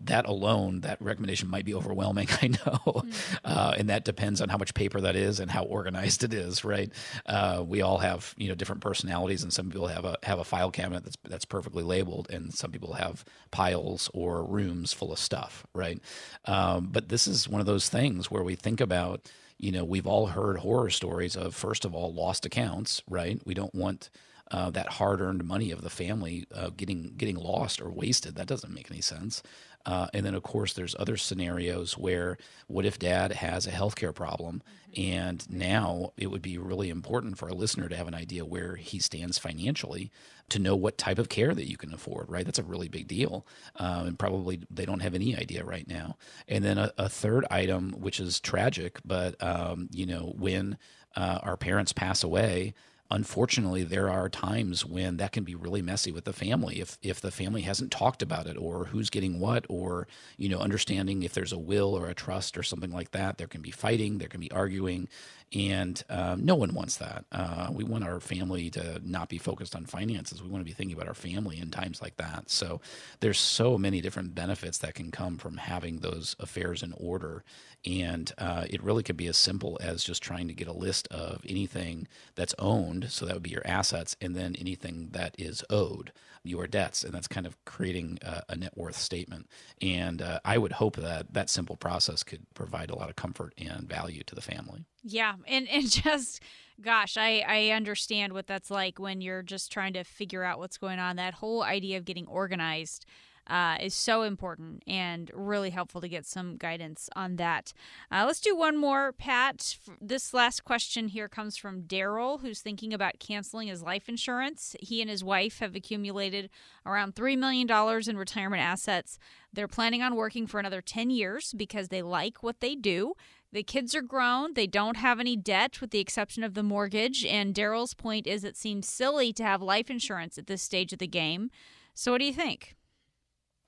that 0.00 0.26
alone, 0.26 0.80
that 0.80 1.00
recommendation 1.00 1.48
might 1.48 1.64
be 1.64 1.74
overwhelming. 1.74 2.28
I 2.42 2.48
know, 2.48 2.80
mm-hmm. 2.84 3.36
uh, 3.44 3.74
and 3.78 3.88
that 3.88 4.04
depends 4.04 4.40
on 4.40 4.48
how 4.48 4.58
much 4.58 4.74
paper 4.74 5.00
that 5.00 5.16
is 5.16 5.40
and 5.40 5.50
how 5.50 5.64
organized 5.64 6.22
it 6.22 6.34
is. 6.34 6.64
Right? 6.64 6.92
Uh, 7.24 7.64
we 7.66 7.82
all 7.82 7.98
have 7.98 8.34
you 8.36 8.48
know 8.48 8.54
different 8.54 8.82
personalities, 8.82 9.42
and 9.42 9.52
some 9.52 9.70
people 9.70 9.86
have 9.86 10.04
a 10.04 10.18
have 10.22 10.38
a 10.38 10.44
file 10.44 10.70
cabinet 10.70 11.04
that's 11.04 11.16
that's 11.24 11.44
perfectly 11.44 11.82
labeled, 11.82 12.28
and 12.30 12.52
some 12.52 12.70
people 12.70 12.94
have 12.94 13.24
piles 13.50 14.10
or 14.12 14.44
rooms 14.44 14.92
full 14.92 15.12
of 15.12 15.18
stuff. 15.18 15.66
Right? 15.74 16.00
Um, 16.44 16.88
but 16.92 17.08
this 17.08 17.26
is 17.26 17.48
one 17.48 17.60
of 17.60 17.66
those 17.66 17.88
things 17.88 18.30
where 18.30 18.42
we 18.44 18.54
think 18.54 18.80
about. 18.80 19.30
You 19.58 19.72
know, 19.72 19.84
we've 19.84 20.06
all 20.06 20.26
heard 20.26 20.58
horror 20.58 20.90
stories 20.90 21.34
of 21.34 21.54
first 21.54 21.86
of 21.86 21.94
all 21.94 22.12
lost 22.12 22.44
accounts. 22.44 23.02
Right? 23.08 23.40
We 23.44 23.54
don't 23.54 23.74
want. 23.74 24.10
Uh, 24.48 24.70
that 24.70 24.86
hard-earned 24.86 25.42
money 25.42 25.72
of 25.72 25.82
the 25.82 25.90
family 25.90 26.46
uh, 26.54 26.70
getting 26.76 27.12
getting 27.16 27.34
lost 27.34 27.80
or 27.80 27.90
wasted. 27.90 28.36
That 28.36 28.46
doesn't 28.46 28.72
make 28.72 28.88
any 28.88 29.00
sense. 29.00 29.42
Uh, 29.86 30.08
and 30.12 30.26
then, 30.26 30.34
of 30.34 30.42
course, 30.42 30.72
there's 30.72 30.96
other 30.98 31.16
scenarios 31.16 31.96
where 31.96 32.36
what 32.66 32.84
if 32.84 32.98
dad 32.98 33.32
has 33.32 33.66
a 33.66 33.70
healthcare 33.70 34.14
problem? 34.14 34.62
And 34.96 35.48
now 35.48 36.12
it 36.16 36.28
would 36.28 36.42
be 36.42 36.58
really 36.58 36.90
important 36.90 37.38
for 37.38 37.48
a 37.48 37.54
listener 37.54 37.88
to 37.88 37.96
have 37.96 38.08
an 38.08 38.14
idea 38.14 38.44
where 38.44 38.74
he 38.76 38.98
stands 38.98 39.38
financially 39.38 40.10
to 40.48 40.58
know 40.58 40.74
what 40.74 40.98
type 40.98 41.18
of 41.18 41.28
care 41.28 41.54
that 41.54 41.70
you 41.70 41.76
can 41.76 41.94
afford, 41.94 42.30
right? 42.30 42.44
That's 42.44 42.58
a 42.58 42.64
really 42.64 42.88
big 42.88 43.06
deal. 43.06 43.46
Um, 43.76 44.08
and 44.08 44.18
probably 44.18 44.60
they 44.70 44.86
don't 44.86 45.02
have 45.02 45.14
any 45.14 45.36
idea 45.36 45.64
right 45.64 45.86
now. 45.86 46.16
And 46.48 46.64
then 46.64 46.78
a, 46.78 46.92
a 46.98 47.08
third 47.08 47.46
item, 47.50 47.92
which 47.92 48.18
is 48.18 48.40
tragic, 48.40 48.98
but, 49.04 49.40
um, 49.42 49.88
you 49.92 50.06
know, 50.06 50.34
when 50.36 50.78
uh, 51.14 51.38
our 51.42 51.56
parents 51.56 51.92
pass 51.92 52.24
away, 52.24 52.74
unfortunately 53.10 53.84
there 53.84 54.10
are 54.10 54.28
times 54.28 54.84
when 54.84 55.16
that 55.16 55.32
can 55.32 55.44
be 55.44 55.54
really 55.54 55.82
messy 55.82 56.10
with 56.10 56.24
the 56.24 56.32
family 56.32 56.80
if 56.80 56.98
if 57.02 57.20
the 57.20 57.30
family 57.30 57.62
hasn't 57.62 57.90
talked 57.90 58.22
about 58.22 58.46
it 58.46 58.56
or 58.56 58.86
who's 58.86 59.10
getting 59.10 59.38
what 59.38 59.64
or 59.68 60.08
you 60.36 60.48
know 60.48 60.58
understanding 60.58 61.22
if 61.22 61.32
there's 61.32 61.52
a 61.52 61.58
will 61.58 61.94
or 61.96 62.08
a 62.08 62.14
trust 62.14 62.56
or 62.58 62.62
something 62.62 62.90
like 62.90 63.12
that. 63.12 63.38
There 63.38 63.46
can 63.46 63.62
be 63.62 63.70
fighting 63.70 64.18
there 64.18 64.28
can 64.28 64.40
be 64.40 64.50
arguing 64.50 65.08
and 65.54 66.02
um, 66.10 66.44
no 66.44 66.54
one 66.56 66.74
wants 66.74 66.96
that. 66.96 67.24
Uh, 67.30 67.68
we 67.72 67.84
want 67.84 68.04
our 68.04 68.20
family 68.20 68.68
to 68.70 69.00
not 69.04 69.28
be 69.28 69.38
focused 69.38 69.76
on 69.76 69.86
finances. 69.86 70.42
We 70.42 70.48
want 70.48 70.60
to 70.60 70.68
be 70.68 70.72
thinking 70.72 70.96
about 70.96 71.08
our 71.08 71.14
family 71.14 71.60
in 71.60 71.70
times 71.70 72.02
like 72.02 72.16
that. 72.16 72.50
So 72.50 72.80
there's 73.20 73.38
so 73.38 73.78
many 73.78 74.00
different 74.00 74.34
benefits 74.34 74.78
that 74.78 74.94
can 74.94 75.10
come 75.10 75.38
from 75.38 75.58
having 75.58 75.98
those 75.98 76.34
affairs 76.40 76.82
in 76.82 76.92
order. 76.96 77.44
And 77.84 78.32
uh, 78.38 78.64
it 78.68 78.82
really 78.82 79.04
could 79.04 79.16
be 79.16 79.28
as 79.28 79.36
simple 79.36 79.78
as 79.80 80.02
just 80.02 80.22
trying 80.22 80.48
to 80.48 80.54
get 80.54 80.66
a 80.66 80.72
list 80.72 81.06
of 81.08 81.42
anything 81.48 82.08
that's 82.34 82.54
owned. 82.58 83.10
So 83.10 83.24
that 83.24 83.34
would 83.34 83.42
be 83.44 83.50
your 83.50 83.66
assets, 83.66 84.16
and 84.20 84.34
then 84.34 84.56
anything 84.58 85.10
that 85.12 85.36
is 85.38 85.62
owed 85.70 86.12
your 86.46 86.66
debts, 86.66 87.04
and 87.04 87.14
that's 87.14 87.28
kind 87.28 87.46
of 87.46 87.62
creating 87.64 88.18
a, 88.22 88.42
a 88.50 88.56
net 88.56 88.76
worth 88.76 88.96
statement. 88.96 89.48
And 89.80 90.22
uh, 90.22 90.40
I 90.44 90.58
would 90.58 90.72
hope 90.72 90.96
that 90.96 91.32
that 91.32 91.50
simple 91.50 91.76
process 91.76 92.22
could 92.22 92.46
provide 92.54 92.90
a 92.90 92.96
lot 92.96 93.10
of 93.10 93.16
comfort 93.16 93.54
and 93.58 93.88
value 93.88 94.22
to 94.24 94.34
the 94.34 94.40
family. 94.40 94.84
Yeah, 95.02 95.34
and 95.46 95.68
and 95.70 95.90
just 95.90 96.42
gosh, 96.80 97.16
I 97.16 97.44
I 97.46 97.70
understand 97.70 98.32
what 98.32 98.46
that's 98.46 98.70
like 98.70 98.98
when 98.98 99.20
you're 99.20 99.42
just 99.42 99.72
trying 99.72 99.94
to 99.94 100.04
figure 100.04 100.44
out 100.44 100.58
what's 100.58 100.78
going 100.78 100.98
on. 100.98 101.16
That 101.16 101.34
whole 101.34 101.62
idea 101.62 101.98
of 101.98 102.04
getting 102.04 102.26
organized 102.26 103.06
uh, 103.48 103.76
is 103.80 103.94
so 103.94 104.22
important 104.22 104.82
and 104.86 105.30
really 105.34 105.70
helpful 105.70 106.00
to 106.00 106.08
get 106.08 106.26
some 106.26 106.56
guidance 106.56 107.08
on 107.14 107.36
that. 107.36 107.72
Uh, 108.10 108.24
let's 108.26 108.40
do 108.40 108.56
one 108.56 108.76
more, 108.76 109.12
Pat. 109.12 109.78
This 110.00 110.34
last 110.34 110.64
question 110.64 111.08
here 111.08 111.28
comes 111.28 111.56
from 111.56 111.82
Daryl, 111.82 112.40
who's 112.40 112.60
thinking 112.60 112.92
about 112.92 113.18
canceling 113.18 113.68
his 113.68 113.82
life 113.82 114.08
insurance. 114.08 114.74
He 114.80 115.00
and 115.00 115.10
his 115.10 115.22
wife 115.22 115.58
have 115.60 115.74
accumulated 115.74 116.50
around 116.84 117.14
$3 117.14 117.38
million 117.38 117.68
in 118.08 118.16
retirement 118.16 118.62
assets. 118.62 119.18
They're 119.52 119.68
planning 119.68 120.02
on 120.02 120.16
working 120.16 120.46
for 120.46 120.60
another 120.60 120.82
10 120.82 121.10
years 121.10 121.54
because 121.56 121.88
they 121.88 122.02
like 122.02 122.42
what 122.42 122.60
they 122.60 122.74
do. 122.74 123.14
The 123.52 123.62
kids 123.62 123.94
are 123.94 124.02
grown. 124.02 124.54
They 124.54 124.66
don't 124.66 124.96
have 124.96 125.20
any 125.20 125.36
debt 125.36 125.80
with 125.80 125.90
the 125.90 126.00
exception 126.00 126.42
of 126.42 126.54
the 126.54 126.62
mortgage. 126.62 127.24
And 127.24 127.54
Daryl's 127.54 127.94
point 127.94 128.26
is 128.26 128.44
it 128.44 128.56
seems 128.56 128.88
silly 128.88 129.32
to 129.34 129.44
have 129.44 129.62
life 129.62 129.88
insurance 129.88 130.36
at 130.36 130.46
this 130.46 130.62
stage 130.62 130.92
of 130.92 130.98
the 130.98 131.06
game. 131.06 131.50
So, 131.94 132.12
what 132.12 132.18
do 132.18 132.26
you 132.26 132.32
think? 132.32 132.76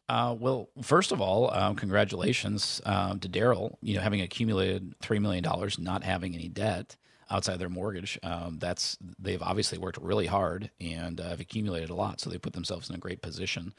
Uh, 0.09 0.35
well, 0.39 0.71
first 0.83 1.13
of 1.13 1.21
all, 1.21 1.53
um, 1.53 1.77
congratulations 1.77 2.81
um, 2.87 3.21
to 3.21 3.29
Daryl. 3.29 3.77
You 3.83 3.97
know, 3.97 4.01
having 4.01 4.21
accumulated 4.23 4.95
three 5.01 5.19
million 5.19 5.45
dollars, 5.45 5.79
not 5.79 6.03
having 6.03 6.35
any 6.35 6.49
debt 6.49 6.97
outside 7.31 7.59
their 7.59 7.69
mortgage. 7.69 8.19
Um, 8.23 8.59
that's 8.59 8.97
they've 9.19 9.43
obviously 9.43 9.77
worked 9.79 9.99
really 9.99 10.27
hard 10.27 10.71
and 10.81 11.21
uh, 11.21 11.29
have 11.29 11.41
accumulated 11.41 11.91
a 11.91 11.95
lot, 11.95 12.21
so 12.21 12.31
they 12.31 12.39
put 12.39 12.55
themselves 12.55 12.89
in 12.89 12.97
a 12.97 12.99
great 12.99 13.21
position. 13.21 13.75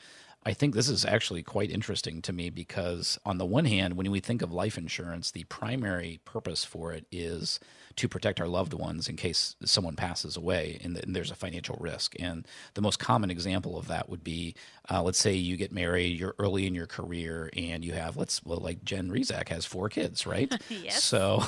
I 0.45 0.53
think 0.53 0.73
this 0.73 0.87
is 0.87 1.03
actually 1.03 1.43
quite 1.43 1.69
interesting 1.69 2.21
to 2.21 2.31
me 2.31 2.49
because, 2.49 3.19
on 3.25 3.39
the 3.39 3.45
one 3.45 3.65
hand, 3.65 3.97
when 3.97 4.09
we 4.09 4.21
think 4.21 4.41
of 4.41 4.53
life 4.53 4.77
insurance, 4.77 5.31
the 5.31 5.43
primary 5.45 6.21
purpose 6.23 6.63
for 6.63 6.93
it 6.93 7.05
is 7.11 7.59
to 7.97 8.07
protect 8.07 8.39
our 8.39 8.47
loved 8.47 8.73
ones 8.73 9.09
in 9.09 9.17
case 9.17 9.57
someone 9.65 9.97
passes 9.97 10.37
away 10.37 10.79
and, 10.81 10.95
there's 10.95 11.31
a 11.31 11.35
financial 11.35 11.75
risk. 11.81 12.15
And 12.19 12.47
the 12.75 12.81
most 12.81 12.99
common 12.99 13.29
example 13.29 13.77
of 13.77 13.87
that 13.89 14.07
would 14.07 14.23
be 14.23 14.55
uh, 14.91 15.03
let's 15.03 15.19
say 15.19 15.33
you 15.33 15.55
get 15.55 15.71
married, 15.71 16.19
you're 16.19 16.35
early 16.39 16.65
in 16.65 16.73
your 16.73 16.87
career, 16.87 17.49
and 17.55 17.85
you 17.85 17.93
have, 17.93 18.17
let's, 18.17 18.43
well, 18.43 18.57
like 18.57 18.83
Jen 18.83 19.09
Rizak 19.09 19.49
has 19.49 19.65
four 19.65 19.87
kids, 19.89 20.25
right? 20.25 20.51
yes. 20.69 21.03
So 21.03 21.43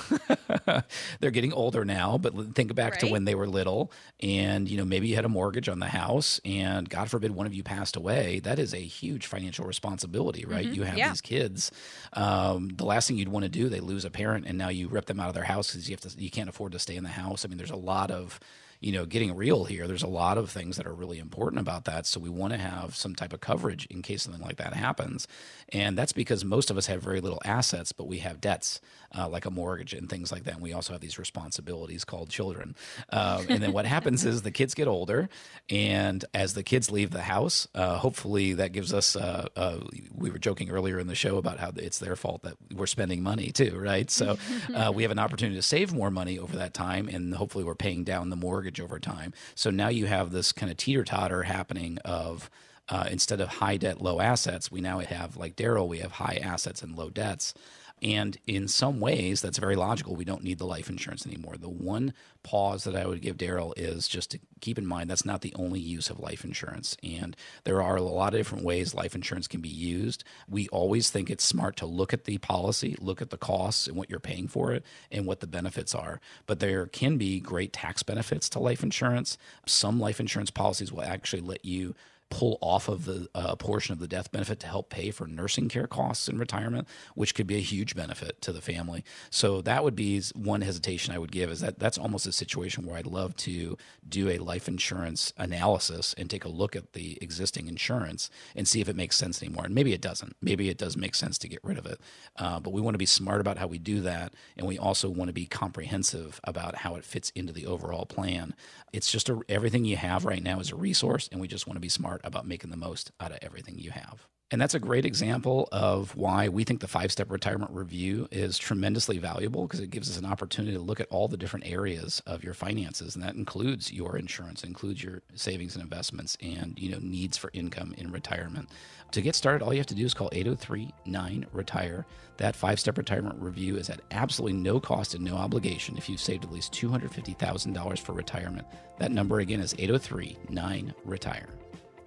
they're 1.20 1.32
getting 1.32 1.52
older 1.54 1.84
now, 1.84 2.18
but 2.18 2.56
think 2.56 2.76
back 2.76 2.94
right. 2.94 3.00
to 3.02 3.08
when 3.08 3.26
they 3.26 3.34
were 3.34 3.48
little 3.48 3.92
and, 4.20 4.70
you 4.70 4.78
know, 4.78 4.86
maybe 4.86 5.08
you 5.08 5.16
had 5.16 5.26
a 5.26 5.30
mortgage 5.30 5.68
on 5.70 5.80
the 5.80 5.88
house 5.88 6.40
and 6.46 6.88
God 6.88 7.10
forbid 7.10 7.32
one 7.32 7.48
of 7.48 7.54
you 7.54 7.64
passed 7.64 7.96
away. 7.96 8.40
That 8.40 8.60
is 8.60 8.74
a 8.74 8.78
huge 8.78 9.26
financial 9.26 9.66
responsibility, 9.66 10.46
right? 10.46 10.66
Mm-hmm. 10.66 10.76
You 10.76 10.84
have 10.84 10.98
yeah. 10.98 11.10
these 11.10 11.22
kids. 11.22 11.72
Um, 12.14 12.70
the 12.76 12.86
last 12.86 13.08
thing 13.08 13.18
you'd 13.18 13.30
want 13.30 13.44
to 13.44 13.50
do, 13.50 13.70
they 13.70 13.80
lose 13.80 14.06
a 14.06 14.12
parent 14.12 14.46
and 14.46 14.58
now 14.58 14.70
you 14.70 14.88
rip 14.88 15.08
them 15.08 15.20
out 15.20 15.30
of 15.30 15.34
their 15.34 15.44
house 15.46 15.72
because 15.72 15.90
you 15.90 15.94
have 15.96 16.02
to, 16.02 16.22
you 16.22 16.30
can't 16.30 16.50
afford 16.50 16.74
to 16.74 16.80
stay 16.80 16.96
in 16.96 17.04
the 17.04 17.10
house. 17.10 17.44
I 17.44 17.48
mean, 17.48 17.58
there's 17.58 17.72
a 17.72 17.76
lot 17.76 18.12
of, 18.12 18.40
you 18.82 18.92
know, 18.92 19.06
getting 19.06 19.36
real 19.36 19.66
here, 19.66 19.88
there's 19.88 20.04
a 20.04 20.08
lot 20.08 20.40
of 20.40 20.50
things 20.50 20.76
that 20.78 20.88
are 20.88 20.94
really 20.94 21.20
important 21.20 21.62
about 21.62 21.86
that. 21.86 22.08
So 22.08 22.20
we 22.20 22.30
want 22.30 22.52
to 22.54 22.60
have 22.60 22.96
some 22.96 23.14
type 23.14 23.32
of 23.32 23.40
coverage 23.40 23.86
in 23.86 24.02
case 24.02 24.24
something 24.24 24.42
like 24.42 24.58
that 24.58 24.74
happens. 24.74 25.28
And 25.70 25.96
that's 25.96 26.14
because 26.14 26.44
most 26.44 26.72
of 26.72 26.78
us 26.78 26.88
have 26.88 27.02
very 27.02 27.22
little 27.22 27.42
assets, 27.46 27.92
but 27.92 28.08
we 28.08 28.18
have 28.18 28.42
debts 28.42 28.82
uh, 29.18 29.28
like 29.28 29.46
a 29.46 29.52
mortgage 29.52 29.94
and 29.94 30.10
things 30.10 30.32
like 30.32 30.44
that. 30.46 30.56
And 30.56 30.64
we 30.64 30.74
also 30.74 30.94
have 30.94 31.02
these 31.02 31.20
responsibilities 31.20 32.06
called 32.06 32.30
children. 32.30 32.76
Um, 33.10 33.46
and 33.50 33.62
then 33.62 33.74
what 33.74 33.86
happens 33.86 34.26
is 34.26 34.42
the 34.42 34.52
kids 34.52 34.74
get 34.74 34.88
older. 34.88 35.30
And 35.70 36.24
as 36.34 36.54
the 36.54 36.64
kids 36.64 36.92
leave 36.92 37.12
the 37.12 37.24
house, 37.24 37.68
uh, 37.76 37.98
hopefully 37.98 38.54
that 38.54 38.72
gives 38.72 38.94
us, 38.94 39.16
uh, 39.16 39.48
uh 39.56 39.80
we 40.14 40.30
were 40.30 40.40
joking 40.40 40.70
earlier 40.70 41.00
in 41.00 41.08
the 41.08 41.16
show 41.16 41.38
about 41.38 41.60
how 41.60 41.72
it's 41.76 42.00
their 42.00 42.16
fault 42.16 42.44
that 42.44 42.56
we're 42.74 42.88
spending 42.88 43.22
money 43.24 43.52
too, 43.52 43.78
right? 43.78 44.10
So 44.10 44.38
uh, 44.74 44.92
we 44.94 45.04
have 45.04 45.12
an 45.12 45.20
opportunity 45.20 45.58
to 45.58 45.64
save 45.64 45.94
more 45.94 46.10
money 46.10 46.40
over 46.40 46.56
that 46.58 46.74
time. 46.74 47.08
And 47.08 47.34
hopefully 47.36 47.64
we're 47.64 47.76
paying 47.76 48.04
down 48.04 48.30
the 48.30 48.36
mortgage 48.36 48.52
mortgage 48.52 48.82
over 48.82 49.00
time. 49.00 49.34
So 49.56 49.70
now 49.72 49.88
you 49.88 50.06
have 50.08 50.32
this 50.32 50.52
kind 50.52 50.72
of 50.72 50.78
teeter 50.78 51.04
totter 51.04 51.44
happening 51.44 51.98
of 52.06 52.50
uh, 52.90 53.08
instead 53.10 53.40
of 53.40 53.48
high 53.48 53.78
debt, 53.78 54.02
low 54.02 54.20
assets, 54.20 54.70
we 54.72 54.82
now 54.82 55.00
have 55.00 55.38
like 55.38 55.56
Daryl, 55.56 55.88
we 55.88 56.00
have 56.00 56.12
high 56.12 56.40
assets 56.44 56.82
and 56.84 56.98
low 56.98 57.10
debts. 57.10 57.54
And 58.02 58.38
in 58.48 58.68
some 58.68 59.00
ways, 59.00 59.42
that's 59.42 59.60
very 59.60 59.76
logical. 59.76 60.16
We 60.16 60.26
don't 60.26 60.44
need 60.44 60.58
the 60.58 60.66
life 60.66 60.90
insurance 60.90 61.26
anymore. 61.28 61.58
The 61.58 61.70
one 61.70 62.14
pause 62.42 62.84
that 62.86 62.96
I 62.96 63.06
would 63.06 63.22
give 63.22 63.38
Daryl 63.38 63.74
is 63.78 64.08
just 64.08 64.32
to 64.32 64.40
keep 64.60 64.80
in 64.80 64.88
mind 64.88 65.10
that's 65.10 65.26
not 65.26 65.42
the 65.42 65.54
only 65.56 65.80
use 65.80 66.10
of 66.10 66.20
life 66.20 66.44
insurance. 66.44 66.98
And 67.04 67.36
there 67.64 67.82
are 67.82 67.98
a 67.98 68.02
lot 68.02 68.34
of 68.34 68.40
different 68.40 68.64
ways 68.64 68.96
life 68.96 69.14
insurance 69.14 69.48
can 69.48 69.62
be 69.62 69.70
used. 69.70 70.24
We 70.50 70.68
always 70.70 71.12
think 71.12 71.30
it's 71.30 71.44
smart 71.44 71.76
to 71.78 71.86
look 71.86 72.12
at 72.12 72.24
the 72.24 72.40
policy, 72.40 72.96
look 73.00 73.22
at 73.22 73.30
the 73.30 73.38
costs 73.38 73.88
and 73.88 73.96
what 73.96 74.10
you're 74.10 74.20
paying 74.20 74.48
for 74.48 74.72
it, 74.72 74.84
and 75.12 75.28
what 75.28 75.40
the 75.40 75.48
benefits 75.48 75.94
are. 75.94 76.20
But 76.48 76.60
there 76.60 76.88
can 76.88 77.18
be 77.18 77.40
great 77.40 77.72
tax 77.72 78.02
benefits 78.02 78.50
to 78.50 78.60
life 78.60 78.82
insurance. 78.82 79.38
Some 79.68 80.00
life 80.00 80.20
insurance 80.20 80.50
policies 80.50 80.92
will 80.92 81.04
actually 81.04 81.42
let 81.42 81.64
you 81.66 81.94
pull 82.32 82.58
off 82.62 82.88
of 82.88 83.06
the 83.06 83.28
uh, 83.36 83.56
portion 83.58 83.94
of 83.94 84.00
the 84.00 84.08
death 84.08 84.32
benefit 84.32 84.60
to 84.62 84.68
help 84.68 84.90
pay 84.90 85.12
for 85.12 85.28
nursing 85.28 85.70
care 85.70 85.86
costs 85.86 86.28
in 86.28 86.40
retirement, 86.40 86.88
which 87.14 87.36
could 87.36 87.46
be 87.46 87.58
a 87.58 87.60
huge 87.60 87.94
benefit 87.96 88.42
to 88.42 88.52
the 88.52 88.62
family. 88.62 89.04
So 89.30 89.62
that 89.62 89.84
would 89.84 89.96
be 89.96 90.20
one 90.34 90.62
hesitation 90.62 91.14
I 91.14 91.20
would 91.20 91.32
give 91.32 91.52
is 91.52 91.60
that 91.60 91.78
that's 91.78 91.98
almost 91.98 92.26
a 92.26 92.32
situation 92.32 92.86
where 92.86 92.98
I'd 92.98 93.06
love 93.06 93.36
to 93.38 93.78
do 94.08 94.30
a 94.30 94.38
life 94.38 94.68
insurance 94.68 95.34
analysis 95.38 96.16
and 96.18 96.30
take 96.30 96.46
a 96.46 96.50
look 96.50 96.76
at 96.76 96.94
the 96.94 97.18
existing 97.22 97.68
insurance 97.68 98.30
and 98.56 98.68
see 98.68 98.82
if 98.82 98.88
it 98.88 98.96
makes 98.96 99.18
sense 99.18 99.44
anymore. 99.44 99.66
And 99.66 99.76
maybe 99.76 99.94
it 99.94 100.02
doesn't. 100.02 100.36
Maybe 100.42 100.70
it 100.70 100.78
does 100.78 100.96
make 100.96 101.16
sense 101.16 101.38
to 101.40 101.50
get 101.50 101.60
rid 101.64 101.78
of 101.78 101.86
it. 101.86 102.00
Uh, 102.38 102.60
but 102.62 102.72
we 102.72 102.82
want 102.82 102.94
to 102.94 103.00
be 103.00 103.06
smart 103.06 103.42
about 103.42 103.58
how 103.58 103.68
we 103.68 103.78
do 103.78 104.00
that, 104.02 104.34
and 104.58 104.66
we 104.66 104.78
also 104.78 105.10
want 105.10 105.28
to 105.28 105.34
be 105.34 105.46
comprehensive 105.46 106.40
about 106.46 106.78
how 106.78 106.96
it 106.96 107.04
fits 107.04 107.30
into 107.36 107.52
the 107.52 107.66
overall 107.66 108.06
plan. 108.06 108.56
It's 108.94 109.12
just 109.12 109.30
a, 109.30 109.42
everything 109.50 109.84
you 109.84 109.98
have 109.98 110.24
right 110.24 110.42
now 110.42 110.60
is 110.60 110.72
a 110.72 110.76
resource, 110.76 111.28
and 111.32 111.42
we 111.42 111.48
just 111.48 111.68
want 111.68 111.76
to 111.76 111.82
be 111.82 111.90
smart 111.90 112.21
about 112.24 112.48
making 112.48 112.70
the 112.70 112.78
most 112.78 113.12
out 113.20 113.32
of 113.32 113.40
everything 113.42 113.78
you 113.78 113.92
have. 113.92 114.28
And 114.52 114.60
that's 114.60 114.74
a 114.74 114.80
great 114.80 115.06
example 115.06 115.70
of 115.72 116.14
why 116.18 116.50
we 116.50 116.66
think 116.66 116.82
the 116.82 116.88
five 116.88 117.10
step 117.10 117.32
retirement 117.32 117.72
review 117.72 118.28
is 118.32 118.58
tremendously 118.58 119.18
valuable 119.18 119.66
because 119.66 119.80
it 119.80 119.92
gives 119.92 120.10
us 120.10 120.18
an 120.18 120.26
opportunity 120.26 120.76
to 120.76 120.84
look 120.84 121.00
at 121.00 121.08
all 121.10 121.30
the 121.30 121.38
different 121.38 121.66
areas 121.66 122.22
of 122.28 122.44
your 122.44 122.54
finances. 122.54 123.16
And 123.16 123.24
that 123.24 123.36
includes 123.36 123.94
your 123.94 124.18
insurance, 124.18 124.66
includes 124.66 125.02
your 125.02 125.22
savings 125.36 125.76
and 125.76 125.84
investments, 125.84 126.38
and 126.42 126.78
you 126.78 126.92
know 126.92 127.00
needs 127.02 127.38
for 127.38 127.50
income 127.54 127.96
in 127.98 128.12
retirement. 128.12 128.68
To 129.12 129.22
get 129.22 129.36
started, 129.36 129.64
all 129.64 129.74
you 129.74 129.80
have 129.80 129.88
to 129.88 129.96
do 129.96 130.06
is 130.06 130.14
call 130.14 130.30
803 130.34 130.94
9 131.06 131.46
Retire. 131.54 132.06
That 132.36 132.56
five 132.56 132.78
step 132.78 132.98
retirement 132.98 133.42
review 133.42 133.78
is 133.78 133.90
at 133.90 134.02
absolutely 134.12 134.58
no 134.58 134.82
cost 134.82 135.16
and 135.16 135.24
no 135.24 135.38
obligation 135.38 135.98
if 135.98 136.10
you've 136.10 136.20
saved 136.20 136.44
at 136.44 136.52
least 136.52 136.74
$250,000 136.74 138.00
for 138.00 138.12
retirement. 138.12 138.68
That 139.00 139.14
number 139.14 139.40
again 139.40 139.62
is 139.62 139.76
803 139.80 140.38
9 140.50 140.94
Retire. 141.06 141.48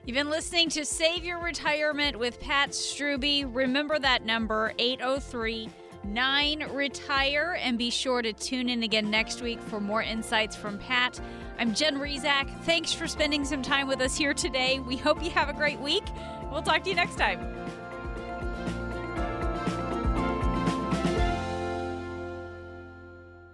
You've 0.07 0.17
been 0.17 0.29
listening 0.29 0.69
to 0.71 0.85
Save 0.85 1.25
Your 1.25 1.39
Retirement 1.39 2.19
with 2.19 2.39
Pat 2.39 2.73
Strubbe. 2.73 3.47
Remember 3.55 3.99
that 3.99 4.23
number, 4.23 4.75
803 4.79 5.71
9 6.05 6.67
Retire, 6.75 7.59
and 7.59 7.79
be 7.79 7.89
sure 7.89 8.21
to 8.21 8.35
tune 8.35 8.69
in 8.69 8.83
again 8.83 9.11
next 9.11 9.41
week 9.41 9.59
for 9.63 9.81
more 9.81 10.03
insights 10.03 10.55
from 10.55 10.79
Pat. 10.79 11.19
I'm 11.59 11.75
Jen 11.75 11.97
Rizak. 11.97 12.51
Thanks 12.65 12.93
for 12.93 13.09
spending 13.09 13.47
some 13.47 13.63
time 13.63 13.89
with 13.89 14.03
us 14.03 14.15
here 14.15 14.35
today. 14.35 14.79
We 14.79 14.99
hope 14.99 15.25
you 15.25 15.31
have 15.31 15.49
a 15.49 15.55
great 15.55 15.81
week. 15.81 16.05
We'll 16.53 16.61
talk 16.61 16.83
to 16.83 16.91
you 16.91 16.97
next 16.97 17.17
time. 17.17 17.41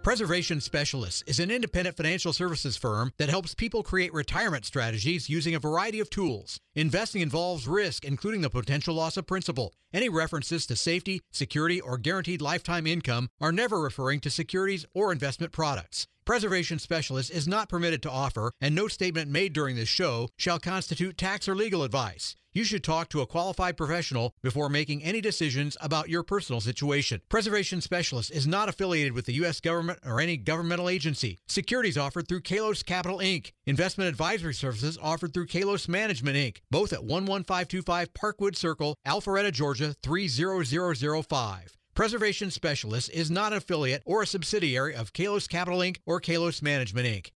Preservation 0.03 0.63
Specialists 0.63 1.23
is 1.27 1.39
an 1.41 1.51
independent 1.51 1.95
financial 1.95 2.33
services 2.33 2.75
firm 2.75 3.13
that 3.19 3.29
helps 3.29 3.55
people 3.55 3.83
create 3.83 4.15
retirement 4.15 4.65
strategies 4.65 5.29
using 5.29 5.55
a 5.55 5.59
variety 5.59 6.01
of 6.01 6.09
tools. 6.09 6.59
Investing 6.75 7.21
involves 7.21 7.69
risk, 7.69 8.07
including 8.07 8.41
the 8.41 8.49
potential 8.49 8.95
loss 8.95 9.19
of 9.19 9.27
principal. 9.27 9.75
Any 9.93 10.09
references 10.09 10.67
to 10.67 10.77
safety, 10.77 11.21
security, 11.33 11.81
or 11.81 11.99
guaranteed 11.99 12.41
lifetime 12.41 12.87
income 12.87 13.29
are 13.41 13.51
never 13.51 13.81
referring 13.81 14.21
to 14.21 14.31
securities 14.31 14.87
or 14.95 15.11
investment 15.11 15.53
products. 15.53 16.07
Preservation 16.25 16.79
Specialist 16.79 17.29
is 17.33 17.49
not 17.49 17.69
permitted 17.69 18.01
to 18.03 18.11
offer, 18.11 18.53
and 18.61 18.73
no 18.73 18.87
statement 18.87 19.33
made 19.33 19.53
during 19.53 19.75
this 19.75 19.89
show 19.89 20.29
shall 20.37 20.61
constitute 20.61 21.19
tax 21.19 21.49
or 21.49 21.57
legal 21.57 21.83
advice. 21.83 22.37
You 22.53 22.65
should 22.65 22.83
talk 22.83 23.09
to 23.11 23.21
a 23.21 23.29
qualified 23.29 23.77
professional 23.77 24.35
before 24.43 24.69
making 24.69 25.05
any 25.05 25.21
decisions 25.21 25.77
about 25.81 26.09
your 26.09 26.25
personal 26.25 26.61
situation. 26.61 27.21
Preservation 27.29 27.81
Specialist 27.81 28.33
is 28.33 28.45
not 28.45 28.69
affiliated 28.69 29.13
with 29.13 29.27
the 29.27 29.35
U.S. 29.35 29.61
government 29.61 30.01
or 30.05 30.21
any 30.21 30.37
governmental 30.37 30.89
agency. 30.89 31.39
Securities 31.47 31.97
offered 31.97 32.27
through 32.27 32.41
Kalos 32.41 32.85
Capital 32.85 33.19
Inc. 33.19 33.53
Investment 33.67 34.09
advisory 34.09 34.55
services 34.55 34.99
offered 35.01 35.33
through 35.33 35.47
Kalos 35.47 35.89
Management 35.89 36.37
Inc. 36.37 36.57
Both 36.73 36.93
at 36.93 37.05
11525 37.05 38.13
Parkwood 38.15 38.57
Circle, 38.57 38.97
Alpharetta, 39.07 39.53
Georgia 39.81 39.97
30005. 40.03 41.79
Preservation 41.95 42.51
Specialist 42.51 43.11
is 43.15 43.31
not 43.31 43.53
an 43.53 43.59
affiliate 43.59 44.03
or 44.05 44.21
a 44.21 44.27
subsidiary 44.27 44.95
of 44.95 45.15
Kalos 45.15 45.49
Capital 45.49 45.79
Inc. 45.79 45.97
or 46.05 46.21
Kalos 46.21 46.61
Management 46.61 47.07
Inc. 47.07 47.31